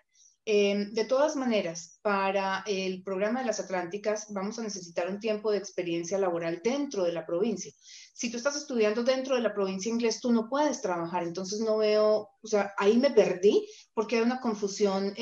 Em, 0.48 0.92
de 0.92 1.04
todas 1.04 1.34
maneras, 1.34 1.98
para 2.02 2.62
el 2.66 3.02
programa 3.02 3.40
de 3.40 3.46
las 3.46 3.58
Atlánticas 3.58 4.28
vamos 4.30 4.58
a 4.58 4.62
necesitar 4.62 5.10
un 5.10 5.18
tiempo 5.18 5.50
de 5.50 5.58
experiencia 5.58 6.18
laboral 6.18 6.60
dentro 6.62 7.02
de 7.02 7.12
la 7.12 7.26
provincia. 7.26 7.72
Si 8.14 8.30
tú 8.30 8.36
estás 8.36 8.54
estudiando 8.54 9.02
dentro 9.02 9.34
de 9.34 9.42
la 9.42 9.52
provincia 9.52 9.90
inglés, 9.90 10.20
tú 10.20 10.30
no 10.32 10.48
puedes 10.48 10.80
trabajar, 10.80 11.24
entonces 11.24 11.58
no 11.60 11.78
veo, 11.78 12.30
o 12.40 12.46
sea, 12.46 12.72
ahí 12.78 12.96
me 12.96 13.10
perdí 13.10 13.68
porque 13.92 14.16
hay 14.16 14.22
una 14.22 14.40
confusión, 14.40 15.12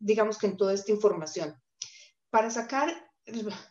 digamos 0.00 0.36
que 0.36 0.48
en 0.48 0.56
toda 0.56 0.74
esta 0.74 0.90
información 0.90 1.54
para 2.32 2.50
sacar, 2.50 2.88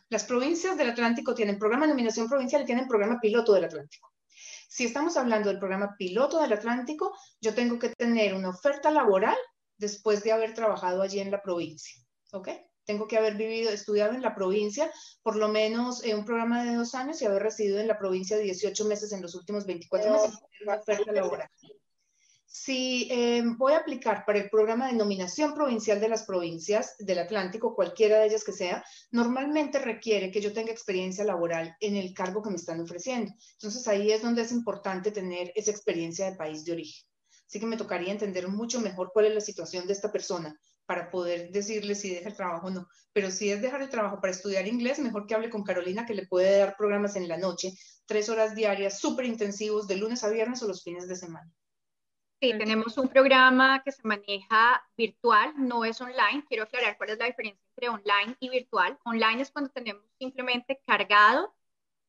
las 0.08 0.24
provincias 0.24 0.78
del 0.78 0.90
Atlántico 0.90 1.34
tienen 1.34 1.58
programa 1.58 1.84
de 1.84 1.90
nominación 1.90 2.28
provincial 2.28 2.62
y 2.62 2.64
tienen 2.64 2.86
programa 2.86 3.18
piloto 3.20 3.52
del 3.52 3.64
Atlántico. 3.64 4.11
Si 4.72 4.86
estamos 4.86 5.18
hablando 5.18 5.50
del 5.50 5.58
programa 5.58 5.96
piloto 5.98 6.40
del 6.40 6.54
Atlántico, 6.54 7.14
yo 7.42 7.52
tengo 7.54 7.78
que 7.78 7.90
tener 7.90 8.32
una 8.32 8.48
oferta 8.48 8.90
laboral 8.90 9.36
después 9.76 10.24
de 10.24 10.32
haber 10.32 10.54
trabajado 10.54 11.02
allí 11.02 11.20
en 11.20 11.30
la 11.30 11.42
provincia. 11.42 12.02
¿Ok? 12.32 12.48
Tengo 12.86 13.06
que 13.06 13.18
haber 13.18 13.34
vivido, 13.34 13.70
estudiado 13.70 14.14
en 14.14 14.22
la 14.22 14.34
provincia 14.34 14.90
por 15.22 15.36
lo 15.36 15.48
menos 15.48 16.02
en 16.04 16.20
un 16.20 16.24
programa 16.24 16.64
de 16.64 16.74
dos 16.74 16.94
años 16.94 17.20
y 17.20 17.26
haber 17.26 17.42
residido 17.42 17.80
en 17.80 17.86
la 17.86 17.98
provincia 17.98 18.38
18 18.38 18.86
meses 18.86 19.12
en 19.12 19.20
los 19.20 19.34
últimos 19.34 19.66
24 19.66 20.10
meses. 20.10 20.38
Una 20.62 20.76
oferta 20.76 21.12
laboral. 21.12 21.50
Si 22.54 23.08
em, 23.10 23.56
voy 23.56 23.72
a 23.72 23.78
aplicar 23.78 24.26
para 24.26 24.38
el 24.38 24.50
programa 24.50 24.86
de 24.86 24.92
nominación 24.92 25.54
provincial 25.54 25.98
de 25.98 26.10
las 26.10 26.24
provincias 26.24 26.94
del 26.98 27.20
Atlántico, 27.20 27.74
cualquiera 27.74 28.18
de 28.18 28.26
ellas 28.26 28.44
que 28.44 28.52
sea, 28.52 28.84
normalmente 29.10 29.78
requiere 29.78 30.30
que 30.30 30.42
yo 30.42 30.52
tenga 30.52 30.70
experiencia 30.70 31.24
laboral 31.24 31.74
en 31.80 31.96
el 31.96 32.12
cargo 32.12 32.42
que 32.42 32.50
me 32.50 32.56
están 32.56 32.78
ofreciendo. 32.78 33.32
Entonces 33.52 33.88
ahí 33.88 34.12
es 34.12 34.20
donde 34.20 34.42
es 34.42 34.52
importante 34.52 35.10
tener 35.10 35.50
esa 35.54 35.70
experiencia 35.70 36.30
de 36.30 36.36
país 36.36 36.62
de 36.66 36.72
origen. 36.72 37.08
Así 37.46 37.58
que 37.58 37.64
me 37.64 37.78
tocaría 37.78 38.12
entender 38.12 38.46
mucho 38.48 38.82
mejor 38.82 39.12
cuál 39.14 39.24
es 39.24 39.34
la 39.34 39.40
situación 39.40 39.86
de 39.86 39.94
esta 39.94 40.12
persona 40.12 40.54
para 40.84 41.10
poder 41.10 41.52
decirle 41.52 41.94
si 41.94 42.14
deja 42.14 42.28
el 42.28 42.36
trabajo 42.36 42.66
o 42.66 42.70
no. 42.70 42.86
Pero 43.14 43.30
si 43.30 43.50
es 43.50 43.62
dejar 43.62 43.80
el 43.80 43.88
trabajo 43.88 44.20
para 44.20 44.32
estudiar 44.34 44.68
inglés, 44.68 44.98
mejor 44.98 45.26
que 45.26 45.34
hable 45.34 45.48
con 45.48 45.64
Carolina, 45.64 46.04
que 46.04 46.12
le 46.12 46.26
puede 46.26 46.58
dar 46.58 46.76
programas 46.76 47.16
en 47.16 47.28
la 47.28 47.38
noche, 47.38 47.72
tres 48.04 48.28
horas 48.28 48.54
diarias, 48.54 48.98
súper 48.98 49.24
intensivos, 49.24 49.88
de 49.88 49.96
lunes 49.96 50.22
a 50.22 50.28
viernes 50.28 50.62
o 50.62 50.68
los 50.68 50.82
fines 50.82 51.08
de 51.08 51.16
semana. 51.16 51.50
Sí, 52.42 52.58
tenemos 52.58 52.98
un 52.98 53.06
programa 53.06 53.84
que 53.84 53.92
se 53.92 54.02
maneja 54.02 54.84
virtual, 54.96 55.54
no 55.56 55.84
es 55.84 56.00
online. 56.00 56.44
Quiero 56.48 56.64
aclarar 56.64 56.96
cuál 56.96 57.10
es 57.10 57.18
la 57.18 57.26
diferencia 57.26 57.62
entre 57.68 57.88
online 57.88 58.36
y 58.40 58.48
virtual. 58.48 58.98
Online 59.04 59.42
es 59.42 59.52
cuando 59.52 59.70
tenemos 59.70 60.02
simplemente 60.18 60.82
cargado 60.84 61.54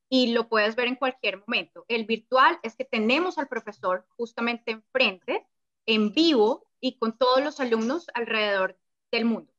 y 0.08 0.32
lo 0.32 0.48
puedes 0.48 0.74
ver 0.74 0.88
en 0.88 0.96
cualquier 0.96 1.38
momento. 1.38 1.84
El 1.86 2.04
virtual 2.04 2.58
es 2.64 2.74
que 2.74 2.84
tenemos 2.84 3.38
al 3.38 3.46
profesor 3.46 4.08
justamente 4.16 4.72
enfrente, 4.72 5.46
en 5.86 6.12
vivo 6.12 6.66
y 6.80 6.98
con 6.98 7.16
todos 7.16 7.40
los 7.40 7.60
alumnos 7.60 8.08
alrededor 8.12 8.76
del 9.12 9.26
mundo. 9.26 9.53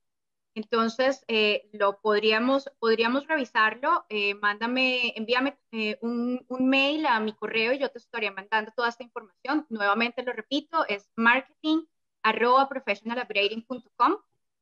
Entonces, 0.55 1.23
eh, 1.27 1.69
lo 1.73 1.99
podríamos, 2.01 2.71
podríamos 2.79 3.27
revisarlo. 3.27 4.05
Eh, 4.09 4.35
mándame, 4.35 5.13
envíame 5.17 5.57
eh, 5.71 5.97
un, 6.01 6.45
un, 6.47 6.69
mail 6.69 7.05
a 7.05 7.19
mi 7.19 7.33
correo 7.33 7.73
y 7.73 7.79
yo 7.79 7.91
te 7.91 7.99
estaría 7.99 8.31
mandando 8.31 8.71
toda 8.75 8.89
esta 8.89 9.03
información. 9.03 9.65
Nuevamente 9.69 10.23
lo 10.23 10.31
repito, 10.33 10.85
es 10.87 11.11
marketing 11.17 11.85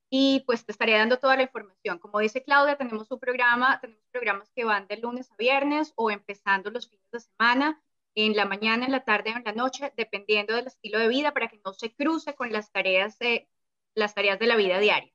y 0.10 0.44
pues 0.46 0.66
te 0.66 0.72
estaría 0.72 0.98
dando 0.98 1.20
toda 1.20 1.36
la 1.36 1.44
información. 1.44 2.00
Como 2.00 2.20
dice 2.20 2.44
Claudia, 2.44 2.76
tenemos 2.76 3.10
un 3.12 3.20
programa, 3.20 3.80
tenemos 3.80 4.04
programas 4.12 4.50
que 4.56 4.64
van 4.64 4.88
de 4.88 4.98
lunes 4.98 5.32
a 5.32 5.36
viernes 5.38 5.94
o 5.96 6.12
empezando 6.12 6.72
los 6.72 6.90
fines 6.90 7.10
de 7.12 7.20
semana, 7.20 7.82
en 8.16 8.36
la 8.36 8.46
mañana, 8.46 8.86
en 8.86 8.92
la 8.92 9.04
tarde 9.04 9.34
o 9.34 9.38
en 9.38 9.44
la 9.44 9.54
noche, 9.54 9.92
dependiendo 9.98 10.56
del 10.56 10.68
estilo 10.68 11.00
de 11.00 11.08
vida, 11.08 11.34
para 11.34 11.48
que 11.48 11.60
no 11.66 11.74
se 11.74 11.94
cruce 11.96 12.36
con 12.36 12.52
las 12.52 12.72
tareas 12.72 13.18
las 13.96 14.14
tareas 14.16 14.40
de 14.40 14.48
la 14.48 14.56
vida 14.56 14.80
diaria. 14.80 15.12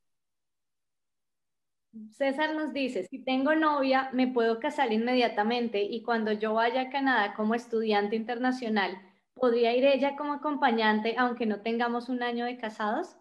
César 2.12 2.54
nos 2.54 2.72
dice, 2.72 3.06
si 3.08 3.24
tengo 3.24 3.54
novia, 3.54 4.10
me 4.12 4.28
puedo 4.28 4.60
casar 4.60 4.92
inmediatamente 4.92 5.82
y 5.82 6.02
cuando 6.02 6.32
yo 6.32 6.54
vaya 6.54 6.82
a 6.82 6.90
Canadá 6.90 7.34
como 7.34 7.54
estudiante 7.54 8.16
internacional, 8.16 8.98
¿podría 9.34 9.74
ir 9.76 9.84
ella 9.84 10.16
como 10.16 10.34
acompañante 10.34 11.14
aunque 11.16 11.46
no 11.46 11.62
tengamos 11.62 12.08
un 12.08 12.22
año 12.22 12.44
de 12.44 12.58
casados? 12.58 13.16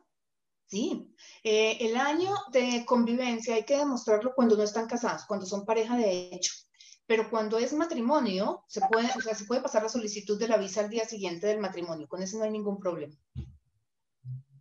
Sí, 0.66 1.16
eh, 1.44 1.78
el 1.80 1.96
año 1.96 2.32
de 2.52 2.84
convivencia 2.86 3.56
hay 3.56 3.64
que 3.64 3.78
demostrarlo 3.78 4.34
cuando 4.36 4.58
no 4.58 4.64
están 4.64 4.88
casados, 4.88 5.26
cuando 5.26 5.46
son 5.46 5.66
pareja 5.66 5.96
de 5.96 6.30
hecho. 6.34 6.54
Pero 7.06 7.30
cuando 7.30 7.58
es 7.58 7.72
matrimonio, 7.72 8.66
se 8.68 8.82
puede, 8.92 9.08
o 9.18 9.22
sea, 9.22 9.34
se 9.34 9.46
puede 9.46 9.62
pasar 9.62 9.84
la 9.84 9.90
solicitud 9.90 10.38
de 10.38 10.50
la 10.50 10.58
visa 10.58 10.82
al 10.82 10.90
día 10.90 11.06
siguiente 11.06 11.48
del 11.48 11.60
matrimonio. 11.60 12.06
Con 12.10 12.22
eso 12.22 12.38
no 12.38 12.44
hay 12.44 12.52
ningún 12.52 12.80
problema. 12.80 13.16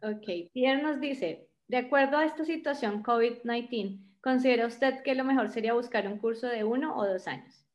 Ok, 0.00 0.52
Pierre 0.52 0.80
nos 0.80 1.00
dice, 1.00 1.48
de 1.68 1.78
acuerdo 1.78 2.18
a 2.18 2.24
esta 2.24 2.44
situación 2.44 3.02
COVID-19, 3.02 4.00
¿considera 4.20 4.66
usted 4.66 5.02
que 5.02 5.14
lo 5.14 5.24
mejor 5.24 5.50
sería 5.50 5.74
buscar 5.74 6.06
un 6.06 6.18
curso 6.18 6.46
de 6.46 6.64
uno 6.64 6.96
o 6.96 7.06
dos 7.06 7.26
años? 7.26 7.66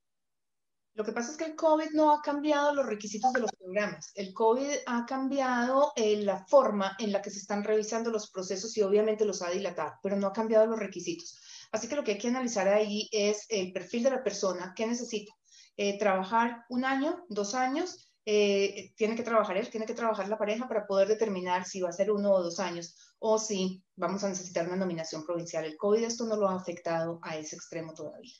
Lo 0.93 1.05
que 1.05 1.13
pasa 1.13 1.31
es 1.31 1.37
que 1.37 1.45
el 1.45 1.55
COVID 1.55 1.91
no 1.93 2.11
ha 2.11 2.21
cambiado 2.21 2.75
los 2.75 2.85
requisitos 2.85 3.31
de 3.31 3.39
los 3.39 3.51
programas. 3.53 4.11
El 4.13 4.33
COVID 4.33 4.69
ha 4.85 5.05
cambiado 5.05 5.93
eh, 5.95 6.17
la 6.17 6.45
forma 6.45 6.95
en 6.99 7.13
la 7.13 7.21
que 7.21 7.29
se 7.29 7.39
están 7.39 7.63
revisando 7.63 8.11
los 8.11 8.29
procesos 8.29 8.75
y 8.75 8.81
obviamente 8.81 9.23
los 9.23 9.41
ha 9.41 9.49
dilatado, 9.49 9.93
pero 10.03 10.17
no 10.17 10.27
ha 10.27 10.33
cambiado 10.33 10.65
los 10.65 10.79
requisitos. 10.79 11.39
Así 11.71 11.87
que 11.87 11.95
lo 11.95 12.03
que 12.03 12.11
hay 12.11 12.17
que 12.17 12.27
analizar 12.27 12.67
ahí 12.67 13.07
es 13.11 13.45
el 13.47 13.71
perfil 13.71 14.03
de 14.03 14.11
la 14.11 14.23
persona, 14.23 14.73
qué 14.75 14.85
necesita. 14.85 15.33
Eh, 15.77 15.97
trabajar 15.97 16.65
un 16.69 16.83
año, 16.83 17.25
dos 17.29 17.55
años, 17.55 18.10
eh, 18.25 18.93
tiene 18.95 19.15
que 19.15 19.23
trabajar 19.23 19.57
él, 19.57 19.69
tiene 19.69 19.85
que 19.85 19.93
trabajar 19.93 20.27
la 20.27 20.37
pareja 20.37 20.67
para 20.67 20.85
poder 20.85 21.07
determinar 21.07 21.65
si 21.65 21.81
va 21.81 21.89
a 21.89 21.93
ser 21.93 22.11
uno 22.11 22.31
o 22.31 22.43
dos 22.43 22.59
años 22.59 22.95
o 23.19 23.37
si 23.37 23.83
vamos 23.95 24.23
a 24.23 24.29
necesitar 24.29 24.67
una 24.67 24.75
nominación 24.75 25.25
provincial. 25.25 25.65
El 25.65 25.77
COVID 25.77 26.03
esto 26.03 26.25
no 26.25 26.35
lo 26.35 26.47
ha 26.47 26.55
afectado 26.55 27.19
a 27.23 27.37
ese 27.37 27.55
extremo 27.55 27.93
todavía. 27.93 28.33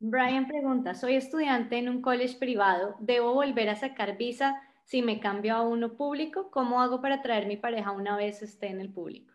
Brian 0.00 0.46
pregunta, 0.46 0.94
soy 0.94 1.16
estudiante 1.16 1.76
en 1.76 1.88
un 1.88 2.02
college 2.02 2.38
privado, 2.38 2.94
¿debo 3.00 3.34
volver 3.34 3.68
a 3.68 3.76
sacar 3.76 4.16
visa 4.16 4.54
si 4.84 5.02
me 5.02 5.18
cambio 5.18 5.56
a 5.56 5.62
uno 5.62 5.96
público? 5.96 6.50
¿Cómo 6.50 6.80
hago 6.80 7.00
para 7.00 7.20
traer 7.20 7.46
mi 7.46 7.56
pareja 7.56 7.90
una 7.90 8.16
vez 8.16 8.42
esté 8.42 8.68
en 8.68 8.80
el 8.80 8.92
público? 8.92 9.27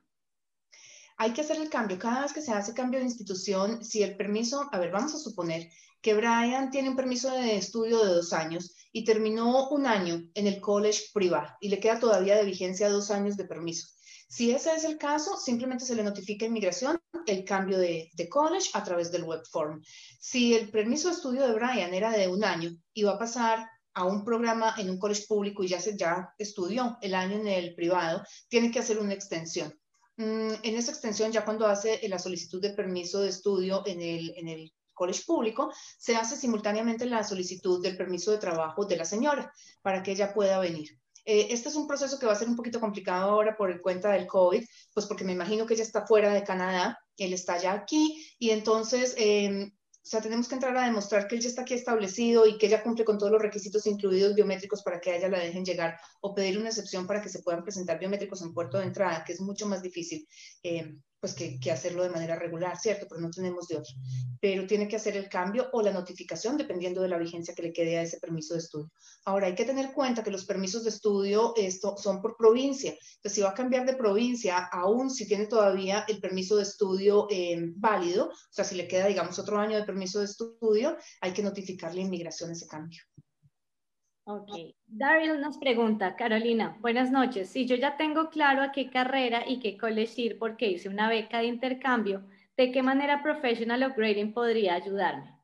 Hay 1.18 1.34
que 1.34 1.42
hacer 1.42 1.58
el 1.58 1.70
cambio. 1.70 2.00
Cada 2.00 2.22
vez 2.22 2.34
que 2.34 2.42
se 2.42 2.52
hace 2.52 2.74
cambio 2.74 3.00
de 3.00 3.06
institución, 3.06 3.84
si 3.84 4.04
el 4.04 4.16
permiso, 4.16 4.70
a 4.72 4.80
ver, 4.80 4.92
vamos 4.92 5.14
a 5.14 5.20
suponer 5.20 5.70
que 6.02 6.14
Brian 6.14 6.70
tiene 6.70 6.90
un 6.90 6.96
permiso 6.96 7.32
de 7.32 7.56
estudio 7.56 8.04
de 8.04 8.14
dos 8.14 8.34
años 8.34 8.76
y 8.92 9.06
terminó 9.06 9.70
un 9.70 9.88
año 9.88 10.22
en 10.34 10.48
el 10.48 10.60
college 10.60 11.04
privado 11.14 11.48
y 11.62 11.70
le 11.70 11.80
queda 11.80 12.00
todavía 12.00 12.36
de 12.36 12.44
vigencia 12.44 12.90
dos 12.90 13.10
años 13.10 13.38
de 13.38 13.46
permiso. 13.46 13.88
Si 14.28 14.52
ese 14.52 14.74
es 14.76 14.84
el 14.84 14.98
caso, 14.98 15.38
simplemente 15.38 15.86
se 15.86 15.96
le 15.96 16.04
notifica 16.04 16.44
a 16.44 16.50
inmigración 16.50 17.00
el 17.28 17.46
cambio 17.46 17.78
de, 17.78 18.10
college 18.30 18.70
a 18.74 18.84
través 18.84 19.12
del 19.12 19.24
web 19.24 19.42
form. 19.50 19.82
Si 20.20 20.56
el 20.56 20.72
permiso 20.72 21.08
de 21.08 21.14
estudio 21.14 21.48
de 21.48 21.54
Brian 21.54 21.94
era 21.94 22.12
de 22.12 22.28
un 22.28 22.44
año 22.44 22.72
y 22.94 23.04
va 23.04 23.12
a 23.12 23.20
pasar 23.20 23.70
a 23.94 24.06
un 24.06 24.26
programa 24.26 24.74
en 24.78 24.90
un 24.90 24.98
college 24.98 25.26
público 25.28 25.64
y 25.64 25.68
ya, 25.68 25.80
se, 25.80 25.96
ya 25.96 26.34
estudió 26.38 26.98
el 27.02 27.14
año 27.14 27.38
en 27.38 27.48
el 27.48 27.76
privado, 27.76 28.24
tiene 28.50 28.72
que 28.72 28.80
hacer 28.80 29.00
una 29.00 29.14
extensión. 29.14 29.72
Mm, 30.18 30.54
en 30.62 30.76
esa 30.76 30.92
extensión, 30.92 31.32
ya 31.32 31.44
cuando 31.44 31.66
hace 31.68 32.00
la 32.08 32.20
solicitud 32.20 32.62
de 32.62 32.72
permiso 32.72 33.22
de 33.22 33.30
estudio 33.30 33.84
en 33.86 34.02
el, 34.02 34.34
en 34.36 34.70
college 34.94 35.24
público, 35.26 35.72
se 35.98 36.16
hace 36.16 36.36
simultáneamente 36.36 37.06
la 37.06 37.24
solicitud 37.24 37.82
del 37.82 37.98
permiso 37.98 38.32
de 38.32 38.38
trabajo 38.38 38.86
de 38.86 38.98
la 38.98 39.06
señora 39.06 39.52
para 39.82 40.04
que 40.04 40.12
ella 40.12 40.34
pueda 40.34 40.60
venir. 40.60 41.00
Eh, 41.26 41.48
este 41.52 41.70
es 41.70 41.76
un 41.76 41.88
proceso 41.88 42.20
que 42.20 42.26
va 42.26 42.34
a 42.34 42.36
ser 42.36 42.50
un 42.50 42.56
poquito 42.56 42.80
complicado 42.80 43.32
ahora 43.32 43.56
por 43.56 43.82
cuenta 43.82 44.12
del 44.12 44.28
COVID, 44.28 44.64
pues 44.94 45.06
porque 45.06 45.24
me 45.24 45.32
imagino 45.32 45.66
que 45.66 45.74
ella 45.74 45.84
está 45.84 46.06
fuera 46.06 46.34
de 46.34 46.44
Canadá, 46.44 47.00
él 47.18 47.34
está 47.34 47.58
ya 47.58 47.74
aquí 47.74 48.24
y 48.40 48.50
entonces 48.50 49.16
em, 49.18 49.72
o 50.04 50.06
sea, 50.06 50.20
tenemos 50.20 50.50
que 50.50 50.56
entrar 50.56 50.76
a 50.76 50.86
demostrar 50.86 51.28
que 51.28 51.36
él 51.36 51.42
ya 51.42 51.48
está 51.48 51.62
aquí 51.62 51.76
establecido 51.76 52.46
y 52.46 52.58
que 52.58 52.66
ella 52.66 52.84
cumple 52.84 53.06
con 53.06 53.18
todos 53.18 53.32
los 53.32 53.42
requisitos 53.42 53.88
incluidos 53.88 54.36
biométricos 54.36 54.84
para 54.84 55.00
que 55.00 55.16
ella 55.16 55.30
la 55.30 55.40
dejen 55.40 55.64
llegar 55.64 55.98
o 56.20 56.36
pedir 56.36 56.58
una 56.58 56.70
excepción 56.70 57.08
para 57.08 57.22
que 57.22 57.30
se 57.30 57.42
puedan 57.42 57.64
presentar 57.64 58.00
biométricos 58.00 58.42
en 58.42 58.54
puerto 58.54 58.78
de 58.78 58.84
entrada, 58.84 59.24
que 59.24 59.32
es 59.32 59.40
mucho 59.40 59.66
más 59.66 59.82
difícil. 59.82 60.28
Eh, 60.62 60.94
pues 61.24 61.36
que, 61.36 61.72
hacerlo 61.72 62.04
de 62.04 62.10
manera 62.10 62.36
regular, 62.36 62.78
¿cierto? 62.78 63.06
Pero 63.08 63.22
no 63.22 63.32
tenemos 63.32 63.70
de 63.70 63.78
otro. 63.78 63.94
Pero 64.42 64.68
tiene 64.68 64.90
que 64.90 64.98
hacer 64.98 65.16
el 65.16 65.30
cambio 65.30 65.70
o 65.72 65.82
la 65.82 65.94
notificación 65.94 66.58
dependiendo 66.58 67.02
de 67.02 67.08
la 67.08 67.18
vigencia 67.18 67.56
que 67.56 67.62
le 67.62 67.72
quede 67.72 67.98
a 67.98 68.02
ese 68.02 68.20
permiso 68.20 68.56
de 68.56 68.60
estudio. 68.60 68.92
Ahora, 69.24 69.48
hay 69.48 69.56
que 69.56 69.64
tener 69.64 69.94
cuenta 69.94 70.22
que 70.22 70.32
los 70.32 70.44
permisos 70.44 70.84
de 70.84 70.90
estudio 70.90 71.54
esto, 71.56 71.96
son 71.96 72.22
por 72.22 72.36
provincia. 72.36 72.90
Entonces, 72.92 73.36
si 73.36 73.40
va 73.40 73.52
a 73.52 73.54
cambiar 73.54 73.86
de 73.86 73.96
provincia, 73.96 74.58
aún 74.70 75.10
si 75.10 75.26
tiene 75.26 75.48
todavía 75.48 76.04
el 76.10 76.20
permiso 76.20 76.58
de 76.58 76.64
estudio 76.64 77.28
eh, 77.32 77.72
válido, 77.78 78.26
o 78.26 78.34
sea, 78.52 78.66
si 78.66 78.76
le 78.76 78.90
queda, 78.90 79.08
digamos, 79.08 79.40
otro 79.40 79.58
año 79.58 79.78
de 79.78 79.86
permiso 79.86 80.20
de 80.20 80.26
estudio, 80.26 80.98
hay 81.22 81.32
que 81.32 81.42
notificarle 81.42 82.02
a 82.02 82.04
inmigración 82.04 82.52
ese 82.52 82.68
cambio. 82.68 83.02
Ok. 84.26 84.50
Daryl 84.88 85.42
nos 85.42 85.58
pregunta, 85.58 86.16
Carolina, 86.16 86.78
buenas 86.80 87.12
noches. 87.12 87.50
Si 87.50 87.66
yo 87.66 87.76
ya 87.76 87.98
tengo 87.98 88.30
claro 88.30 88.62
a 88.62 88.72
qué 88.72 88.90
carrera 88.90 89.44
y 89.46 89.60
qué 89.60 89.78
college 89.78 90.22
ir 90.22 90.40
porque 90.40 90.68
hice 90.68 90.88
una 90.88 91.10
beca 91.10 91.40
de 91.40 91.48
intercambio, 91.48 92.24
¿de 92.56 92.72
qué 92.72 92.82
manera 92.82 93.22
Professional 93.22 93.84
Upgrading 93.84 94.34
podría 94.34 94.76
ayudarme? 94.76 95.38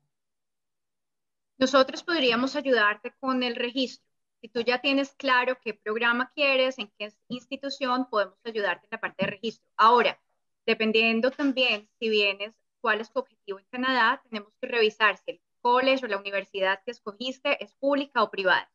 Nosotros 1.58 2.04
podríamos 2.04 2.56
ayudarte 2.56 3.14
con 3.20 3.44
el 3.44 3.58
registro. 3.58 4.08
Si 4.40 4.48
tú 4.48 4.62
ya 4.62 4.80
tienes 4.80 5.14
claro 5.16 5.58
qué 5.62 5.74
programa 5.74 6.32
quieres, 6.34 6.80
en 6.80 6.90
qué 6.98 7.12
institución, 7.28 8.08
podemos 8.10 8.40
ayudarte 8.46 8.86
en 8.86 8.92
la 8.92 9.02
parte 9.02 9.26
de 9.26 9.32
registro. 9.32 9.70
Ahora, 9.76 10.18
dependiendo 10.66 11.32
también 11.32 11.90
si 12.00 12.08
vienes, 12.08 12.56
cuál 12.80 13.02
es 13.02 13.12
tu 13.12 13.20
objetivo 13.20 13.60
en 13.60 13.66
Canadá, 13.66 14.22
tenemos 14.30 14.54
que 14.62 14.68
revisar 14.68 15.18
si 15.18 15.32
el 15.32 15.42
college 15.62 16.05
o 16.05 16.07
la 16.07 16.18
universidad 16.18 16.82
que 16.84 16.91
escogiste 16.91 17.64
es 17.64 17.74
pública 17.76 18.24
o 18.24 18.32
privada. 18.32 18.70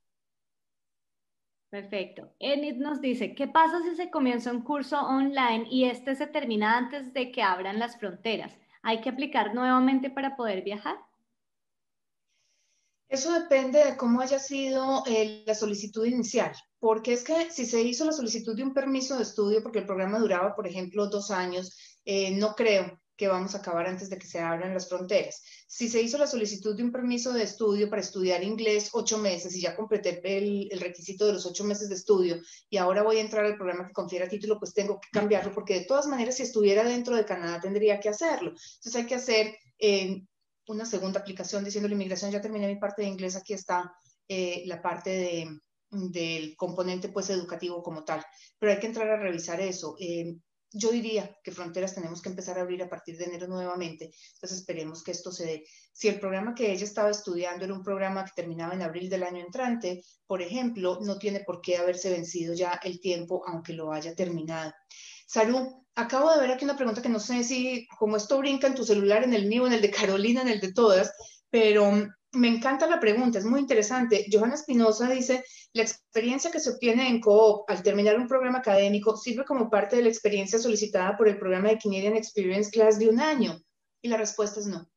Perfecto. 1.70 2.32
Enid 2.38 2.76
nos 2.76 3.00
dice, 3.00 3.34
¿qué 3.34 3.48
pasa 3.48 3.82
si 3.82 3.96
se 3.96 4.08
comienza 4.08 4.52
un 4.52 4.62
curso 4.62 5.00
online 5.00 5.66
y 5.68 5.86
este 5.86 6.14
se 6.14 6.28
termina 6.28 6.78
antes 6.78 7.12
de 7.12 7.32
que 7.32 7.42
abran 7.42 7.80
las 7.80 7.98
fronteras? 7.98 8.56
¿Hay 8.82 9.00
que 9.00 9.08
aplicar 9.08 9.54
nuevamente 9.54 10.08
para 10.08 10.36
poder 10.36 10.62
viajar? 10.62 10.96
Eso 13.08 13.32
depende 13.32 13.84
de 13.84 13.96
cómo 13.96 14.20
haya 14.20 14.38
sido 14.38 15.02
eh, 15.06 15.42
la 15.46 15.54
solicitud 15.54 16.04
inicial, 16.04 16.52
porque 16.78 17.12
es 17.12 17.24
que 17.24 17.50
si 17.50 17.66
se 17.66 17.82
hizo 17.82 18.04
la 18.04 18.12
solicitud 18.12 18.56
de 18.56 18.62
un 18.62 18.72
permiso 18.72 19.16
de 19.16 19.24
estudio, 19.24 19.62
porque 19.62 19.80
el 19.80 19.86
programa 19.86 20.18
duraba, 20.18 20.54
por 20.54 20.66
ejemplo, 20.66 21.08
dos 21.08 21.30
años, 21.30 21.76
eh, 22.04 22.30
no 22.36 22.54
creo 22.54 23.00
que 23.16 23.28
vamos 23.28 23.54
a 23.54 23.58
acabar 23.58 23.86
antes 23.86 24.10
de 24.10 24.18
que 24.18 24.26
se 24.26 24.40
abran 24.40 24.74
las 24.74 24.88
fronteras. 24.88 25.42
Si 25.68 25.88
se 25.88 26.02
hizo 26.02 26.18
la 26.18 26.26
solicitud 26.26 26.76
de 26.76 26.82
un 26.82 26.92
permiso 26.92 27.32
de 27.32 27.44
estudio 27.44 27.88
para 27.88 28.02
estudiar 28.02 28.42
inglés 28.42 28.90
ocho 28.92 29.18
meses 29.18 29.54
y 29.54 29.60
ya 29.60 29.76
completé 29.76 30.20
el, 30.22 30.80
requisito 30.80 31.26
de 31.26 31.34
los 31.34 31.46
ocho 31.46 31.64
meses 31.64 31.88
de 31.88 31.94
estudio 31.94 32.40
y 32.68 32.76
ahora 32.76 33.02
voy 33.02 33.18
a 33.18 33.20
entrar 33.20 33.44
al 33.44 33.56
programa 33.56 33.86
que 33.86 33.92
confiera 33.92 34.28
título, 34.28 34.58
pues 34.58 34.74
tengo 34.74 35.00
que 35.00 35.08
cambiarlo 35.12 35.52
porque 35.52 35.80
de 35.80 35.84
todas 35.84 36.06
maneras 36.06 36.36
si 36.36 36.42
estuviera 36.42 36.82
dentro 36.84 37.16
de 37.16 37.24
Canadá 37.24 37.60
tendría 37.60 38.00
que 38.00 38.08
hacerlo. 38.08 38.50
Entonces 38.50 38.96
hay 38.96 39.06
que 39.06 39.14
hacer 39.14 39.56
eh, 39.78 40.22
una 40.66 40.84
segunda 40.84 41.20
aplicación 41.20 41.64
diciendo 41.64 41.88
la 41.88 41.94
inmigración, 41.94 42.30
ya 42.30 42.40
terminé 42.40 42.66
mi 42.66 42.76
parte 42.76 43.02
de 43.02 43.08
inglés, 43.08 43.36
aquí 43.36 43.52
está 43.52 43.94
eh, 44.26 44.64
la 44.66 44.82
parte 44.82 45.10
de, 45.10 45.60
del 45.90 46.56
componente 46.56 47.08
pues 47.10 47.30
educativo 47.30 47.82
como 47.82 48.04
tal, 48.04 48.24
pero 48.58 48.72
hay 48.72 48.80
que 48.80 48.86
entrar 48.86 49.08
a 49.08 49.20
revisar 49.20 49.60
eso. 49.60 49.96
Eh, 50.00 50.36
yo 50.74 50.90
diría 50.90 51.38
que 51.42 51.52
fronteras 51.52 51.94
tenemos 51.94 52.20
que 52.20 52.28
empezar 52.28 52.58
a 52.58 52.62
abrir 52.62 52.82
a 52.82 52.88
partir 52.88 53.16
de 53.16 53.24
enero 53.24 53.46
nuevamente, 53.46 54.10
entonces 54.34 54.58
esperemos 54.58 55.02
que 55.04 55.12
esto 55.12 55.30
se 55.30 55.46
dé. 55.46 55.64
Si 55.92 56.08
el 56.08 56.18
programa 56.18 56.54
que 56.54 56.72
ella 56.72 56.84
estaba 56.84 57.10
estudiando 57.10 57.64
era 57.64 57.72
un 57.72 57.84
programa 57.84 58.24
que 58.24 58.32
terminaba 58.34 58.74
en 58.74 58.82
abril 58.82 59.08
del 59.08 59.22
año 59.22 59.40
entrante, 59.40 60.02
por 60.26 60.42
ejemplo, 60.42 60.98
no 61.00 61.16
tiene 61.16 61.40
por 61.40 61.60
qué 61.60 61.76
haberse 61.76 62.10
vencido 62.10 62.54
ya 62.54 62.80
el 62.82 63.00
tiempo, 63.00 63.44
aunque 63.46 63.72
lo 63.72 63.92
haya 63.92 64.14
terminado. 64.16 64.72
Saru, 65.26 65.86
acabo 65.94 66.32
de 66.32 66.40
ver 66.40 66.50
aquí 66.50 66.64
una 66.64 66.76
pregunta 66.76 67.00
que 67.00 67.08
no 67.08 67.20
sé 67.20 67.44
si, 67.44 67.86
como 67.98 68.16
esto 68.16 68.38
brinca 68.38 68.66
en 68.66 68.74
tu 68.74 68.84
celular, 68.84 69.22
en 69.22 69.32
el 69.32 69.46
mío, 69.46 69.66
en 69.66 69.72
el 69.72 69.80
de 69.80 69.90
Carolina, 69.90 70.42
en 70.42 70.48
el 70.48 70.60
de 70.60 70.72
todas, 70.72 71.12
pero 71.50 72.10
me 72.34 72.48
encanta 72.48 72.86
la 72.86 73.00
pregunta, 73.00 73.38
es 73.38 73.44
muy 73.44 73.60
interesante. 73.60 74.26
Johanna 74.30 74.54
Espinosa 74.54 75.08
dice, 75.08 75.44
la 75.72 75.82
experiencia 75.82 76.50
que 76.50 76.60
se 76.60 76.70
obtiene 76.70 77.08
en 77.08 77.20
Coop 77.20 77.64
al 77.68 77.82
terminar 77.82 78.18
un 78.18 78.28
programa 78.28 78.58
académico 78.58 79.16
sirve 79.16 79.44
como 79.44 79.70
parte 79.70 79.96
de 79.96 80.02
la 80.02 80.08
experiencia 80.08 80.58
solicitada 80.58 81.16
por 81.16 81.28
el 81.28 81.38
programa 81.38 81.68
de 81.68 81.78
Canadian 81.78 82.16
Experience 82.16 82.70
Class 82.70 82.98
de 82.98 83.08
un 83.08 83.20
año. 83.20 83.60
Y 84.02 84.08
la 84.08 84.16
respuesta 84.16 84.60
es 84.60 84.66
no. 84.66 84.88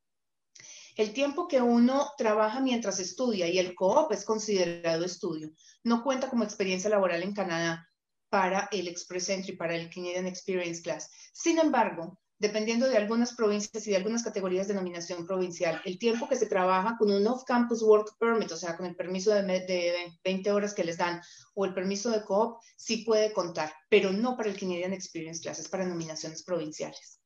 El 0.96 1.14
tiempo 1.14 1.48
que 1.48 1.62
uno 1.62 2.12
trabaja 2.18 2.60
mientras 2.60 3.00
estudia 3.00 3.48
y 3.48 3.60
el 3.60 3.76
Coop 3.76 4.12
es 4.12 4.26
considerado 4.26 5.06
estudio. 5.06 5.52
No 5.84 6.04
cuenta 6.04 6.30
como 6.30 6.44
experiencia 6.44 6.90
laboral 6.90 7.22
en 7.22 7.34
Canadá 7.34 7.88
para 8.30 8.68
el 8.72 8.88
Express 8.88 9.30
Entry, 9.30 9.56
para 9.56 9.76
el 9.76 9.90
Canadian 9.90 10.26
Experience 10.26 10.82
Class. 10.82 11.10
Sin 11.34 11.60
embargo, 11.60 12.20
dependiendo 12.40 12.88
de 12.88 12.98
algunas 12.98 13.34
provincias 13.34 13.86
y 13.88 13.92
de 13.92 13.98
algunas 13.98 14.24
categorías 14.24 14.68
de 14.68 14.76
nominación 14.76 15.26
provincial. 15.26 15.82
El 15.86 15.98
tiempo 15.98 16.28
que 16.28 16.36
se 16.36 16.46
trabaja 16.46 16.96
con 16.98 17.12
un 17.12 17.26
off-campus 17.26 17.82
work 17.82 18.16
permit, 18.20 18.52
o 18.52 18.58
sea, 18.58 18.78
con 18.78 18.86
el 18.86 18.96
permiso 18.96 19.34
de, 19.34 19.42
de, 19.42 20.14
20 20.24 20.52
horas 20.52 20.74
que 20.74 20.84
les 20.84 20.98
dan, 20.98 21.22
o 21.56 21.66
el 21.66 21.74
permiso 21.74 22.12
de 22.12 22.24
coop, 22.24 22.60
sí 22.76 22.98
puede 22.98 23.34
contar, 23.34 23.74
pero 23.90 24.12
no 24.12 24.38
para 24.38 24.50
el 24.50 24.60
Canadian 24.60 24.94
Experience 24.94 25.42
Classes, 25.42 25.68
para 25.68 25.86
nominaciones 25.86 26.44
provinciales. 26.44 27.20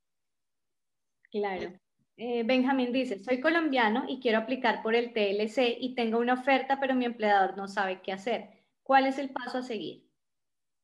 Claro. 1.30 1.74
Eh, 2.18 2.44
Benjamín 2.44 2.92
dice, 2.92 3.24
soy 3.24 3.42
colombiano 3.42 4.06
y 4.08 4.20
quiero 4.20 4.40
aplicar 4.40 4.84
por 4.84 4.96
el 4.96 5.12
TLC 5.12 5.78
y 5.80 5.96
tengo 5.96 6.20
una 6.20 6.34
oferta, 6.34 6.80
pero 6.80 6.94
mi 6.94 7.06
empleador 7.06 7.58
no 7.58 7.68
sabe 7.68 8.02
qué 8.02 8.12
hacer. 8.12 8.50
¿Cuál 8.84 9.08
es 9.08 9.18
el 9.18 9.32
paso 9.32 9.60
a 9.60 9.64
seguir? 9.64 10.11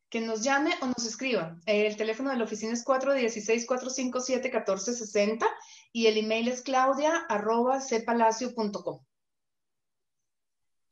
Que 0.09 0.21
nos 0.21 0.41
llame 0.43 0.71
o 0.81 0.87
nos 0.87 1.05
escriba. 1.05 1.59
El 1.65 1.97
teléfono 1.97 2.29
de 2.29 2.37
la 2.37 2.45
oficina 2.45 2.71
es 2.73 2.85
416-457-1460 2.85 5.45
y 5.91 6.07
el 6.07 6.17
email 6.17 6.47
es 6.47 6.61
claudia.cpalacio.com. 6.61 9.01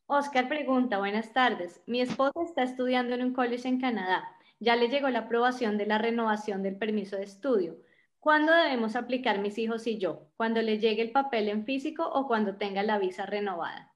Oscar 0.07 0.47
pregunta, 0.47 0.99
buenas 0.99 1.34
tardes. 1.34 1.82
Mi 1.88 1.99
esposa 1.99 2.43
está 2.43 2.61
estudiando 2.61 3.16
en 3.16 3.24
un 3.24 3.34
college 3.34 3.68
en 3.68 3.80
Canadá. 3.80 4.24
Ya 4.59 4.76
le 4.76 4.89
llegó 4.89 5.09
la 5.09 5.22
aprobación 5.22 5.80
de 5.80 5.88
la 5.88 5.97
renovación 5.97 6.61
del 6.61 6.78
permiso 6.78 7.16
de 7.16 7.24
estudio. 7.24 7.80
¿Cuándo 8.20 8.53
debemos 8.53 8.95
aplicar 8.95 9.39
mis 9.39 9.57
hijos 9.57 9.88
y 9.88 9.97
yo? 9.97 10.28
¿Cuando 10.38 10.61
le 10.61 10.78
llegue 10.78 11.01
el 11.01 11.11
papel 11.11 11.49
en 11.49 11.66
físico 11.66 12.07
o 12.07 12.28
cuando 12.28 12.57
tenga 12.57 12.84
la 12.84 12.99
visa 12.99 13.26
renovada? 13.26 13.94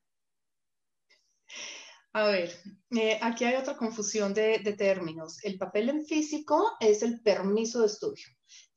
A 2.14 2.24
ver, 2.24 2.52
eh, 2.92 3.20
aquí 3.22 3.46
hay 3.46 3.56
otra 3.56 3.78
confusión 3.78 4.34
de, 4.34 4.60
términos. 4.78 5.38
El 5.44 5.60
papel 5.60 5.90
en 5.90 6.06
físico 6.06 6.72
es 6.80 7.04
el 7.04 7.22
permiso 7.22 7.82
de 7.82 7.86
estudio. 7.86 8.26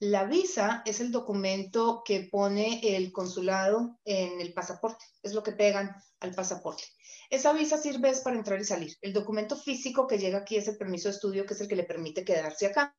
La 0.01 0.25
visa 0.25 0.83
es 0.85 1.01
el 1.01 1.11
documento 1.11 2.03
que 2.05 2.29
pone 2.31 2.81
el 2.97 3.11
consulado 3.11 3.99
en 4.05 4.41
el 4.41 4.53
pasaporte, 4.53 5.05
es 5.23 5.33
lo 5.33 5.43
que 5.43 5.53
pegan 5.53 5.95
al 6.21 6.35
pasaporte. 6.35 6.85
Esa 7.33 7.55
visa 7.55 7.79
sirve 7.79 8.11
es 8.11 8.21
para 8.21 8.37
entrar 8.37 8.61
y 8.61 8.65
salir. 8.65 8.95
El 9.01 9.15
documento 9.15 9.57
físico 9.57 10.07
que 10.07 10.19
llega 10.19 10.37
aquí 10.37 10.59
es 10.59 10.69
el 10.69 10.77
permiso 10.77 11.09
de 11.09 11.15
estudio, 11.15 11.47
que 11.47 11.55
es 11.55 11.63
el 11.63 11.67
que 11.67 11.77
le 11.77 11.85
permite 11.85 12.27
quedarse 12.27 12.67
acá. 12.67 12.95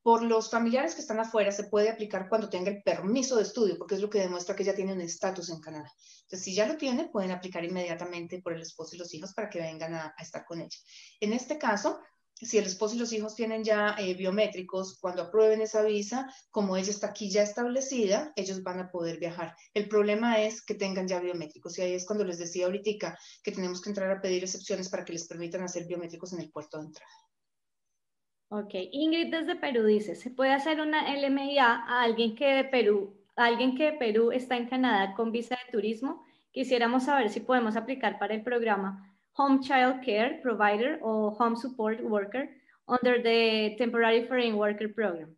Por 0.00 0.22
los 0.22 0.50
familiares 0.50 0.94
que 0.94 1.02
están 1.02 1.20
afuera 1.20 1.52
se 1.52 1.64
puede 1.64 1.90
aplicar 1.90 2.30
cuando 2.30 2.48
tenga 2.48 2.70
el 2.70 2.82
permiso 2.82 3.36
de 3.36 3.42
estudio, 3.42 3.76
porque 3.76 3.96
es 3.96 4.00
lo 4.00 4.08
que 4.08 4.20
demuestra 4.20 4.56
que 4.56 4.64
ya 4.64 4.74
tiene 4.74 4.94
un 4.94 5.02
estatus 5.02 5.50
en 5.50 5.60
Canadá. 5.60 5.92
Entonces, 6.22 6.42
si 6.42 6.54
ya 6.54 6.66
lo 6.66 6.78
tiene, 6.78 7.10
pueden 7.10 7.32
aplicar 7.32 7.66
inmediatamente 7.66 8.40
por 8.40 8.54
el 8.54 8.62
esposo 8.62 8.96
y 8.96 8.98
los 8.98 9.12
hijos 9.12 9.34
para 9.34 9.50
que 9.50 9.60
vengan 9.60 9.92
a, 9.92 10.14
estar 10.22 10.46
con 10.46 10.62
ella. 10.62 10.78
En 11.20 11.34
este 11.34 11.58
caso, 11.58 12.00
si 12.44 12.58
el 12.58 12.66
esposo 12.66 12.94
y 12.94 12.98
los 12.98 13.12
hijos 13.12 13.34
tienen 13.34 13.64
ya 13.64 13.96
eh, 13.98 14.14
biométricos, 14.14 14.98
cuando 15.00 15.22
aprueben 15.22 15.62
esa 15.62 15.82
visa, 15.82 16.30
como 16.50 16.76
ella 16.76 16.90
está 16.90 17.08
aquí 17.08 17.30
ya 17.30 17.42
establecida, 17.42 18.32
ellos 18.36 18.62
van 18.62 18.78
a 18.80 18.90
poder 18.90 19.18
viajar. 19.18 19.54
El 19.72 19.88
problema 19.88 20.40
es 20.42 20.62
que 20.62 20.74
tengan 20.74 21.08
ya 21.08 21.20
biométricos 21.20 21.78
y 21.78 21.82
ahí 21.82 21.94
es 21.94 22.06
cuando 22.06 22.24
les 22.24 22.38
decía 22.38 22.66
ahorita 22.66 23.18
que 23.42 23.52
tenemos 23.52 23.80
que 23.80 23.88
entrar 23.88 24.10
a 24.10 24.20
pedir 24.20 24.42
excepciones 24.42 24.88
para 24.90 25.04
que 25.04 25.14
les 25.14 25.26
permitan 25.26 25.62
hacer 25.62 25.86
biométricos 25.86 26.32
en 26.34 26.40
el 26.40 26.50
puerto 26.50 26.78
de 26.78 26.86
entrada. 26.86 27.12
Ok, 28.48 28.74
Ingrid 28.92 29.32
desde 29.32 29.56
Perú 29.56 29.84
dice, 29.84 30.14
¿se 30.14 30.30
puede 30.30 30.52
hacer 30.52 30.80
una 30.80 31.12
LMIA 31.16 31.66
a 31.66 32.02
alguien 32.02 32.36
que 32.36 32.46
de 32.46 32.64
Perú, 32.64 33.16
alguien 33.34 33.76
que 33.76 33.84
de 33.84 33.92
Perú 33.94 34.30
está 34.30 34.56
en 34.56 34.68
Canadá 34.68 35.14
con 35.14 35.32
visa 35.32 35.56
de 35.56 35.72
turismo? 35.72 36.24
Quisiéramos 36.52 37.04
saber 37.04 37.30
si 37.30 37.40
podemos 37.40 37.76
aplicar 37.76 38.18
para 38.18 38.34
el 38.34 38.42
programa 38.44 39.15
Home 39.36 39.60
Child 39.60 40.04
Care 40.04 40.40
Provider 40.42 40.98
o 41.02 41.36
Home 41.38 41.56
Support 41.56 42.00
Worker 42.02 42.48
under 42.88 43.22
the 43.22 43.74
Temporary 43.78 44.26
Foreign 44.26 44.54
Worker 44.54 44.94
Program. 44.94 45.36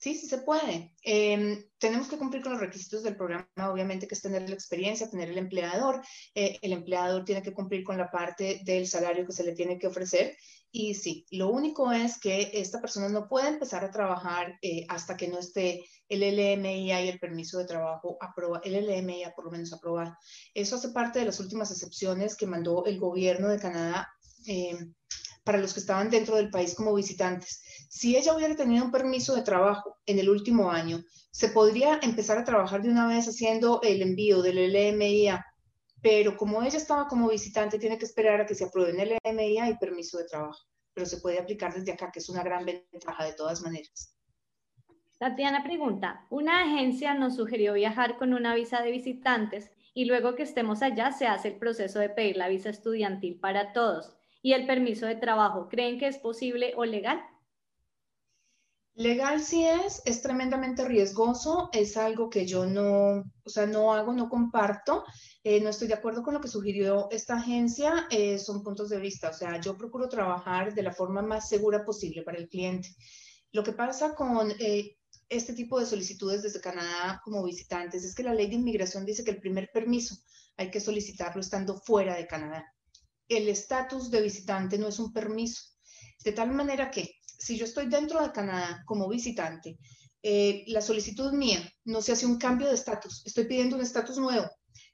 Sí, 0.00 0.14
sí 0.14 0.26
se 0.26 0.38
puede. 0.38 0.94
Em, 1.02 1.62
tenemos 1.76 2.08
que 2.08 2.16
cumplir 2.16 2.42
con 2.42 2.52
los 2.52 2.60
requisitos 2.60 3.02
del 3.02 3.16
programa, 3.16 3.70
obviamente, 3.70 4.08
que 4.08 4.14
es 4.14 4.22
tener 4.22 4.48
la 4.48 4.54
experiencia, 4.54 5.10
tener 5.10 5.28
el 5.28 5.36
empleador. 5.36 6.00
Eh, 6.34 6.58
el 6.62 6.72
empleador 6.72 7.24
tiene 7.26 7.42
que 7.42 7.52
cumplir 7.52 7.84
con 7.84 7.98
la 7.98 8.10
parte 8.10 8.62
del 8.64 8.86
salario 8.86 9.26
que 9.26 9.32
se 9.32 9.44
le 9.44 9.52
tiene 9.52 9.78
que 9.78 9.88
ofrecer. 9.88 10.34
Y 10.72 10.94
sí, 10.94 11.26
lo 11.32 11.50
único 11.50 11.92
es 11.92 12.18
que 12.18 12.50
esta 12.54 12.80
persona 12.80 13.10
no 13.10 13.28
puede 13.28 13.48
empezar 13.48 13.84
a 13.84 13.90
trabajar 13.90 14.58
eh, 14.62 14.86
hasta 14.88 15.18
que 15.18 15.28
no 15.28 15.38
esté 15.38 15.84
el 16.10 16.20
LMIA 16.20 17.02
y 17.04 17.08
el 17.08 17.18
permiso 17.18 17.58
de 17.58 17.64
trabajo 17.64 18.18
aprobado, 18.20 18.62
el 18.64 18.74
LMIA 18.74 19.32
por 19.34 19.46
lo 19.46 19.50
menos 19.50 19.72
aprobado. 19.72 20.14
Eso 20.52 20.76
hace 20.76 20.90
parte 20.90 21.20
de 21.20 21.24
las 21.24 21.40
últimas 21.40 21.70
excepciones 21.70 22.36
que 22.36 22.46
mandó 22.46 22.84
el 22.84 22.98
gobierno 22.98 23.48
de 23.48 23.58
Canadá. 23.58 24.08
Em, 24.46 24.92
para 25.44 25.58
los 25.58 25.72
que 25.72 25.80
estaban 25.80 26.10
dentro 26.10 26.36
del 26.36 26.50
país 26.50 26.74
como 26.74 26.94
visitantes. 26.94 27.62
Si 27.88 28.16
ella 28.16 28.34
hubiera 28.34 28.54
tenido 28.54 28.84
un 28.84 28.90
permiso 28.90 29.34
de 29.34 29.42
trabajo 29.42 29.98
en 30.06 30.18
el 30.18 30.28
último 30.28 30.70
año, 30.70 31.02
se 31.30 31.48
podría 31.48 31.98
empezar 32.02 32.38
a 32.38 32.44
trabajar 32.44 32.82
de 32.82 32.90
una 32.90 33.06
vez 33.06 33.26
haciendo 33.26 33.80
el 33.82 34.02
envío 34.02 34.42
del 34.42 34.58
LMIA, 34.72 35.44
pero 36.02 36.36
como 36.36 36.62
ella 36.62 36.78
estaba 36.78 37.06
como 37.08 37.28
visitante, 37.28 37.78
tiene 37.78 37.98
que 37.98 38.04
esperar 38.04 38.40
a 38.40 38.46
que 38.46 38.54
se 38.54 38.64
aprueben 38.64 39.00
el 39.00 39.18
LMIA 39.24 39.70
y 39.70 39.78
permiso 39.78 40.18
de 40.18 40.24
trabajo, 40.24 40.60
pero 40.94 41.06
se 41.06 41.18
puede 41.18 41.38
aplicar 41.38 41.74
desde 41.74 41.92
acá, 41.92 42.10
que 42.12 42.20
es 42.20 42.28
una 42.28 42.42
gran 42.42 42.64
ventaja 42.64 43.24
de 43.24 43.32
todas 43.32 43.62
maneras. 43.62 44.14
Tatiana 45.20 45.62
pregunta, 45.62 46.24
una 46.30 46.62
agencia 46.62 47.12
nos 47.12 47.36
sugirió 47.36 47.74
viajar 47.74 48.16
con 48.16 48.32
una 48.32 48.54
visa 48.54 48.80
de 48.80 48.90
visitantes 48.90 49.70
y 49.92 50.06
luego 50.06 50.34
que 50.34 50.44
estemos 50.44 50.80
allá 50.80 51.12
se 51.12 51.26
hace 51.26 51.48
el 51.48 51.58
proceso 51.58 51.98
de 51.98 52.08
pedir 52.08 52.38
la 52.38 52.48
visa 52.48 52.70
estudiantil 52.70 53.38
para 53.38 53.74
todos 53.74 54.16
y 54.40 54.54
el 54.54 54.66
permiso 54.66 55.04
de 55.04 55.16
trabajo, 55.16 55.68
¿creen 55.68 55.98
que 55.98 56.06
es 56.06 56.16
posible 56.16 56.72
o 56.74 56.86
legal? 56.86 57.20
Legal 58.94 59.42
sí 59.42 59.66
es, 59.66 60.00
es 60.06 60.22
tremendamente 60.22 60.86
riesgoso, 60.86 61.68
es 61.74 61.98
algo 61.98 62.30
que 62.30 62.46
yo 62.46 62.64
no, 62.64 63.22
o 63.44 63.50
sea, 63.50 63.66
no 63.66 63.92
hago, 63.92 64.14
no 64.14 64.30
comparto, 64.30 65.04
eh, 65.44 65.60
no 65.60 65.68
estoy 65.68 65.88
de 65.88 65.94
acuerdo 65.94 66.22
con 66.22 66.32
lo 66.32 66.40
que 66.40 66.48
sugirió 66.48 67.10
esta 67.10 67.34
agencia, 67.34 68.06
eh, 68.10 68.38
son 68.38 68.62
puntos 68.62 68.88
de 68.88 68.98
vista, 68.98 69.28
o 69.28 69.34
sea, 69.34 69.60
yo 69.60 69.76
procuro 69.76 70.08
trabajar 70.08 70.72
de 70.72 70.82
la 70.82 70.92
forma 70.92 71.20
más 71.20 71.46
segura 71.46 71.84
posible 71.84 72.22
para 72.22 72.38
el 72.38 72.48
cliente. 72.48 72.88
Lo 73.52 73.62
que 73.62 73.72
pasa 73.72 74.14
con 74.14 74.52
eh, 74.60 74.96
este 75.30 75.52
tipo 75.52 75.78
de 75.78 75.86
solicitudes 75.86 76.42
desde 76.42 76.60
Canadá 76.60 77.22
como 77.24 77.44
visitantes 77.44 78.04
es 78.04 78.14
que 78.14 78.24
la 78.24 78.34
ley 78.34 78.48
de 78.48 78.56
inmigración 78.56 79.06
dice 79.06 79.24
que 79.24 79.30
el 79.30 79.40
primer 79.40 79.70
permiso 79.72 80.16
hay 80.56 80.70
que 80.70 80.80
solicitarlo 80.80 81.40
estando 81.40 81.80
fuera 81.80 82.16
de 82.16 82.26
Canadá. 82.26 82.66
El 83.28 83.48
estatus 83.48 84.10
de 84.10 84.20
visitante 84.20 84.76
no 84.76 84.88
es 84.88 84.98
un 84.98 85.12
permiso, 85.12 85.62
de 86.24 86.32
tal 86.32 86.50
manera 86.50 86.90
que 86.90 87.14
si 87.24 87.56
yo 87.56 87.64
estoy 87.64 87.86
dentro 87.86 88.20
de 88.20 88.32
Canadá 88.32 88.82
como 88.84 89.08
visitante, 89.08 89.78
eh, 90.22 90.64
la 90.66 90.82
solicitud 90.82 91.32
mía 91.32 91.62
no 91.84 92.02
se 92.02 92.12
hace 92.12 92.26
un 92.26 92.36
cambio 92.36 92.68
de 92.68 92.74
estatus, 92.74 93.22
estoy 93.24 93.44
pidiendo 93.44 93.76
un 93.76 93.82
estatus 93.82 94.18
nuevo. 94.18 94.50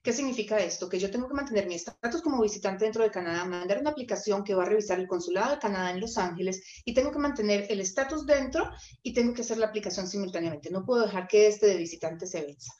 ¿Qué 0.06 0.12
significa 0.12 0.58
esto? 0.58 0.88
Que 0.88 1.00
yo 1.00 1.10
tengo 1.10 1.26
que 1.26 1.34
mantener 1.34 1.66
mi 1.66 1.74
estatus 1.74 2.22
como 2.22 2.40
visitante 2.40 2.84
dentro 2.84 3.02
de 3.02 3.10
Canadá, 3.10 3.44
mandar 3.44 3.80
una 3.80 3.90
aplicación 3.90 4.44
que 4.44 4.54
va 4.54 4.62
a 4.62 4.66
revisar 4.66 5.00
el 5.00 5.08
consulado 5.08 5.50
de 5.50 5.58
Canadá 5.58 5.90
en 5.90 5.98
Los 5.98 6.16
Ángeles 6.16 6.62
y 6.84 6.94
tengo 6.94 7.10
que 7.10 7.18
mantener 7.18 7.66
el 7.70 7.80
estatus 7.80 8.24
dentro 8.24 8.70
y 9.02 9.12
tengo 9.12 9.34
que 9.34 9.40
hacer 9.40 9.58
la 9.58 9.66
aplicación 9.66 10.06
simultáneamente. 10.06 10.70
No 10.70 10.84
puedo 10.84 11.02
dejar 11.02 11.26
que 11.26 11.48
este 11.48 11.66
de 11.66 11.76
visitante 11.76 12.24
se 12.28 12.40
venza. 12.40 12.72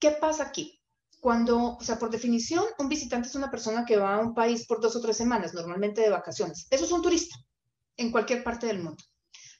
¿Qué 0.00 0.16
pasa 0.20 0.46
aquí? 0.46 0.80
Cuando, 1.20 1.76
o 1.76 1.80
sea, 1.80 1.96
por 1.96 2.10
definición, 2.10 2.64
un 2.80 2.88
visitante 2.88 3.28
es 3.28 3.36
una 3.36 3.52
persona 3.52 3.84
que 3.84 3.96
va 3.96 4.16
a 4.16 4.18
un 4.18 4.34
país 4.34 4.66
por 4.66 4.80
dos 4.80 4.96
o 4.96 5.00
tres 5.00 5.16
semanas, 5.16 5.54
normalmente 5.54 6.00
de 6.00 6.10
vacaciones. 6.10 6.66
Eso 6.70 6.86
es 6.86 6.90
un 6.90 7.02
turista 7.02 7.36
en 7.96 8.10
cualquier 8.10 8.42
parte 8.42 8.66
del 8.66 8.82
mundo. 8.82 9.04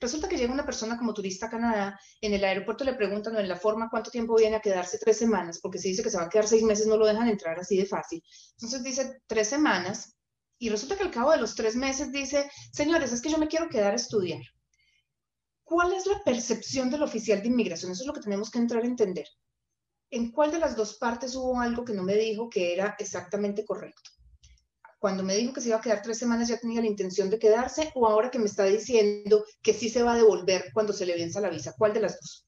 Resulta 0.05 0.29
que 0.29 0.37
llega 0.37 0.53
una 0.53 0.67
persona 0.67 0.99
como 0.99 1.15
turista 1.15 1.47
a 1.47 1.49
Canadá, 1.49 1.99
en 2.21 2.35
el 2.35 2.45
aeropuerto 2.45 2.85
le 2.85 2.93
preguntan 2.93 3.39
en 3.39 3.49
la 3.49 3.57
forma 3.57 3.89
cuánto 3.89 4.11
tiempo 4.11 4.37
viene 4.37 4.57
a 4.57 4.61
quedarse 4.61 4.99
tres 4.99 5.17
semanas, 5.17 5.61
porque 5.63 5.79
si 5.79 5.89
dice 5.89 6.03
que 6.03 6.11
se 6.11 6.19
va 6.19 6.25
a 6.25 6.29
quedar 6.29 6.47
seis 6.47 6.63
meses 6.63 6.87
no 6.87 6.99
lo 6.99 7.07
dejan 7.07 7.27
entrar 7.27 7.59
así 7.59 7.79
de 7.79 7.87
fácil. 7.87 8.23
Entonces 8.59 8.83
dice 8.83 9.23
tres 9.27 9.49
semanas 9.49 10.15
y 10.59 10.69
resulta 10.69 10.99
que 10.99 11.05
al 11.05 11.11
cabo 11.11 11.31
de 11.31 11.39
los 11.39 11.55
tres 11.55 11.75
meses 11.75 12.13
dice, 12.13 12.51
señores, 12.71 13.13
es 13.13 13.23
que 13.23 13.31
yo 13.31 13.39
me 13.39 13.49
quiero 13.49 13.71
quedar 13.71 13.93
a 13.93 13.97
estudiar. 13.97 14.43
¿Cuál 15.63 15.95
es 15.95 16.05
la 16.05 16.23
percepción 16.23 16.91
del 16.91 17.03
oficial 17.03 17.41
de 17.41 17.49
inmigración? 17.49 17.91
Eso 17.91 18.03
es 18.03 18.07
lo 18.07 18.13
que 18.13 18.21
tenemos 18.21 18.51
que 18.51 18.59
entrar 18.59 18.83
a 18.83 18.87
entender. 18.87 19.27
¿En 20.11 20.33
cuál 20.33 20.53
de 20.53 20.59
las 20.59 20.77
dos 20.77 20.99
partes 20.99 21.35
hubo 21.35 21.59
algo 21.59 21.83
que 21.83 21.95
no 21.95 22.03
me 22.03 22.17
dijo 22.17 22.51
que 22.51 22.75
era 22.75 22.95
exactamente 22.99 23.65
correcto? 23.65 24.11
Cuando 25.05 25.23
me 25.23 25.37
dijo 25.37 25.53
que 25.53 25.61
se 25.61 25.69
iba 25.69 25.77
a 25.77 25.83
quedar 25.83 26.01
tres 26.01 26.17
semanas 26.17 26.49
ya 26.49 26.57
tenía 26.57 26.81
la 26.81 26.87
intención 26.87 27.29
de 27.29 27.39
quedarse 27.39 27.93
o 27.95 28.07
ahora 28.07 28.31
que 28.31 28.39
me 28.39 28.47
está 28.47 28.65
diciendo 28.65 29.45
que 29.63 29.75
sí 29.75 29.91
se 29.91 30.03
va 30.03 30.15
a 30.15 30.17
devolver 30.17 30.71
cuando 30.73 30.95
se 30.95 31.05
le 31.05 31.15
venza 31.15 31.43
la 31.43 31.51
visa? 31.51 31.75
¿Cuál 31.77 31.93
de 31.93 32.01
las 32.01 32.19
dos? 32.19 32.47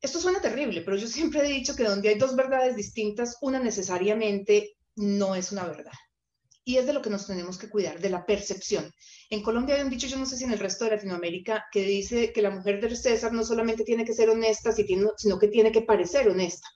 Esto 0.00 0.18
suena 0.18 0.40
terrible, 0.40 0.80
pero 0.80 0.96
yo 0.96 1.06
siempre 1.06 1.38
he 1.38 1.52
dicho 1.52 1.76
que 1.76 1.84
donde 1.84 2.08
hay 2.08 2.18
dos 2.18 2.34
verdades 2.34 2.74
distintas, 2.74 3.36
una 3.42 3.60
necesariamente 3.60 4.76
no 4.96 5.36
es 5.36 5.52
una 5.52 5.68
verdad. 5.68 5.92
Y 6.64 6.78
es 6.78 6.86
de 6.86 6.94
lo 6.94 7.00
que 7.00 7.10
nos 7.10 7.28
tenemos 7.28 7.56
que 7.58 7.70
cuidar, 7.70 8.00
de 8.00 8.10
la 8.10 8.26
percepción. 8.26 8.92
En 9.30 9.44
Colombia 9.44 9.76
hay 9.76 9.82
un 9.82 9.90
dicho, 9.90 10.08
yo 10.08 10.18
no 10.18 10.26
sé 10.26 10.36
si 10.36 10.42
en 10.42 10.52
el 10.52 10.58
resto 10.58 10.84
de 10.84 10.96
Latinoamérica, 10.96 11.66
que 11.70 11.84
dice 11.84 12.32
que 12.32 12.42
la 12.42 12.50
mujer 12.50 12.80
del 12.80 12.96
César 12.96 13.32
no 13.32 13.44
solamente 13.44 13.84
tiene 13.84 14.04
que 14.04 14.14
ser 14.14 14.30
honesta, 14.30 14.72
sino 14.72 15.38
que 15.38 15.46
tiene 15.46 15.70
que 15.70 15.82
parecer 15.82 16.28
honesta. 16.28 16.66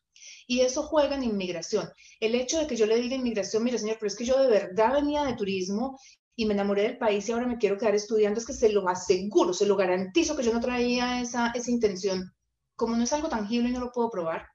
Y 0.47 0.61
eso 0.61 0.83
juega 0.83 1.17
en 1.17 1.25
inmigración. 1.25 1.89
El 2.21 2.35
hecho 2.35 2.59
de 2.59 2.67
que 2.67 2.77
yo 2.77 2.87
le 2.87 3.01
diga 3.01 3.17
inmigración, 3.17 3.65
mire 3.65 3.79
señor, 3.79 3.97
pero 3.99 4.09
es 4.09 4.17
que 4.17 4.25
yo 4.25 4.41
de 4.41 4.49
verdad 4.49 4.95
venía 4.95 5.25
de 5.25 5.35
turismo 5.35 5.99
y 6.35 6.47
me 6.47 6.55
enamoré 6.55 6.83
del 6.83 6.99
país 6.99 7.29
y 7.29 7.33
ahora 7.33 7.47
me 7.47 7.59
quiero 7.59 7.79
quedar 7.79 7.95
estudiando, 7.95 8.41
es 8.41 8.47
que 8.47 8.53
se 8.53 8.71
lo 8.71 8.89
aseguro, 8.89 9.53
se 9.53 9.67
lo 9.67 9.77
garantizo 9.77 10.37
que 10.37 10.43
yo 10.43 10.53
no 10.53 10.61
traía 10.61 11.21
esa, 11.21 11.53
esa 11.55 11.71
intención. 11.71 12.33
Como 12.75 12.97
no 12.97 13.05
es 13.05 13.13
algo 13.13 13.29
tangible 13.29 13.69
y 13.69 13.73
no 13.73 13.81
lo 13.81 13.93
puedo 13.93 14.11
probar, 14.11 14.47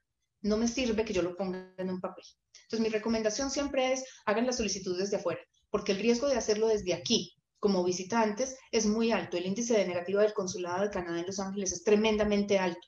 no 0.42 0.56
me 0.56 0.68
sirve 0.68 1.04
que 1.04 1.12
yo 1.12 1.22
lo 1.22 1.36
ponga 1.36 1.72
en 1.78 1.90
un 1.90 2.00
papel. 2.00 2.24
Entonces, 2.62 2.80
mi 2.80 2.88
recomendación 2.88 3.50
siempre 3.50 3.92
es 3.92 4.04
hagan 4.26 4.46
la 4.46 4.52
solicitud 4.52 4.98
desde 4.98 5.16
afuera, 5.16 5.40
porque 5.70 5.92
el 5.92 5.98
riesgo 6.00 6.28
de 6.28 6.36
hacerlo 6.36 6.68
desde 6.68 6.94
aquí, 6.94 7.32
como 7.60 7.84
visitantes, 7.84 8.56
es 8.70 8.86
muy 8.86 9.10
alto. 9.12 9.36
El 9.36 9.46
índice 9.46 9.74
de 9.74 9.86
negativa 9.86 10.22
del 10.22 10.34
consulado 10.34 10.82
de 10.82 10.90
Canadá 10.90 11.20
en 11.20 11.26
Los 11.26 11.40
Ángeles 11.40 11.72
es 11.72 11.82
tremendamente 11.82 12.58
alto 12.58 12.86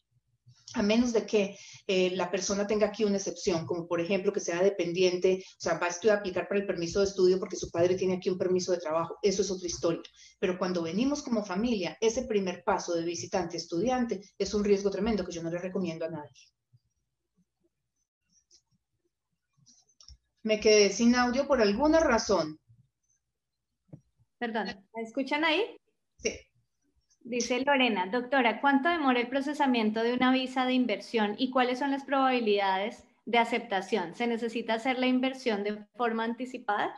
a 0.75 0.83
menos 0.83 1.13
de 1.13 1.27
que 1.27 1.57
eh, 1.87 2.11
la 2.15 2.31
persona 2.31 2.67
tenga 2.67 2.87
aquí 2.87 3.05
una 3.05 3.17
excepción, 3.17 3.67
como 3.67 3.87
por 3.87 4.01
ejemplo 4.01 4.33
que 4.33 4.41
sea 4.41 4.63
dependiente, 4.63 5.43
o 5.45 5.61
sea, 5.61 5.79
va 5.79 5.89
a 5.89 6.15
aplicar 6.15 6.47
para 6.47 6.61
el 6.61 6.67
permiso 6.67 7.01
de 7.01 7.07
estudio 7.07 7.39
porque 7.39 7.57
su 7.57 7.71
padre 7.71 7.97
tiene 7.97 8.15
aquí 8.15 8.31
un 8.31 8.39
permiso 8.39 8.73
de 8.73 8.79
trabajo, 8.79 9.19
eso 9.23 9.43
es 9.43 9.51
otra 9.51 9.67
historia. 9.67 10.03
Pero 10.39 10.59
cuando 10.59 10.83
venimos 10.83 11.23
como 11.23 11.45
familia, 11.45 11.97
ese 12.01 12.25
primer 12.25 12.63
paso 12.65 12.95
de 12.95 13.05
visitante 13.05 13.57
estudiante 13.57 14.21
es 14.39 14.55
un 14.55 14.65
riesgo 14.65 14.91
tremendo 14.91 15.25
que 15.25 15.33
yo 15.33 15.43
no 15.43 15.51
le 15.51 15.59
recomiendo 15.59 16.05
a 16.05 16.11
nadie. 16.11 16.31
Me 20.43 20.59
quedé 20.59 20.91
sin 20.91 21.15
audio 21.17 21.47
por 21.47 21.61
alguna 21.61 22.01
razón. 22.01 22.59
Perdón, 24.39 24.69
¿me 24.95 25.03
escuchan 25.03 25.45
ahí? 25.45 25.77
Sí. 26.17 26.31
Dice 27.23 27.61
Lorena, 27.61 28.07
doctora, 28.07 28.61
¿cuánto 28.61 28.89
demora 28.89 29.21
el 29.21 29.29
procesamiento 29.29 30.03
de 30.03 30.15
una 30.15 30.33
visa 30.33 30.65
de 30.65 30.73
inversión 30.73 31.35
y 31.39 31.51
cuáles 31.51 31.79
son 31.79 31.91
las 31.91 32.05
probabilidades 32.05 33.05
de 33.27 33.39
aceptación? 33.39 34.15
¿Se 34.15 34.27
necesita 34.27 34.75
hacer 34.75 34.99
la 34.99 35.07
inversión 35.07 35.63
de 35.63 35.85
forma 35.97 36.25
anticipada? 36.25 36.95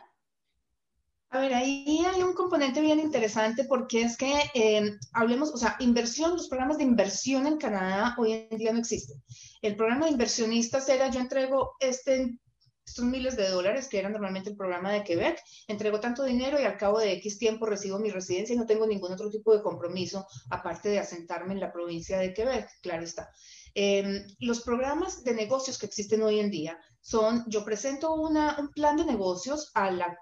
A 1.29 1.39
ver, 1.39 1.53
ahí 1.53 2.05
hay 2.05 2.21
un 2.21 2.33
componente 2.33 2.79
bien 2.79 2.99
interesante 2.99 3.63
porque 3.65 4.03
es 4.03 4.15
que 4.15 4.33
em, 4.53 4.97
hablemos, 5.13 5.51
o 5.51 5.57
sea, 5.57 5.75
inversión, 5.79 6.33
los 6.33 6.47
programas 6.47 6.77
de 6.77 6.83
inversión 6.83 7.47
en 7.47 7.57
Canadá 7.57 8.15
hoy 8.19 8.47
en 8.49 8.57
día 8.57 8.71
no 8.71 8.79
existen. 8.79 9.21
El 9.61 9.75
programa 9.75 10.05
de 10.05 10.11
inversionistas 10.11 10.87
era 10.89 11.09
yo 11.09 11.19
entrego 11.19 11.71
este 11.79 12.37
estos 12.85 13.05
miles 13.05 13.35
de 13.37 13.49
dólares 13.49 13.87
que 13.87 13.99
era 13.99 14.09
normalmente 14.09 14.49
el 14.49 14.57
programa 14.57 14.91
de 14.91 15.03
Quebec, 15.03 15.41
entrego 15.67 15.99
tanto 15.99 16.23
dinero 16.23 16.59
y 16.59 16.63
al 16.63 16.77
cabo 16.77 16.99
de 16.99 17.13
X 17.13 17.37
tiempo 17.37 17.65
recibo 17.65 17.99
mi 17.99 18.09
residencia 18.09 18.53
y 18.53 18.57
no 18.57 18.65
tengo 18.65 18.85
ningún 18.85 19.13
otro 19.13 19.29
tipo 19.29 19.55
de 19.55 19.61
compromiso 19.61 20.27
aparte 20.49 20.89
de 20.89 20.99
asentarme 20.99 21.53
en 21.53 21.59
la 21.59 21.71
provincia 21.71 22.19
de 22.19 22.33
Quebec, 22.33 22.69
claro 22.81 23.03
está. 23.03 23.29
Em, 23.75 24.27
los 24.39 24.61
programas 24.61 25.23
de 25.23 25.33
negocios 25.33 25.77
que 25.77 25.87
existen 25.87 26.21
hoy 26.21 26.39
en 26.39 26.51
día 26.51 26.77
son, 27.01 27.43
yo 27.47 27.65
presento 27.65 28.13
un 28.13 28.35
plan 28.73 28.97
de 28.97 29.05
negocios 29.05 29.71
a 29.73 29.89
la 29.89 30.17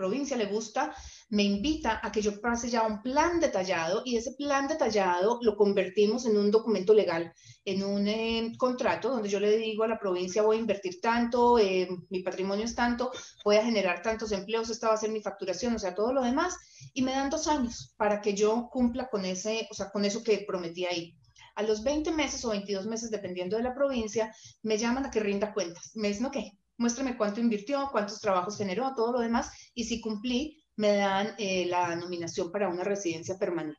provincia, 0.00 0.34
le 0.34 0.46
gusta, 0.46 0.94
me 1.28 1.42
invita 1.42 2.00
a 2.02 2.10
que 2.10 2.22
yo 2.22 2.40
pase 2.40 2.70
ya 2.70 2.86
un 2.86 3.02
plan 3.02 3.38
detallado 3.38 4.00
y 4.06 4.16
ese 4.16 4.32
plan 4.32 4.66
detallado 4.66 5.38
lo 5.42 5.56
convertimos 5.56 6.24
en 6.24 6.38
un 6.38 6.50
documento 6.50 6.94
legal, 6.94 7.34
en 7.66 7.84
un 7.84 8.08
eh, 8.08 8.52
contrato 8.56 9.10
donde 9.10 9.28
yo 9.28 9.38
le 9.38 9.58
digo 9.58 9.84
a 9.84 9.88
la 9.88 9.98
provincia 9.98 10.42
voy 10.42 10.56
a 10.56 10.60
invertir 10.60 11.02
tanto, 11.02 11.58
eh, 11.58 11.86
mi 12.08 12.22
patrimonio 12.22 12.64
es 12.64 12.74
tanto, 12.74 13.12
voy 13.44 13.56
a 13.56 13.64
generar 13.64 14.00
tantos 14.00 14.32
empleos, 14.32 14.70
esta 14.70 14.88
va 14.88 14.94
a 14.94 15.02
ser 15.04 15.10
mi 15.10 15.20
facturación, 15.20 15.74
o 15.74 15.78
sea, 15.78 15.94
todo 15.94 16.14
lo 16.14 16.22
demás, 16.22 16.56
y 16.94 17.02
me 17.02 17.12
dan 17.12 17.28
dos 17.28 17.46
años 17.46 17.94
para 17.98 18.22
que 18.22 18.32
yo 18.32 18.70
cumpla 18.72 19.10
con 19.10 19.26
ese, 19.26 19.68
o 19.70 19.74
sea, 19.74 19.90
con 19.90 20.06
eso 20.06 20.24
que 20.24 20.44
prometí 20.46 20.86
ahí. 20.86 21.14
A 21.56 21.62
los 21.62 21.82
20 21.82 22.12
meses 22.12 22.42
o 22.46 22.50
22 22.50 22.86
meses, 22.86 23.10
dependiendo 23.10 23.58
de 23.58 23.64
la 23.64 23.74
provincia, 23.74 24.34
me 24.62 24.78
llaman 24.78 25.04
a 25.04 25.10
que 25.10 25.20
rinda 25.20 25.52
cuentas. 25.52 25.90
Me 25.94 26.08
dicen, 26.08 26.24
ok, 26.26 26.36
muéstrame 26.80 27.16
cuánto 27.16 27.40
invirtió, 27.40 27.88
cuántos 27.92 28.20
trabajos 28.20 28.56
generó, 28.56 28.94
todo 28.94 29.12
lo 29.12 29.20
demás, 29.20 29.50
y 29.74 29.84
si 29.84 30.00
cumplí, 30.00 30.64
me 30.76 30.96
dan 30.96 31.34
eh, 31.36 31.66
la 31.66 31.94
nominación 31.94 32.50
para 32.50 32.70
una 32.70 32.82
residencia 32.82 33.36
permanente. 33.36 33.78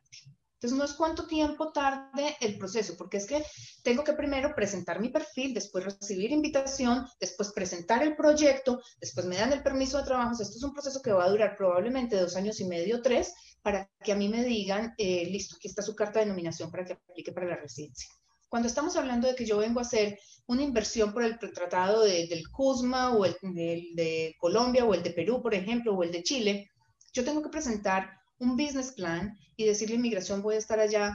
Entonces, 0.54 0.78
no 0.78 0.84
es 0.84 0.92
cuánto 0.92 1.26
tiempo 1.26 1.72
tarde 1.72 2.36
el 2.40 2.56
proceso, 2.56 2.94
porque 2.96 3.16
es 3.16 3.26
que 3.26 3.44
tengo 3.82 4.04
que 4.04 4.12
primero 4.12 4.54
presentar 4.54 5.00
mi 5.00 5.08
perfil, 5.08 5.52
después 5.52 5.84
recibir 5.84 6.30
invitación, 6.30 7.04
después 7.18 7.52
presentar 7.52 8.04
el 8.04 8.14
proyecto, 8.14 8.80
después 9.00 9.26
me 9.26 9.36
dan 9.36 9.52
el 9.52 9.64
permiso 9.64 9.98
de 9.98 10.04
trabajo. 10.04 10.40
esto 10.40 10.56
es 10.56 10.62
un 10.62 10.72
proceso 10.72 11.02
que 11.02 11.10
va 11.10 11.24
a 11.24 11.30
durar 11.30 11.56
probablemente 11.56 12.14
dos 12.14 12.36
años 12.36 12.60
y 12.60 12.66
medio, 12.66 13.02
tres, 13.02 13.34
para 13.62 13.90
que 14.04 14.12
a 14.12 14.16
mí 14.16 14.28
me 14.28 14.44
digan, 14.44 14.94
eh, 14.96 15.26
listo, 15.26 15.56
aquí 15.56 15.66
está 15.66 15.82
su 15.82 15.96
carta 15.96 16.20
de 16.20 16.26
nominación 16.26 16.70
para 16.70 16.84
que 16.84 16.92
aplique 16.92 17.32
para 17.32 17.48
la 17.48 17.56
residencia. 17.56 18.08
Cuando 18.52 18.68
estamos 18.68 18.94
hablando 18.96 19.28
de 19.28 19.34
que 19.34 19.46
yo 19.46 19.56
vengo 19.56 19.78
a 19.78 19.82
hacer 19.82 20.18
una 20.44 20.62
inversión 20.62 21.14
por 21.14 21.24
el 21.24 21.38
tratado 21.38 22.02
del 22.02 22.46
CUSMA 22.50 23.16
o 23.16 23.24
el 23.24 23.34
de 23.42 24.36
Colombia 24.38 24.84
o 24.84 24.92
el 24.92 25.02
de 25.02 25.12
Perú, 25.12 25.40
por 25.40 25.54
ejemplo, 25.54 25.94
o 25.94 26.02
el 26.02 26.12
de 26.12 26.22
Chile, 26.22 26.70
yo 27.14 27.24
tengo 27.24 27.42
que 27.42 27.48
presentar 27.48 28.10
un 28.40 28.54
business 28.54 28.92
plan 28.92 29.34
y 29.56 29.64
decirle 29.64 29.94
a 29.94 29.96
inmigración 29.96 30.42
voy 30.42 30.56
a 30.56 30.58
estar 30.58 30.78
allá 30.78 31.14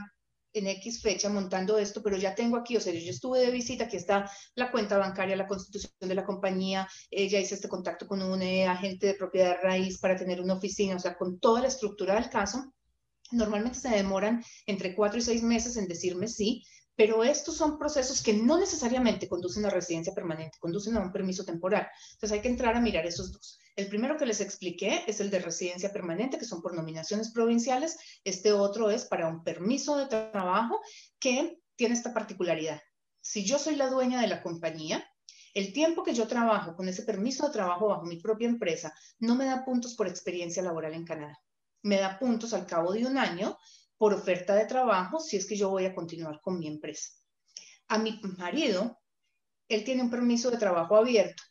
en 0.52 0.66
X 0.66 1.00
fecha 1.00 1.28
montando 1.28 1.78
esto, 1.78 2.02
pero 2.02 2.16
ya 2.16 2.34
tengo 2.34 2.56
aquí, 2.56 2.76
o 2.76 2.80
sea, 2.80 2.92
yo 2.92 3.08
estuve 3.08 3.38
de 3.38 3.52
visita, 3.52 3.84
aquí 3.84 3.96
está 3.96 4.28
la 4.56 4.72
cuenta 4.72 4.98
bancaria, 4.98 5.36
la 5.36 5.46
constitución 5.46 5.92
de 6.00 6.16
la 6.16 6.26
compañía, 6.26 6.88
eh, 7.08 7.28
ya 7.28 7.38
hice 7.38 7.54
este 7.54 7.68
contacto 7.68 8.08
con 8.08 8.20
un 8.20 8.42
eh, 8.42 8.66
agente 8.66 9.06
de 9.06 9.14
propiedad 9.14 9.58
raíz 9.62 10.00
para 10.00 10.16
tener 10.16 10.40
una 10.40 10.54
oficina, 10.54 10.96
o 10.96 10.98
sea, 10.98 11.16
con 11.16 11.38
toda 11.38 11.60
la 11.60 11.68
estructura 11.68 12.16
del 12.16 12.30
caso. 12.30 12.74
Normalmente 13.30 13.78
se 13.78 13.90
demoran 13.90 14.42
entre 14.66 14.96
cuatro 14.96 15.18
y 15.18 15.22
seis 15.22 15.42
meses 15.42 15.76
en 15.76 15.86
decirme 15.86 16.26
sí, 16.28 16.64
pero 16.98 17.22
estos 17.22 17.56
son 17.56 17.78
procesos 17.78 18.20
que 18.20 18.32
no 18.32 18.58
necesariamente 18.58 19.28
conducen 19.28 19.64
a 19.64 19.70
residencia 19.70 20.12
permanente, 20.12 20.58
conducen 20.58 20.96
a 20.96 21.00
un 21.00 21.12
permiso 21.12 21.44
temporal. 21.44 21.86
Entonces 22.14 22.32
hay 22.32 22.42
que 22.42 22.48
entrar 22.48 22.74
a 22.74 22.80
mirar 22.80 23.06
esos 23.06 23.30
dos. 23.30 23.60
El 23.76 23.86
primero 23.86 24.16
que 24.16 24.26
les 24.26 24.40
expliqué 24.40 25.04
es 25.06 25.20
el 25.20 25.30
de 25.30 25.38
residencia 25.38 25.92
permanente, 25.92 26.38
que 26.38 26.44
son 26.44 26.60
por 26.60 26.74
nominaciones 26.74 27.30
provinciales. 27.30 27.96
Este 28.24 28.52
otro 28.52 28.90
es 28.90 29.04
para 29.04 29.28
un 29.28 29.44
permiso 29.44 29.96
de 29.96 30.06
trabajo 30.06 30.80
que 31.20 31.60
tiene 31.76 31.94
esta 31.94 32.12
particularidad. 32.12 32.82
Si 33.20 33.44
yo 33.44 33.60
soy 33.60 33.76
la 33.76 33.90
dueña 33.90 34.20
de 34.20 34.26
la 34.26 34.42
compañía, 34.42 35.08
el 35.54 35.72
tiempo 35.72 36.02
que 36.02 36.14
yo 36.14 36.26
trabajo 36.26 36.74
con 36.74 36.88
ese 36.88 37.04
permiso 37.04 37.46
de 37.46 37.52
trabajo 37.52 37.86
bajo 37.86 38.06
mi 38.06 38.16
propia 38.16 38.48
empresa 38.48 38.92
no 39.20 39.36
me 39.36 39.44
da 39.44 39.64
puntos 39.64 39.94
por 39.94 40.08
experiencia 40.08 40.64
laboral 40.64 40.94
en 40.94 41.04
Canadá. 41.04 41.38
Me 41.82 42.00
da 42.00 42.18
puntos 42.18 42.52
al 42.54 42.66
cabo 42.66 42.92
de 42.92 43.06
un 43.06 43.18
año 43.18 43.56
por 43.98 44.14
oferta 44.14 44.54
de 44.54 44.64
trabajo 44.64 45.20
si 45.20 45.36
es 45.36 45.46
que 45.46 45.56
yo 45.56 45.68
voy 45.68 45.84
a 45.84 45.94
continuar 45.94 46.40
con 46.40 46.58
mi 46.58 46.66
empresa. 46.66 47.10
A 47.88 47.98
mi 47.98 48.20
marido, 48.38 48.98
él 49.68 49.84
tiene 49.84 50.02
un 50.02 50.10
permiso 50.10 50.50
de 50.50 50.56
trabajo 50.56 50.96
abierto. 50.96 51.42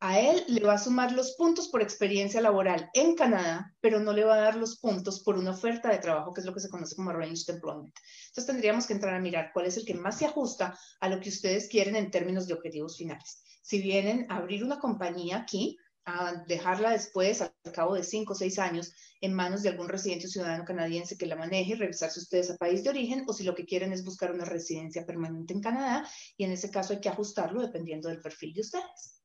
A 0.00 0.20
él 0.20 0.44
le 0.46 0.64
va 0.64 0.74
a 0.74 0.78
sumar 0.78 1.10
los 1.10 1.32
puntos 1.32 1.66
por 1.68 1.82
experiencia 1.82 2.40
laboral 2.40 2.88
en 2.94 3.16
Canadá, 3.16 3.74
pero 3.80 3.98
no 3.98 4.12
le 4.12 4.22
va 4.22 4.34
a 4.34 4.40
dar 4.40 4.54
los 4.54 4.78
puntos 4.78 5.24
por 5.24 5.36
una 5.36 5.50
oferta 5.50 5.90
de 5.90 5.98
trabajo, 5.98 6.32
que 6.32 6.40
es 6.40 6.46
lo 6.46 6.54
que 6.54 6.60
se 6.60 6.68
conoce 6.68 6.94
como 6.94 7.10
Arranged 7.10 7.52
Employment. 7.52 7.92
Entonces 8.28 8.46
tendríamos 8.46 8.86
que 8.86 8.92
entrar 8.92 9.14
a 9.14 9.20
mirar 9.20 9.50
cuál 9.52 9.66
es 9.66 9.76
el 9.76 9.84
que 9.84 9.94
más 9.94 10.16
se 10.18 10.26
ajusta 10.26 10.78
a 11.00 11.08
lo 11.08 11.18
que 11.18 11.30
ustedes 11.30 11.68
quieren 11.68 11.96
en 11.96 12.12
términos 12.12 12.46
de 12.46 12.54
objetivos 12.54 12.96
finales. 12.96 13.42
Si 13.60 13.82
vienen 13.82 14.24
a 14.28 14.36
abrir 14.36 14.62
una 14.62 14.78
compañía 14.78 15.38
aquí, 15.38 15.76
a 16.08 16.44
dejarla 16.46 16.90
después, 16.90 17.42
al 17.42 17.52
cabo 17.72 17.94
de 17.94 18.04
cinco 18.04 18.32
o 18.32 18.36
seis 18.36 18.58
años, 18.58 18.92
en 19.20 19.34
manos 19.34 19.62
de 19.62 19.68
algún 19.68 19.88
residente 19.88 20.26
o 20.26 20.30
ciudadano 20.30 20.64
canadiense 20.64 21.18
que 21.18 21.26
la 21.26 21.36
maneje 21.36 21.74
revisarse 21.74 22.20
ustedes 22.20 22.50
a 22.50 22.56
país 22.56 22.84
de 22.84 22.90
origen, 22.90 23.24
o 23.26 23.32
si 23.32 23.44
lo 23.44 23.54
que 23.54 23.64
quieren 23.66 23.92
es 23.92 24.04
buscar 24.04 24.32
una 24.32 24.44
residencia 24.44 25.04
permanente 25.04 25.54
en 25.54 25.60
Canadá, 25.60 26.08
y 26.36 26.44
en 26.44 26.52
ese 26.52 26.70
caso 26.70 26.92
hay 26.92 27.00
que 27.00 27.08
ajustarlo 27.08 27.60
dependiendo 27.60 28.08
del 28.08 28.20
perfil 28.20 28.54
de 28.54 28.60
ustedes. 28.60 29.22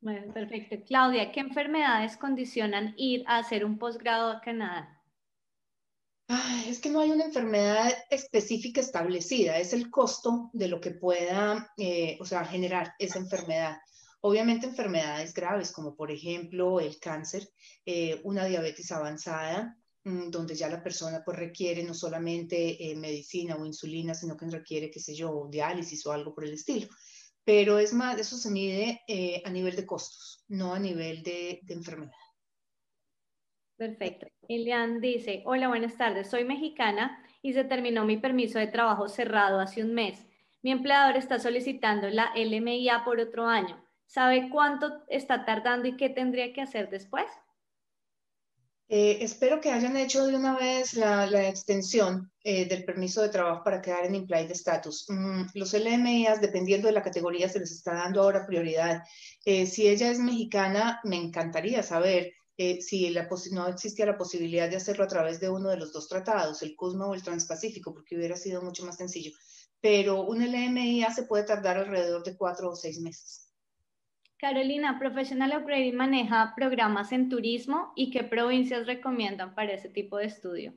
Bueno, 0.00 0.32
perfecto. 0.32 0.76
Claudia, 0.86 1.32
¿qué 1.32 1.40
enfermedades 1.40 2.16
condicionan 2.16 2.94
ir 2.96 3.24
a 3.26 3.38
hacer 3.38 3.64
un 3.64 3.78
posgrado 3.78 4.30
a 4.30 4.40
Canadá? 4.40 4.92
es 6.68 6.80
que 6.80 6.90
no 6.90 7.00
hay 7.00 7.10
una 7.10 7.24
enfermedad 7.24 7.92
específica 8.10 8.80
establecida, 8.80 9.58
es 9.58 9.72
el 9.72 9.90
costo 9.90 10.50
de 10.52 10.68
lo 10.68 10.80
que 10.80 10.90
pueda, 10.90 11.72
eh, 11.76 12.16
o 12.20 12.24
sea, 12.24 12.44
generar 12.44 12.94
esa 12.98 13.18
enfermedad. 13.18 13.78
Obviamente 14.20 14.66
enfermedades 14.66 15.34
graves 15.34 15.72
como 15.72 15.94
por 15.94 16.10
ejemplo 16.10 16.80
el 16.80 16.98
cáncer, 16.98 17.48
eh, 17.84 18.20
una 18.24 18.44
diabetes 18.46 18.90
avanzada, 18.92 19.76
mm, 20.04 20.30
donde 20.30 20.54
ya 20.54 20.68
la 20.68 20.82
persona 20.82 21.22
pues 21.24 21.38
requiere 21.38 21.82
no 21.82 21.94
solamente 21.94 22.90
eh, 22.90 22.96
medicina 22.96 23.56
o 23.56 23.66
insulina, 23.66 24.14
sino 24.14 24.36
que 24.36 24.46
requiere, 24.46 24.90
qué 24.90 25.00
sé 25.00 25.14
yo, 25.14 25.48
diálisis 25.50 26.04
o 26.06 26.12
algo 26.12 26.34
por 26.34 26.44
el 26.44 26.54
estilo. 26.54 26.88
Pero 27.44 27.78
es 27.78 27.92
más, 27.92 28.18
eso 28.18 28.36
se 28.36 28.50
mide 28.50 29.02
a 29.44 29.50
nivel 29.50 29.76
de 29.76 29.86
costos, 29.86 30.44
no 30.48 30.74
a 30.74 30.80
nivel 30.80 31.22
de 31.22 31.60
enfermedad. 31.68 32.12
Perfecto. 33.76 34.26
Ilian 34.48 35.00
dice, 35.00 35.42
hola, 35.44 35.68
buenas 35.68 35.98
tardes, 35.98 36.30
soy 36.30 36.44
mexicana 36.44 37.22
y 37.42 37.52
se 37.52 37.62
terminó 37.62 38.06
mi 38.06 38.16
permiso 38.16 38.58
de 38.58 38.68
trabajo 38.68 39.08
cerrado 39.08 39.60
hace 39.60 39.82
un 39.84 39.92
mes. 39.92 40.26
Mi 40.62 40.70
empleador 40.70 41.16
está 41.16 41.38
solicitando 41.38 42.08
la 42.08 42.32
LMIA 42.34 43.04
por 43.04 43.20
otro 43.20 43.46
año. 43.46 43.85
¿Sabe 44.06 44.48
cuánto 44.50 45.04
está 45.08 45.44
tardando 45.44 45.88
y 45.88 45.96
qué 45.96 46.08
tendría 46.08 46.52
que 46.52 46.62
hacer 46.62 46.88
después? 46.90 47.26
Eh, 48.88 49.18
espero 49.20 49.60
que 49.60 49.72
hayan 49.72 49.96
hecho 49.96 50.26
de 50.26 50.36
una 50.36 50.56
vez 50.56 50.94
la, 50.94 51.48
extensión 51.48 52.30
eh, 52.44 52.68
del 52.68 52.84
permiso 52.84 53.20
de 53.20 53.30
trabajo 53.30 53.64
para 53.64 53.82
quedar 53.82 54.06
en 54.06 54.14
implied 54.14 54.48
status. 54.52 55.06
Mm, 55.08 55.46
los 55.54 55.72
LMIAs, 55.72 56.40
dependiendo 56.40 56.86
de 56.86 56.94
la 56.94 57.02
categoría, 57.02 57.48
se 57.48 57.58
les 57.58 57.72
está 57.72 57.94
dando 57.94 58.22
ahora 58.22 58.46
prioridad. 58.46 59.02
Eh, 59.44 59.66
si 59.66 59.88
ella 59.88 60.10
es 60.10 60.20
mexicana, 60.20 61.00
me 61.02 61.16
encantaría 61.16 61.82
saber 61.82 62.32
si 62.56 63.12
no 63.52 63.68
existía 63.68 64.06
la 64.06 64.16
posibilidad 64.16 64.70
de 64.70 64.76
hacerlo 64.76 65.04
a 65.04 65.08
través 65.08 65.40
de 65.40 65.50
uno 65.50 65.68
de 65.68 65.76
los 65.76 65.92
dos 65.92 66.08
tratados, 66.08 66.62
el 66.62 66.74
CUSMA 66.74 67.06
o 67.06 67.14
el 67.14 67.22
Transpacífico, 67.22 67.92
porque 67.92 68.16
hubiera 68.16 68.36
sido 68.36 68.62
mucho 68.62 68.86
más 68.86 68.96
sencillo. 68.96 69.32
Pero 69.80 70.22
un 70.22 70.38
LMIA 70.38 71.12
se 71.12 71.24
puede 71.24 71.44
tardar 71.44 71.76
alrededor 71.76 72.22
de 72.24 72.36
cuatro 72.36 72.70
o 72.70 72.76
seis 72.76 72.98
meses. 73.00 73.45
Carolina, 74.38 74.98
Professional 74.98 75.56
Upgrading 75.58 75.96
maneja 75.96 76.52
programas 76.54 77.12
en 77.12 77.28
turismo 77.28 77.92
y 77.96 78.10
qué 78.10 78.22
provincias 78.22 78.86
recomiendan 78.86 79.54
para 79.54 79.72
ese 79.72 79.88
tipo 79.88 80.18
de 80.18 80.26
estudio. 80.26 80.74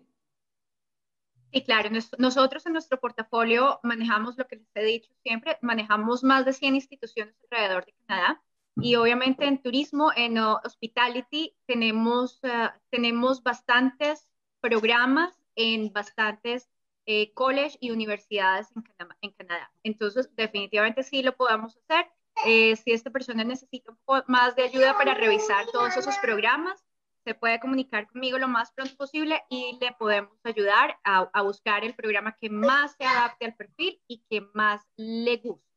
Sí, 1.51 1.63
claro, 1.63 1.89
nosotros 2.19 2.65
en 2.65 2.73
nuestro 2.73 2.99
portafolio 2.99 3.79
manejamos 3.83 4.37
lo 4.37 4.45
que 4.45 4.57
les 4.57 4.67
he 4.75 4.83
dicho 4.83 5.11
siempre, 5.23 5.57
manejamos 5.61 6.23
más 6.23 6.45
de 6.45 6.53
100 6.53 6.75
instituciones 6.75 7.35
alrededor 7.49 7.85
de 7.85 7.95
Canadá 8.05 8.41
y 8.81 8.95
obviamente 8.95 9.45
en 9.45 9.61
turismo, 9.61 10.11
en 10.15 10.37
hospitality, 10.37 11.55
tenemos, 11.65 12.39
uh, 12.43 12.69
tenemos 12.89 13.43
bastantes 13.43 14.29
programas 14.61 15.33
en 15.55 15.91
bastantes 15.91 16.69
eh, 17.05 17.33
college 17.33 17.77
y 17.81 17.91
universidades 17.91 18.67
en 18.75 18.83
Canadá, 18.83 19.17
en 19.21 19.31
Canadá. 19.31 19.71
Entonces, 19.83 20.29
definitivamente 20.35 21.03
sí 21.03 21.23
lo 21.23 21.35
podemos 21.35 21.75
hacer. 21.77 22.05
Eh, 22.45 22.75
si 22.75 22.91
esta 22.91 23.09
persona 23.09 23.43
necesita 23.43 23.91
un 23.91 23.97
poco 24.05 24.23
más 24.27 24.55
de 24.55 24.63
ayuda 24.63 24.97
para 24.97 25.13
revisar 25.13 25.65
todos 25.67 25.97
esos 25.97 26.17
programas, 26.17 26.83
se 27.25 27.35
puede 27.35 27.59
comunicar 27.59 28.07
conmigo 28.07 28.37
lo 28.37 28.47
más 28.47 28.71
pronto 28.71 28.95
posible 28.95 29.41
y 29.49 29.77
le 29.81 29.91
podemos 29.93 30.37
ayudar 30.43 30.97
a, 31.03 31.29
a 31.33 31.41
buscar 31.41 31.83
el 31.83 31.93
programa 31.93 32.37
que 32.39 32.49
más 32.49 32.95
se 32.95 33.05
adapte 33.05 33.45
al 33.45 33.55
perfil 33.55 34.01
y 34.07 34.23
que 34.29 34.47
más 34.53 34.81
le 34.95 35.37
guste. 35.37 35.69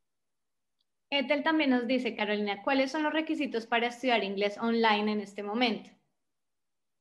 Ethel 1.10 1.42
también 1.42 1.70
nos 1.70 1.86
dice, 1.86 2.16
Carolina, 2.16 2.62
¿cuáles 2.62 2.90
son 2.90 3.02
los 3.02 3.12
requisitos 3.12 3.66
para 3.66 3.88
estudiar 3.88 4.24
inglés 4.24 4.56
online 4.58 5.12
en 5.12 5.20
este 5.20 5.42
momento? 5.42 5.90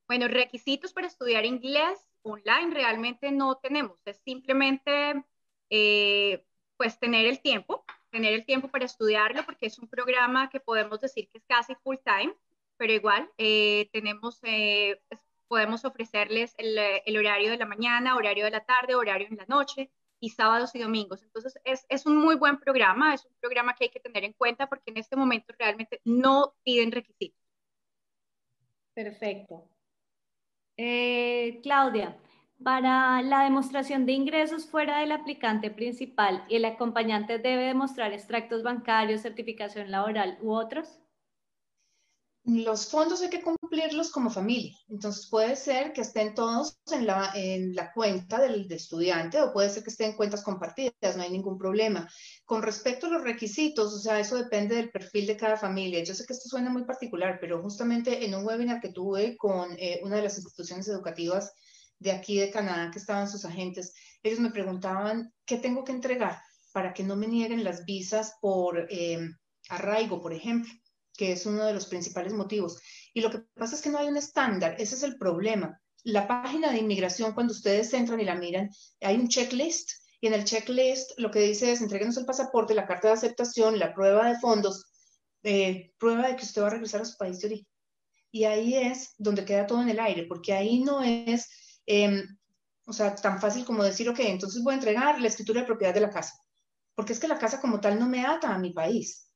Bueno, 0.05 0.27
requisitos 0.27 0.91
para 0.91 1.07
estudiar 1.07 1.45
inglés 1.45 2.05
online 2.23 2.73
realmente 2.73 3.31
no 3.31 3.55
tenemos, 3.55 3.97
es 4.05 4.17
simplemente 4.25 5.23
eh, 5.69 6.45
pues 6.75 6.99
tener 6.99 7.25
el 7.25 7.39
tiempo, 7.39 7.85
tener 8.11 8.33
el 8.33 8.45
tiempo 8.45 8.67
para 8.67 8.85
estudiarlo 8.85 9.43
porque 9.45 9.65
es 9.67 9.79
un 9.79 9.87
programa 9.87 10.49
que 10.49 10.59
podemos 10.59 10.99
decir 11.01 11.29
que 11.29 11.39
es 11.39 11.45
casi 11.45 11.75
full 11.75 11.97
time, 12.05 12.35
pero 12.77 12.93
igual 12.93 13.29
eh, 13.37 13.89
tenemos, 13.91 14.39
eh, 14.43 15.01
podemos 15.47 15.85
ofrecerles 15.85 16.53
el, 16.57 16.77
el 16.77 17.17
horario 17.17 17.49
de 17.49 17.57
la 17.57 17.65
mañana, 17.65 18.15
horario 18.15 18.45
de 18.45 18.51
la 18.51 18.65
tarde, 18.65 18.95
horario 18.95 19.27
en 19.29 19.37
la 19.37 19.45
noche, 19.47 19.89
y 20.21 20.29
sábados 20.29 20.73
y 20.75 20.79
domingos. 20.79 21.23
Entonces, 21.23 21.59
es, 21.65 21.85
es, 21.89 22.05
un 22.05 22.15
muy 22.15 22.35
buen 22.35 22.59
programa, 22.59 23.13
es 23.13 23.25
un 23.25 23.33
programa 23.41 23.73
que 23.73 23.85
hay 23.85 23.89
que 23.89 23.99
tener 23.99 24.23
en 24.23 24.33
cuenta 24.33 24.69
porque 24.69 24.91
en 24.91 24.97
este 24.97 25.15
momento 25.15 25.53
realmente 25.57 25.99
no 26.05 26.53
piden 26.63 26.91
requisitos. 26.91 27.41
Perfecto. 28.93 29.67
Eh, 30.77 31.59
Claudia, 31.63 32.17
para 32.63 33.21
la 33.21 33.43
demostración 33.43 34.05
de 34.05 34.13
ingresos 34.13 34.65
fuera 34.65 34.99
del 34.99 35.11
aplicante 35.11 35.71
principal, 35.71 36.45
¿el 36.49 36.65
acompañante 36.65 37.39
debe 37.39 37.65
demostrar 37.65 38.13
extractos 38.13 38.63
bancarios, 38.63 39.21
certificación 39.21 39.91
laboral 39.91 40.37
u 40.41 40.51
otros? 40.53 41.01
los 42.43 42.87
fondos 42.87 43.21
hay 43.21 43.29
que 43.29 43.41
cumplirlos 43.41 44.09
como 44.09 44.29
familia. 44.29 44.75
Entonces 44.89 45.27
puede 45.27 45.55
ser 45.55 45.93
que 45.93 46.01
estén 46.01 46.33
todos 46.33 46.79
en 46.91 47.05
la, 47.05 47.31
en 47.35 47.75
la 47.75 47.93
cuenta 47.93 48.41
del 48.41 48.71
estudiante 48.71 49.39
o 49.39 49.53
puede 49.53 49.69
ser 49.69 49.83
que 49.83 49.91
estén 49.91 50.11
en 50.11 50.17
cuentas 50.17 50.43
compartidas, 50.43 51.15
no 51.15 51.23
hay 51.23 51.29
ningún 51.29 51.57
problema. 51.57 52.09
Con 52.45 52.63
respecto 52.63 53.07
a 53.07 53.11
los 53.11 53.23
requisitos, 53.23 53.93
o 53.93 53.99
sea, 53.99 54.19
eso 54.19 54.35
depende 54.35 54.75
del 54.75 54.89
perfil 54.89 55.27
de 55.27 55.37
cada 55.37 55.55
familia. 55.55 56.03
Yo 56.03 56.15
sé 56.15 56.25
que 56.25 56.33
esto 56.33 56.49
suena 56.49 56.71
muy 56.71 56.83
particular, 56.83 57.37
pero 57.39 57.61
justamente 57.61 58.25
en 58.25 58.33
un 58.33 58.45
webinar 58.45 58.81
que 58.81 58.89
tuve 58.89 59.37
con 59.37 59.75
eh, 59.77 60.01
una 60.03 60.15
de 60.15 60.23
las 60.23 60.37
instituciones 60.37 60.87
educativas 60.87 61.53
de 62.01 62.11
aquí 62.11 62.37
de 62.37 62.51
Canadá 62.51 62.91
que 62.91 62.99
estaban 62.99 63.29
sus 63.29 63.45
agentes, 63.45 63.93
ellos 64.23 64.39
me 64.39 64.51
preguntaban 64.51 65.33
qué 65.45 65.57
tengo 65.57 65.83
que 65.83 65.91
entregar 65.91 66.41
para 66.73 66.93
que 66.93 67.03
no 67.03 67.15
me 67.15 67.27
nieguen 67.27 67.63
las 67.63 67.85
visas 67.85 68.35
por 68.41 68.87
eh, 68.89 69.19
arraigo, 69.69 70.21
por 70.21 70.33
ejemplo 70.33 70.71
que 71.17 71.33
es 71.33 71.45
uno 71.45 71.65
de 71.65 71.73
los 71.73 71.85
principales 71.85 72.33
motivos. 72.33 72.79
Y 73.13 73.21
lo 73.21 73.29
que 73.29 73.39
pasa 73.53 73.75
es 73.75 73.81
que 73.81 73.89
no 73.89 73.99
hay 73.99 74.07
un 74.07 74.17
estándar, 74.17 74.75
ese 74.79 74.95
es 74.95 75.03
el 75.03 75.17
problema. 75.17 75.79
La 76.03 76.27
página 76.27 76.71
de 76.71 76.79
inmigración, 76.79 77.33
cuando 77.33 77.53
ustedes 77.53 77.93
entran 77.93 78.19
y 78.19 78.25
la 78.25 78.33
miran, 78.33 78.71
hay 79.01 79.17
un 79.17 79.27
checklist 79.27 79.91
y 80.19 80.27
en 80.27 80.33
el 80.33 80.45
checklist 80.45 81.11
lo 81.19 81.31
que 81.31 81.39
dice 81.39 81.71
es 81.71 81.81
entreguenos 81.81 82.17
el 82.17 82.25
pasaporte, 82.25 82.73
la 82.73 82.87
carta 82.87 83.09
de 83.09 83.15
aceptación, 83.15 83.79
la 83.79 83.93
prueba 83.93 84.29
de 84.31 84.39
fondos, 84.39 84.85
eh, 85.43 85.93
prueba 85.97 86.27
de 86.27 86.35
que 86.35 86.43
usted 86.43 86.61
va 86.61 86.67
a 86.67 86.71
regresar 86.71 87.01
a 87.01 87.05
su 87.05 87.17
país 87.17 87.39
de 87.39 87.47
origen. 87.47 87.67
Y 88.31 88.45
ahí 88.45 88.75
es 88.75 89.13
donde 89.17 89.45
queda 89.45 89.67
todo 89.67 89.81
en 89.81 89.89
el 89.89 89.99
aire, 89.99 90.25
porque 90.27 90.53
ahí 90.53 90.79
no 90.79 91.01
es, 91.01 91.49
em, 91.85 92.23
o 92.85 92.93
sea, 92.93 93.15
tan 93.15 93.39
fácil 93.39 93.65
como 93.65 93.83
decir, 93.83 94.09
ok, 94.09 94.19
entonces 94.19 94.63
voy 94.63 94.73
a 94.73 94.77
entregar 94.77 95.19
la 95.21 95.27
escritura 95.27 95.61
de 95.61 95.67
propiedad 95.67 95.93
de 95.93 96.01
la 96.01 96.09
casa, 96.09 96.33
porque 96.95 97.13
es 97.13 97.19
que 97.19 97.27
la 97.27 97.39
casa 97.39 97.61
como 97.61 97.79
tal 97.79 97.99
no 97.99 98.07
me 98.07 98.25
ata 98.25 98.53
a 98.53 98.59
mi 98.59 98.71
país. 98.73 99.27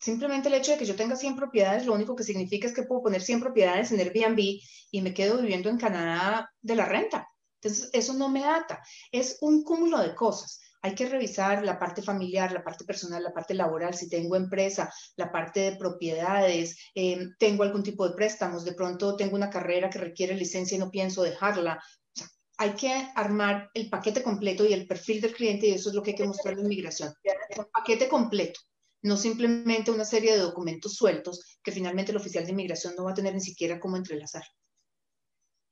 Simplemente 0.00 0.48
el 0.48 0.54
hecho 0.54 0.72
de 0.72 0.78
que 0.78 0.84
yo 0.84 0.96
tenga 0.96 1.16
100 1.16 1.34
propiedades, 1.34 1.86
lo 1.86 1.94
único 1.94 2.14
que 2.14 2.24
significa 2.24 2.66
es 2.66 2.74
que 2.74 2.82
puedo 2.82 3.04
poner 3.04 3.22
100 3.22 3.40
propiedades 3.40 3.90
en 3.90 4.00
Airbnb 4.00 4.38
y 4.90 5.00
me 5.00 5.14
quedo 5.14 5.40
viviendo 5.40 5.70
en 5.70 5.78
Canadá 5.78 6.50
de 6.60 6.76
la 6.76 6.84
renta. 6.84 7.26
Entonces, 7.60 7.88
eso 7.94 8.12
no 8.12 8.28
me 8.28 8.44
ata. 8.44 8.82
Es 9.10 9.38
un 9.40 9.62
cúmulo 9.62 9.98
de 10.00 10.14
cosas. 10.14 10.60
Hay 10.84 10.94
que 10.94 11.08
revisar 11.08 11.64
la 11.64 11.78
parte 11.78 12.02
familiar, 12.02 12.52
la 12.52 12.62
parte 12.62 12.84
personal, 12.84 13.22
la 13.22 13.32
parte 13.32 13.54
laboral, 13.54 13.94
si 13.94 14.06
tengo 14.06 14.36
empresa, 14.36 14.92
la 15.16 15.32
parte 15.32 15.60
de 15.60 15.76
propiedades, 15.76 16.76
em, 16.94 17.34
tengo 17.38 17.62
algún 17.62 17.82
tipo 17.82 18.06
de 18.06 18.14
préstamos, 18.14 18.66
de 18.66 18.74
pronto 18.74 19.16
tengo 19.16 19.34
una 19.34 19.48
carrera 19.48 19.88
que 19.88 19.98
requiere 19.98 20.36
licencia 20.36 20.76
y 20.76 20.78
no 20.78 20.90
pienso 20.90 21.22
dejarla. 21.22 21.82
hay 22.58 22.74
que 22.74 22.92
armar 23.16 23.68
el 23.74 23.90
paquete 23.90 24.22
completo 24.22 24.64
y 24.64 24.72
el 24.74 24.86
perfil 24.86 25.20
del 25.20 25.34
cliente 25.34 25.66
y 25.66 25.72
eso 25.72 25.88
es 25.88 25.94
lo 25.94 26.02
que 26.02 26.10
hay 26.10 26.16
que 26.16 26.26
mostrar 26.26 26.56
en 26.56 26.68
migración. 26.68 27.12
Un 27.56 27.64
paquete 27.72 28.06
completo, 28.06 28.60
no 29.02 29.16
simplemente 29.16 29.90
una 29.90 30.04
serie 30.04 30.32
de 30.32 30.38
documentos 30.38 30.94
sueltos 30.94 31.58
que 31.62 31.72
finalmente 31.72 32.12
el 32.12 32.18
oficial 32.18 32.44
de 32.44 32.52
inmigración 32.52 32.94
no 32.94 33.04
va 33.04 33.10
a 33.10 33.14
tener 33.14 33.34
ni 33.34 33.40
siquiera 33.40 33.80
cómo 33.80 33.96
entrelazar. 33.96 34.44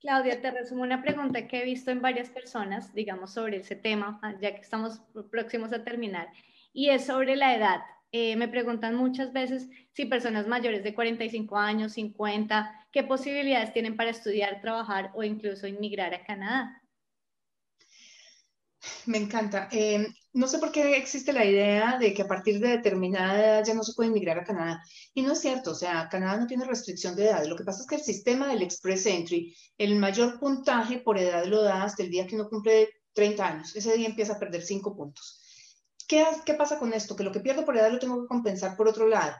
Claudia, 0.03 0.41
te 0.41 0.51
resumo 0.51 0.83
una 0.83 1.01
pregunta 1.01 1.47
que 1.47 1.61
he 1.61 1.63
visto 1.63 1.89
en 1.89 2.01
varias 2.01 2.27
personas, 2.27 2.93
digamos, 2.93 3.31
sobre 3.31 3.57
ese 3.57 3.77
tema, 3.77 4.19
ah, 4.21 4.33
ya 4.41 4.53
que 4.53 4.59
estamos 4.59 4.99
próximos 5.31 5.71
a 5.71 5.85
terminar, 5.85 6.27
y 6.73 6.89
es 6.89 7.05
sobre 7.05 7.37
la 7.37 7.55
edad. 7.55 7.79
Eh, 8.11 8.35
me 8.35 8.49
preguntan 8.49 8.95
muchas 8.95 9.31
veces 9.31 9.69
si 9.93 10.03
personas 10.05 10.45
mayores 10.45 10.83
de 10.83 10.93
45 10.93 11.57
años, 11.57 11.93
50, 11.93 12.85
qué 12.91 13.03
posibilidades 13.03 13.71
tienen 13.71 13.95
para 13.95 14.09
estudiar, 14.09 14.59
trabajar 14.59 15.11
o 15.15 15.23
incluso 15.23 15.67
inmigrar 15.67 16.13
a 16.13 16.25
Canadá. 16.25 16.81
Me 19.05 19.19
encanta. 19.19 19.69
Eh, 19.71 20.05
no 20.33 20.47
sé 20.47 20.57
por 20.57 20.71
qué 20.71 20.97
existe 20.97 21.31
la 21.31 21.45
idea 21.45 21.97
de 21.99 22.13
que 22.13 22.23
a 22.23 22.27
partir 22.27 22.59
de 22.59 22.69
determinada 22.69 23.39
edad 23.39 23.65
ya 23.65 23.75
no 23.75 23.83
se 23.83 23.93
puede 23.93 24.09
emigrar 24.09 24.39
a 24.39 24.43
Canadá. 24.43 24.83
Y 25.13 25.21
no 25.21 25.33
es 25.33 25.39
cierto, 25.39 25.71
o 25.71 25.75
sea, 25.75 26.09
Canadá 26.09 26.37
no 26.37 26.47
tiene 26.47 26.65
restricción 26.65 27.15
de 27.15 27.25
edad. 27.25 27.45
Lo 27.45 27.55
que 27.55 27.63
pasa 27.63 27.81
es 27.81 27.87
que 27.87 27.95
el 27.95 28.01
sistema 28.01 28.47
del 28.47 28.63
Express 28.63 29.05
Entry, 29.05 29.55
el 29.77 29.95
mayor 29.95 30.39
puntaje 30.39 30.97
por 30.97 31.19
edad 31.19 31.45
lo 31.45 31.61
da 31.61 31.83
hasta 31.83 32.01
el 32.03 32.09
día 32.09 32.25
que 32.25 32.35
uno 32.35 32.49
cumple 32.49 32.89
30 33.13 33.47
años. 33.47 33.75
Ese 33.75 33.95
día 33.95 34.07
empieza 34.07 34.33
a 34.33 34.39
perder 34.39 34.63
5 34.63 34.95
puntos. 34.95 35.39
¿Qué, 36.07 36.25
¿Qué 36.45 36.55
pasa 36.55 36.79
con 36.79 36.93
esto? 36.93 37.15
Que 37.15 37.23
lo 37.23 37.31
que 37.31 37.39
pierdo 37.39 37.63
por 37.63 37.77
edad 37.77 37.91
lo 37.91 37.99
tengo 37.99 38.21
que 38.21 38.27
compensar 38.27 38.75
por 38.75 38.87
otro 38.87 39.07
lado. 39.07 39.35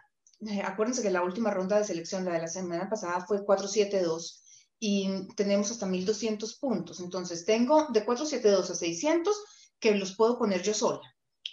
Eh, 0.48 0.62
acuérdense 0.64 1.02
que 1.02 1.10
la 1.10 1.24
última 1.24 1.50
ronda 1.50 1.78
de 1.78 1.86
selección, 1.86 2.26
la 2.26 2.34
de 2.34 2.42
la 2.42 2.48
semana 2.48 2.90
pasada, 2.90 3.26
fue 3.26 3.44
472 3.44 4.42
y 4.80 5.28
tenemos 5.36 5.72
hasta 5.72 5.86
1200 5.86 6.56
puntos. 6.60 7.00
Entonces, 7.00 7.46
tengo 7.46 7.88
de 7.90 8.06
472 8.06 8.70
a 8.70 8.76
600 8.76 9.36
que 9.84 9.96
los 9.96 10.16
puedo 10.16 10.38
poner 10.38 10.64
yo 10.64 10.74
sola, 10.74 11.02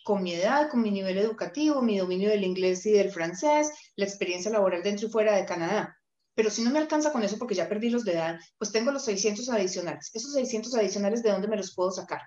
con 0.04 0.22
mi 0.22 0.34
edad, 0.34 0.70
con 0.70 0.80
mi 0.80 0.90
nivel 0.90 1.18
educativo, 1.18 1.82
mi 1.82 1.98
dominio 1.98 2.30
del 2.30 2.44
inglés 2.44 2.86
y 2.86 2.92
del 2.92 3.10
francés, 3.10 3.70
la 3.96 4.06
experiencia 4.06 4.50
laboral 4.50 4.82
dentro 4.82 5.08
y 5.08 5.10
fuera 5.10 5.36
de 5.36 5.44
Canadá. 5.44 5.96
Pero 6.34 6.48
si 6.48 6.62
no 6.62 6.70
me 6.70 6.78
alcanza 6.78 7.12
con 7.12 7.22
eso 7.22 7.36
porque 7.36 7.54
ya 7.54 7.68
perdí 7.68 7.90
los 7.90 8.04
de 8.04 8.12
edad, 8.12 8.38
pues 8.56 8.72
tengo 8.72 8.92
los 8.92 9.04
600 9.04 9.50
adicionales. 9.50 10.10
Esos 10.14 10.32
600 10.32 10.74
adicionales, 10.76 11.22
¿de 11.22 11.32
dónde 11.32 11.48
me 11.48 11.56
los 11.56 11.74
puedo 11.74 11.90
sacar? 11.90 12.20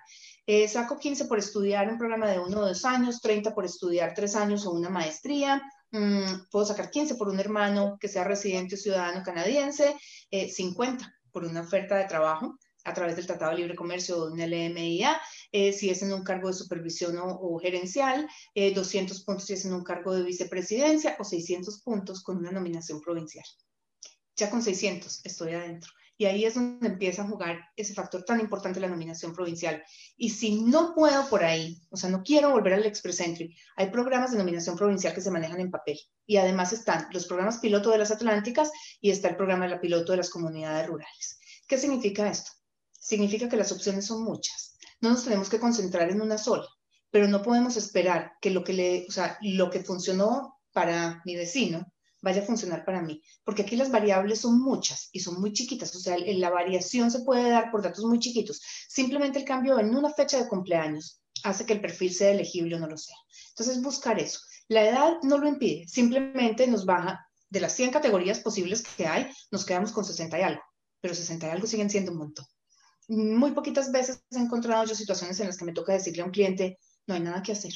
Eh, 0.46 0.68
saco 0.68 0.98
15 0.98 1.24
por 1.24 1.38
estudiar 1.38 1.88
un 1.88 1.98
programa 1.98 2.30
de 2.30 2.38
uno 2.38 2.60
o 2.60 2.66
dos 2.68 2.84
años, 2.84 3.20
30 3.20 3.54
por 3.54 3.64
estudiar 3.64 4.12
tres 4.14 4.36
años 4.36 4.66
o 4.66 4.72
una 4.72 4.90
maestría, 4.90 5.62
Mm, 5.94 6.48
puedo 6.50 6.66
sacar 6.66 6.90
15 6.90 7.14
por 7.14 7.28
un 7.28 7.38
hermano 7.38 7.98
que 8.00 8.08
sea 8.08 8.24
residente 8.24 8.74
o 8.74 8.78
ciudadano 8.78 9.22
canadiense, 9.22 9.94
50 10.28 11.04
eh, 11.04 11.08
por 11.30 11.44
una 11.44 11.60
oferta 11.60 11.94
de 11.94 12.06
trabajo 12.06 12.58
a 12.84 12.92
través 12.92 13.14
del 13.14 13.28
Tratado 13.28 13.52
de 13.52 13.58
Libre 13.58 13.76
Comercio 13.76 14.18
o 14.18 14.26
de 14.26 14.32
un 14.32 14.40
LMIA, 14.40 15.20
eh, 15.56 15.72
si 15.72 15.88
es 15.88 16.02
en 16.02 16.12
un 16.12 16.24
cargo 16.24 16.48
de 16.48 16.54
supervisión 16.54 17.16
o, 17.16 17.60
gerencial, 17.60 18.28
200 18.56 19.16
eh, 19.16 19.22
puntos 19.24 19.44
si 19.46 19.52
es 19.52 19.64
en 19.64 19.72
un 19.72 19.84
cargo 19.84 20.12
de 20.12 20.24
vicepresidencia 20.24 21.16
o 21.20 21.22
600 21.22 21.80
puntos 21.82 22.24
con 22.24 22.38
una 22.38 22.50
nominación 22.50 23.00
provincial. 23.00 23.44
Ya 24.34 24.50
con 24.50 24.62
600 24.62 25.24
estoy 25.24 25.52
adentro. 25.52 25.92
Y 26.18 26.24
ahí 26.24 26.44
es 26.44 26.54
donde 26.54 26.88
empieza 26.88 27.22
a 27.22 27.28
jugar 27.28 27.60
ese 27.76 27.94
factor 27.94 28.24
tan 28.24 28.40
importante 28.40 28.80
la 28.80 28.88
nominación 28.88 29.32
provincial. 29.32 29.80
Y 30.16 30.30
si 30.30 30.60
no 30.60 30.92
puedo 30.92 31.28
por 31.28 31.44
ahí, 31.44 31.80
o 31.90 31.96
sea, 31.96 32.10
no 32.10 32.24
quiero 32.24 32.50
volver 32.50 32.72
al 32.72 32.86
Express 32.86 33.20
Entry, 33.20 33.56
hay 33.76 33.90
programas 33.90 34.32
de 34.32 34.38
nominación 34.38 34.76
provincial 34.76 35.14
que 35.14 35.20
se 35.20 35.30
manejan 35.30 35.60
en 35.60 35.70
papel. 35.70 36.00
Y 36.26 36.36
además 36.36 36.72
están 36.72 37.06
los 37.12 37.26
programas 37.26 37.58
piloto 37.58 37.90
de 37.90 37.98
las 37.98 38.10
Atlánticas 38.10 38.72
y 39.00 39.10
está 39.10 39.28
el 39.28 39.36
programa 39.36 39.66
de 39.66 39.70
la 39.70 39.80
piloto 39.80 40.10
de 40.10 40.18
las 40.18 40.30
comunidades 40.30 40.88
rurales. 40.88 41.38
¿Qué 41.68 41.78
significa 41.78 42.28
esto? 42.28 42.50
Significa 42.90 43.48
que 43.48 43.56
las 43.56 43.70
opciones 43.70 44.06
son 44.06 44.24
muchas. 44.24 44.63
No 45.04 45.10
nos 45.10 45.24
tenemos 45.24 45.50
que 45.50 45.60
concentrar 45.60 46.10
en 46.10 46.22
una 46.22 46.38
sola, 46.38 46.66
pero 47.10 47.28
no 47.28 47.42
podemos 47.42 47.76
esperar 47.76 48.32
que 48.40 48.48
lo 48.48 48.64
que, 48.64 48.72
le, 48.72 49.04
o 49.06 49.12
sea, 49.12 49.36
lo 49.42 49.68
que 49.68 49.80
funcionó 49.80 50.58
para 50.72 51.20
mi 51.26 51.36
vecino 51.36 51.92
vaya 52.22 52.40
a 52.40 52.46
funcionar 52.46 52.86
para 52.86 53.02
mí, 53.02 53.22
porque 53.44 53.60
aquí 53.60 53.76
las 53.76 53.90
variables 53.90 54.40
son 54.40 54.62
muchas 54.62 55.10
y 55.12 55.20
son 55.20 55.42
muy 55.42 55.52
chiquitas, 55.52 55.94
o 55.94 55.98
sea, 55.98 56.16
la 56.16 56.48
variación 56.48 57.10
se 57.10 57.20
puede 57.20 57.50
dar 57.50 57.70
por 57.70 57.82
datos 57.82 58.02
muy 58.06 58.18
chiquitos. 58.18 58.62
Simplemente 58.88 59.40
el 59.40 59.44
cambio 59.44 59.78
en 59.78 59.94
una 59.94 60.08
fecha 60.08 60.38
de 60.38 60.48
cumpleaños 60.48 61.20
hace 61.42 61.66
que 61.66 61.74
el 61.74 61.82
perfil 61.82 62.14
sea 62.14 62.30
elegible 62.30 62.76
o 62.76 62.78
no 62.78 62.86
lo 62.86 62.96
sea. 62.96 63.16
Entonces, 63.50 63.82
buscar 63.82 64.18
eso. 64.18 64.40
La 64.68 64.88
edad 64.88 65.18
no 65.22 65.36
lo 65.36 65.46
impide, 65.46 65.86
simplemente 65.86 66.66
nos 66.66 66.86
baja 66.86 67.28
de 67.50 67.60
las 67.60 67.74
100 67.74 67.90
categorías 67.90 68.40
posibles 68.40 68.82
que 68.96 69.06
hay, 69.06 69.30
nos 69.50 69.66
quedamos 69.66 69.92
con 69.92 70.06
60 70.06 70.38
y 70.38 70.42
algo, 70.42 70.62
pero 71.02 71.14
60 71.14 71.46
y 71.46 71.50
algo 71.50 71.66
siguen 71.66 71.90
siendo 71.90 72.12
un 72.12 72.18
montón. 72.20 72.46
Muy 73.08 73.52
poquitas 73.52 73.92
veces 73.92 74.22
he 74.30 74.38
encontrado 74.38 74.84
yo 74.84 74.94
situaciones 74.94 75.38
en 75.40 75.46
las 75.46 75.58
que 75.58 75.64
me 75.64 75.72
toca 75.72 75.92
decirle 75.92 76.22
a 76.22 76.26
un 76.26 76.30
cliente, 76.30 76.78
no 77.06 77.14
hay 77.14 77.20
nada 77.20 77.42
que 77.42 77.52
hacer 77.52 77.72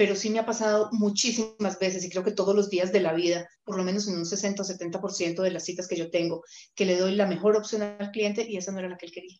pero 0.00 0.16
sí 0.16 0.30
me 0.30 0.38
ha 0.38 0.46
pasado 0.46 0.88
muchísimas 0.92 1.78
veces 1.78 2.02
y 2.02 2.08
creo 2.08 2.24
que 2.24 2.30
todos 2.30 2.56
los 2.56 2.70
días 2.70 2.90
de 2.90 3.00
la 3.00 3.12
vida, 3.12 3.46
por 3.64 3.76
lo 3.76 3.84
menos 3.84 4.08
en 4.08 4.16
un 4.16 4.24
60 4.24 4.62
o 4.62 4.64
70% 4.64 5.42
de 5.42 5.50
las 5.50 5.66
citas 5.66 5.86
que 5.86 5.94
yo 5.94 6.10
tengo, 6.10 6.42
que 6.74 6.86
le 6.86 6.96
doy 6.96 7.14
la 7.16 7.26
mejor 7.26 7.54
opción 7.54 7.82
al 7.82 8.10
cliente 8.10 8.42
y 8.48 8.56
esa 8.56 8.72
no 8.72 8.78
era 8.78 8.88
la 8.88 8.96
que 8.96 9.04
él 9.04 9.12
quería. 9.12 9.36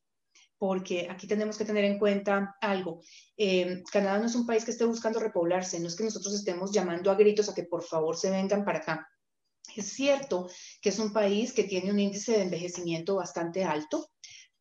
Porque 0.58 1.08
aquí 1.08 1.26
tenemos 1.26 1.56
que 1.56 1.64
tener 1.64 1.84
en 1.84 1.98
cuenta 1.98 2.56
algo. 2.60 3.00
Eh, 3.38 3.82
Canadá 3.90 4.18
no 4.18 4.26
es 4.26 4.34
un 4.34 4.44
país 4.44 4.66
que 4.66 4.72
esté 4.72 4.84
buscando 4.84 5.18
repoblarse, 5.18 5.80
no 5.80 5.88
es 5.88 5.96
que 5.96 6.04
nosotros 6.04 6.34
estemos 6.34 6.72
llamando 6.72 7.10
a 7.10 7.14
gritos 7.14 7.48
a 7.48 7.54
que 7.54 7.64
por 7.64 7.82
favor 7.82 8.18
se 8.18 8.30
vengan 8.30 8.62
para 8.62 8.80
acá. 8.80 9.08
Es 9.74 9.86
cierto 9.86 10.50
que 10.82 10.90
es 10.90 10.98
un 10.98 11.14
país 11.14 11.54
que 11.54 11.64
tiene 11.64 11.90
un 11.90 12.00
índice 12.00 12.32
de 12.32 12.42
envejecimiento 12.42 13.14
bastante 13.16 13.64
alto, 13.64 14.10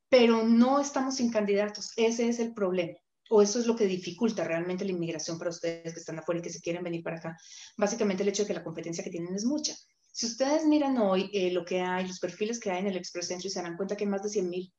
pero 0.10 0.44
no 0.44 0.80
estamos 0.80 1.16
sin 1.16 1.32
candidatos. 1.32 1.94
Ese 1.96 2.28
es 2.28 2.40
el 2.40 2.54
problema 2.54 2.98
o 3.30 3.42
eso 3.42 3.60
es 3.60 3.68
lo 3.68 3.76
que 3.76 3.86
dificulta 3.86 4.44
realmente 4.44 4.84
la 4.84 4.92
inmigración 4.92 5.38
para 5.38 5.52
ustedes 5.52 5.94
que 5.94 6.00
están 6.00 6.18
afuera 6.18 6.40
y 6.40 6.42
que 6.44 6.50
se 6.50 6.62
quieren 6.62 6.84
venir 6.84 7.04
para 7.04 7.18
acá. 7.18 7.38
Básicamente 7.78 8.24
el 8.24 8.30
hecho 8.30 8.44
de 8.44 8.48
que 8.48 8.54
la 8.56 8.64
competencia 8.64 9.04
que 9.04 9.12
tienen 9.12 9.36
es 9.36 9.46
mucha. 9.46 9.76
Si 10.12 10.26
ustedes 10.26 10.66
miran 10.66 10.98
hoy 10.98 11.30
eh, 11.32 11.52
lo 11.52 11.64
que 11.64 11.80
hay, 11.82 12.08
los 12.08 12.20
perfiles 12.20 12.60
que 12.60 12.72
hay 12.72 12.80
en 12.80 12.88
el 12.88 12.98
Express 12.98 13.30
Entry, 13.30 13.50
se 13.50 13.60
darán 13.60 13.78
cuenta 13.78 13.96
que 13.96 14.04
hay 14.04 14.10
más 14.10 14.24
de 14.24 14.30
100 14.30 14.50
mil. 14.50 14.74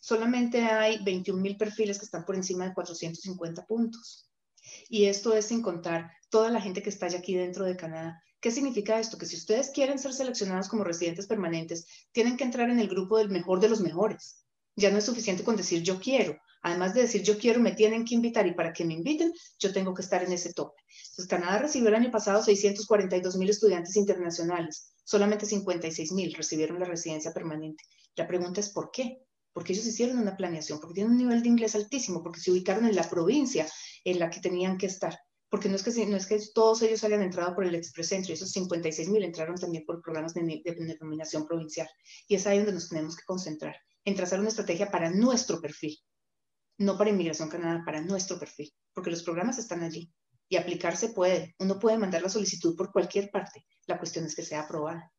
Solamente 0.00 0.60
hay 0.62 1.02
21 1.04 1.40
mil 1.40 1.56
perfiles 1.56 1.98
que 1.98 2.04
están 2.04 2.24
por 2.24 2.34
encima 2.34 2.66
de 2.66 2.74
450 2.74 3.64
puntos. 3.64 4.28
Y 4.88 5.04
esto 5.04 5.32
es 5.32 5.46
sin 5.46 5.62
contar 5.62 6.10
toda 6.28 6.50
la 6.50 6.60
gente 6.60 6.82
que 6.82 6.90
está 6.90 7.06
ya 7.08 7.18
aquí 7.18 7.34
dentro 7.34 7.64
de 7.64 7.76
Canadá. 7.76 8.20
¿Qué 8.40 8.50
significa 8.50 8.98
esto? 8.98 9.18
Que 9.18 9.26
si 9.26 9.36
ustedes 9.36 9.70
quieren 9.70 9.98
ser 9.98 10.12
seleccionados 10.12 10.68
como 10.68 10.84
residentes 10.84 11.26
permanentes, 11.26 11.86
tienen 12.12 12.36
que 12.36 12.44
entrar 12.44 12.70
en 12.70 12.78
el 12.80 12.88
grupo 12.88 13.18
del 13.18 13.30
mejor 13.30 13.60
de 13.60 13.68
los 13.68 13.80
mejores. 13.80 14.44
Ya 14.78 14.90
no 14.90 14.98
es 14.98 15.04
suficiente 15.04 15.44
con 15.44 15.56
decir 15.56 15.82
yo 15.82 16.00
quiero 16.00 16.38
Además 16.62 16.94
de 16.94 17.02
decir 17.02 17.22
yo 17.22 17.38
quiero, 17.38 17.60
me 17.60 17.72
tienen 17.72 18.04
que 18.04 18.14
invitar 18.14 18.46
y 18.46 18.54
para 18.54 18.72
que 18.72 18.84
me 18.84 18.94
inviten, 18.94 19.32
yo 19.58 19.72
tengo 19.72 19.94
que 19.94 20.02
estar 20.02 20.22
en 20.22 20.32
ese 20.32 20.52
tope. 20.52 20.82
Entonces, 21.10 21.26
Canadá 21.26 21.58
recibió 21.58 21.88
el 21.88 21.94
año 21.94 22.10
pasado 22.10 22.42
642 22.42 23.36
mil 23.36 23.48
estudiantes 23.48 23.96
internacionales, 23.96 24.92
solamente 25.04 25.46
56 25.46 26.12
mil 26.12 26.34
recibieron 26.34 26.80
la 26.80 26.86
residencia 26.86 27.32
permanente. 27.32 27.84
La 28.16 28.26
pregunta 28.26 28.60
es 28.60 28.70
¿por 28.70 28.90
qué? 28.90 29.22
Porque 29.52 29.72
ellos 29.72 29.86
hicieron 29.86 30.18
una 30.18 30.36
planeación, 30.36 30.80
porque 30.80 30.94
tienen 30.94 31.12
un 31.12 31.18
nivel 31.18 31.42
de 31.42 31.48
inglés 31.48 31.74
altísimo, 31.74 32.22
porque 32.22 32.40
se 32.40 32.50
ubicaron 32.50 32.86
en 32.86 32.96
la 32.96 33.08
provincia 33.08 33.66
en 34.04 34.18
la 34.18 34.30
que 34.30 34.40
tenían 34.40 34.78
que 34.78 34.86
estar. 34.86 35.16
Porque 35.50 35.68
no 35.70 35.76
es 35.76 35.82
que, 35.82 36.06
no 36.06 36.16
es 36.16 36.26
que 36.26 36.38
todos 36.52 36.82
ellos 36.82 37.02
hayan 37.04 37.22
entrado 37.22 37.54
por 37.54 37.64
el 37.64 37.74
Express 37.74 38.12
Entry, 38.12 38.34
esos 38.34 38.50
56 38.50 39.08
mil 39.08 39.24
entraron 39.24 39.56
también 39.56 39.84
por 39.86 40.02
programas 40.02 40.34
de, 40.34 40.42
de 40.42 40.74
denominación 40.74 41.46
provincial. 41.46 41.88
Y 42.26 42.34
es 42.34 42.46
ahí 42.46 42.58
donde 42.58 42.74
nos 42.74 42.90
tenemos 42.90 43.16
que 43.16 43.24
concentrar, 43.24 43.74
en 44.04 44.14
trazar 44.14 44.40
una 44.40 44.48
estrategia 44.48 44.90
para 44.90 45.10
nuestro 45.10 45.60
perfil, 45.60 45.96
no 46.78 46.96
para 46.96 47.10
Inmigración 47.10 47.48
Canadá, 47.48 47.82
para 47.84 48.00
nuestro 48.00 48.38
perfil, 48.38 48.72
porque 48.94 49.10
los 49.10 49.22
programas 49.22 49.58
están 49.58 49.82
allí 49.82 50.12
y 50.48 50.56
aplicarse 50.56 51.10
puede. 51.10 51.54
Uno 51.58 51.78
puede 51.78 51.98
mandar 51.98 52.22
la 52.22 52.28
solicitud 52.28 52.76
por 52.76 52.92
cualquier 52.92 53.30
parte. 53.30 53.64
La 53.86 53.98
cuestión 53.98 54.24
es 54.24 54.34
que 54.34 54.42
sea 54.42 54.62
aprobada. 54.62 55.12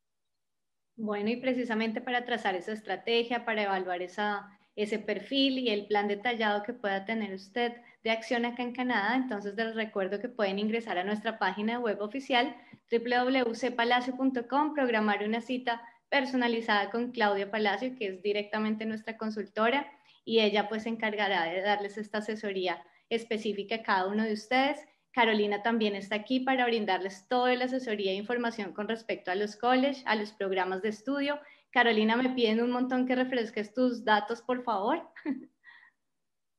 Bueno, 0.95 1.29
y 1.29 1.37
precisamente 1.37 2.01
para 2.01 2.25
trazar 2.25 2.55
esa 2.55 2.73
estrategia, 2.73 3.45
para 3.45 3.63
evaluar 3.63 4.01
esa, 4.01 4.49
ese 4.75 4.99
perfil 4.99 5.59
y 5.59 5.69
el 5.69 5.87
plan 5.87 6.07
detallado 6.07 6.63
que 6.63 6.73
pueda 6.73 7.05
tener 7.05 7.33
usted 7.33 7.73
de 8.03 8.11
acción 8.11 8.45
acá 8.45 8.63
en 8.63 8.73
Canadá, 8.73 9.15
entonces 9.15 9.55
les 9.55 9.75
recuerdo 9.75 10.19
que 10.19 10.29
pueden 10.29 10.59
ingresar 10.59 10.97
a 10.97 11.03
nuestra 11.03 11.37
página 11.37 11.79
web 11.79 12.01
oficial 12.01 12.55
www.cpalacio.com, 12.91 14.73
programar 14.73 15.23
una 15.23 15.41
cita 15.41 15.81
personalizada 16.09 16.89
con 16.89 17.11
Claudia 17.11 17.51
Palacio, 17.51 17.95
que 17.97 18.07
es 18.07 18.21
directamente 18.21 18.85
nuestra 18.85 19.17
consultora 19.17 19.91
y 20.25 20.41
ella 20.41 20.67
pues 20.69 20.83
se 20.83 20.89
encargará 20.89 21.45
de 21.45 21.61
darles 21.61 21.97
esta 21.97 22.19
asesoría 22.19 22.83
específica 23.09 23.75
a 23.75 23.83
cada 23.83 24.07
uno 24.07 24.23
de 24.23 24.33
ustedes. 24.33 24.79
Carolina 25.11 25.63
también 25.63 25.95
está 25.95 26.15
aquí 26.15 26.39
para 26.39 26.65
brindarles 26.65 27.27
toda 27.27 27.53
la 27.55 27.65
asesoría 27.65 28.11
e 28.11 28.15
información 28.15 28.73
con 28.73 28.87
respecto 28.87 29.31
a 29.31 29.35
los 29.35 29.55
colleges, 29.55 30.03
a 30.05 30.15
los 30.15 30.31
programas 30.31 30.81
de 30.81 30.89
estudio. 30.89 31.39
Carolina, 31.71 32.15
me 32.15 32.29
piden 32.29 32.61
un 32.61 32.71
montón 32.71 33.07
que 33.07 33.15
refresques 33.15 33.73
tus 33.73 34.05
datos, 34.05 34.41
por 34.41 34.63
favor. 34.63 35.01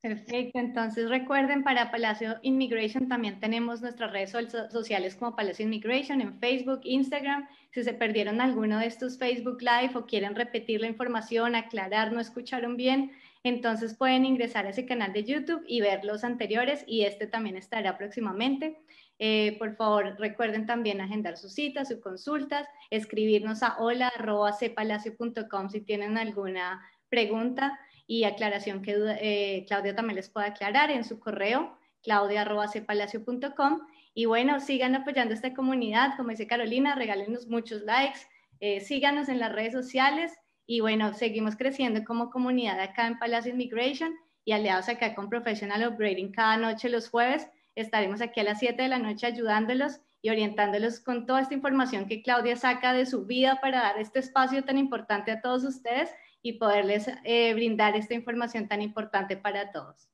Perfecto, 0.02 0.58
entonces 0.60 1.08
recuerden, 1.08 1.64
para 1.64 1.90
Palacio 1.90 2.36
Immigration 2.42 3.08
también 3.08 3.40
tenemos 3.40 3.80
nuestras 3.80 4.12
redes 4.12 4.30
sociales 4.70 5.16
como 5.16 5.34
Palacio 5.34 5.64
Immigration 5.64 6.20
en 6.20 6.38
Facebook, 6.38 6.80
Instagram. 6.84 7.48
Si 7.72 7.82
se 7.82 7.92
perdieron 7.92 8.40
alguno 8.40 8.78
de 8.78 8.86
estos 8.86 9.18
Facebook 9.18 9.58
Live 9.60 9.96
o 9.96 10.06
quieren 10.06 10.36
repetir 10.36 10.80
la 10.80 10.86
información, 10.86 11.56
aclarar, 11.56 12.12
no 12.12 12.20
escucharon 12.20 12.76
bien, 12.76 13.10
entonces 13.42 13.94
pueden 13.94 14.24
ingresar 14.24 14.66
a 14.66 14.70
ese 14.70 14.86
canal 14.86 15.12
de 15.12 15.24
YouTube 15.24 15.64
y 15.66 15.80
ver 15.80 16.04
los 16.04 16.24
anteriores 16.24 16.84
y 16.86 17.02
este 17.02 17.26
también 17.26 17.56
estará 17.56 17.96
próximamente. 17.96 18.78
Eh, 19.18 19.56
por 19.58 19.76
favor, 19.76 20.16
recuerden 20.18 20.66
también 20.66 21.00
agendar 21.00 21.36
sus 21.36 21.54
citas, 21.54 21.88
sus 21.88 22.00
consultas, 22.00 22.68
escribirnos 22.90 23.62
a 23.62 23.78
hola.cpalacio.com 23.78 25.70
si 25.70 25.80
tienen 25.80 26.18
alguna 26.18 26.82
pregunta 27.08 27.78
y 28.06 28.24
aclaración 28.24 28.82
que 28.82 28.96
eh, 29.20 29.64
Claudia 29.66 29.94
también 29.94 30.16
les 30.16 30.28
puede 30.28 30.46
aclarar 30.46 30.90
en 30.90 31.04
su 31.04 31.18
correo 31.18 31.76
claudia.cpalacio.com 32.02 33.80
y 34.14 34.24
bueno, 34.26 34.60
sigan 34.60 34.94
apoyando 34.94 35.34
esta 35.34 35.52
comunidad, 35.52 36.16
como 36.16 36.30
dice 36.30 36.46
Carolina, 36.46 36.94
regálenos 36.94 37.48
muchos 37.48 37.82
likes, 37.82 38.20
eh, 38.60 38.80
síganos 38.80 39.28
en 39.28 39.40
las 39.40 39.52
redes 39.52 39.72
sociales 39.72 40.32
y 40.66 40.80
bueno, 40.80 41.12
seguimos 41.14 41.56
creciendo 41.56 42.04
como 42.04 42.30
comunidad 42.30 42.80
acá 42.80 43.06
en 43.06 43.18
Palacio 43.18 43.52
Immigration 43.52 44.14
y 44.44 44.52
aliados 44.52 44.88
acá 44.88 45.14
con 45.14 45.28
Professional 45.28 45.86
Upgrading 45.88 46.32
cada 46.32 46.56
noche 46.56 46.88
los 46.88 47.10
jueves. 47.10 47.48
Estaremos 47.74 48.20
aquí 48.20 48.40
a 48.40 48.44
las 48.44 48.60
7 48.60 48.80
de 48.80 48.88
la 48.88 48.98
noche 48.98 49.26
ayudándolos 49.26 50.00
y 50.22 50.30
orientándolos 50.30 51.00
con 51.00 51.26
toda 51.26 51.40
esta 51.40 51.54
información 51.54 52.06
que 52.06 52.22
Claudia 52.22 52.56
saca 52.56 52.92
de 52.92 53.04
su 53.04 53.26
vida 53.26 53.58
para 53.60 53.80
dar 53.80 53.98
este 53.98 54.20
espacio 54.20 54.64
tan 54.64 54.78
importante 54.78 55.30
a 55.30 55.40
todos 55.40 55.64
ustedes 55.64 56.10
y 56.48 56.52
poderles 56.54 57.08
eh, 57.24 57.54
brindar 57.54 57.96
esta 57.96 58.14
información 58.14 58.68
tan 58.68 58.80
importante 58.82 59.36
para 59.36 59.72
todos. 59.72 60.08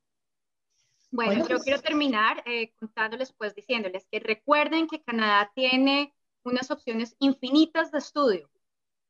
Bueno, 1.10 1.42
yo 1.42 1.46
pues 1.46 1.64
quiero 1.64 1.82
terminar 1.82 2.42
eh, 2.46 2.72
contándoles, 2.78 3.32
pues 3.32 3.54
diciéndoles 3.54 4.06
que 4.10 4.18
recuerden 4.18 4.86
que 4.86 5.02
Canadá 5.02 5.52
tiene 5.54 6.14
unas 6.42 6.70
opciones 6.70 7.16
infinitas 7.18 7.92
de 7.92 7.98
estudio 7.98 8.50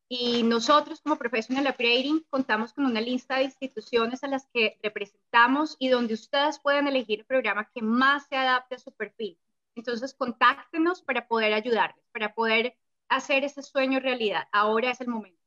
y 0.08 0.42
nosotros 0.42 1.00
como 1.00 1.16
Professional 1.16 1.68
Upgrading 1.68 2.26
contamos 2.28 2.72
con 2.72 2.84
una 2.84 3.00
lista 3.00 3.36
de 3.36 3.44
instituciones 3.44 4.22
a 4.24 4.28
las 4.28 4.46
que 4.52 4.78
representamos 4.82 5.76
y 5.78 5.88
donde 5.88 6.14
ustedes 6.14 6.58
pueden 6.58 6.88
elegir 6.88 7.20
el 7.20 7.24
programa 7.24 7.70
que 7.72 7.82
más 7.82 8.26
se 8.26 8.36
adapte 8.36 8.74
a 8.74 8.78
su 8.78 8.92
perfil. 8.92 9.38
Entonces, 9.74 10.12
contáctenos 10.12 11.00
para 11.00 11.26
poder 11.26 11.54
ayudarles, 11.54 12.04
para 12.12 12.34
poder 12.34 12.76
hacer 13.08 13.44
ese 13.44 13.62
sueño 13.62 14.00
realidad. 14.00 14.48
Ahora 14.52 14.90
es 14.90 15.00
el 15.00 15.08
momento. 15.08 15.41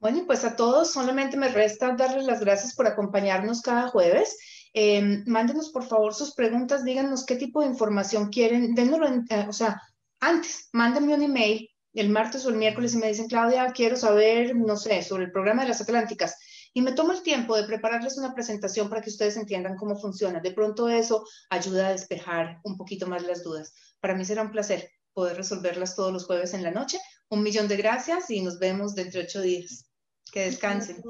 Bueno, 0.00 0.24
pues 0.26 0.44
a 0.44 0.56
todos 0.56 0.92
solamente 0.92 1.36
me 1.36 1.48
resta 1.48 1.94
darles 1.96 2.24
las 2.24 2.40
gracias 2.40 2.74
por 2.74 2.86
acompañarnos 2.86 3.62
cada 3.62 3.88
jueves. 3.88 4.36
Eh, 4.74 5.22
mándenos 5.26 5.70
por 5.70 5.84
favor 5.84 6.14
sus 6.14 6.34
preguntas, 6.34 6.84
díganos 6.84 7.24
qué 7.24 7.36
tipo 7.36 7.60
de 7.60 7.68
información 7.68 8.28
quieren, 8.28 8.74
dénnoslo, 8.74 9.06
eh, 9.06 9.46
o 9.48 9.52
sea, 9.52 9.80
antes, 10.20 10.68
mándenme 10.72 11.14
un 11.14 11.22
email 11.22 11.70
el 11.94 12.10
martes 12.10 12.44
o 12.44 12.48
el 12.48 12.56
miércoles 12.56 12.94
y 12.94 12.98
me 12.98 13.08
dicen, 13.08 13.28
Claudia, 13.28 13.72
quiero 13.72 13.96
saber, 13.96 14.54
no 14.56 14.76
sé, 14.76 15.02
sobre 15.02 15.24
el 15.24 15.32
programa 15.32 15.62
de 15.62 15.68
las 15.68 15.80
Atlánticas. 15.80 16.36
Y 16.72 16.82
me 16.82 16.92
tomo 16.92 17.12
el 17.12 17.22
tiempo 17.22 17.56
de 17.56 17.64
prepararles 17.64 18.18
una 18.18 18.34
presentación 18.34 18.88
para 18.88 19.00
que 19.00 19.10
ustedes 19.10 19.36
entiendan 19.36 19.76
cómo 19.76 19.96
funciona. 19.96 20.40
De 20.40 20.50
pronto 20.50 20.88
eso 20.88 21.24
ayuda 21.50 21.88
a 21.88 21.92
despejar 21.92 22.58
un 22.64 22.76
poquito 22.76 23.06
más 23.06 23.22
las 23.22 23.44
dudas. 23.44 23.72
Para 24.00 24.16
mí 24.16 24.24
será 24.24 24.42
un 24.42 24.50
placer 24.50 24.90
poder 25.12 25.36
resolverlas 25.36 25.94
todos 25.94 26.12
los 26.12 26.26
jueves 26.26 26.52
en 26.52 26.64
la 26.64 26.72
noche. 26.72 26.98
Un 27.30 27.42
millón 27.42 27.68
de 27.68 27.76
gracias 27.76 28.30
y 28.30 28.40
nos 28.40 28.58
vemos 28.58 28.94
dentro 28.94 29.20
de 29.20 29.26
ocho 29.26 29.40
días. 29.40 29.86
Que 30.32 30.46
descansen. 30.46 31.02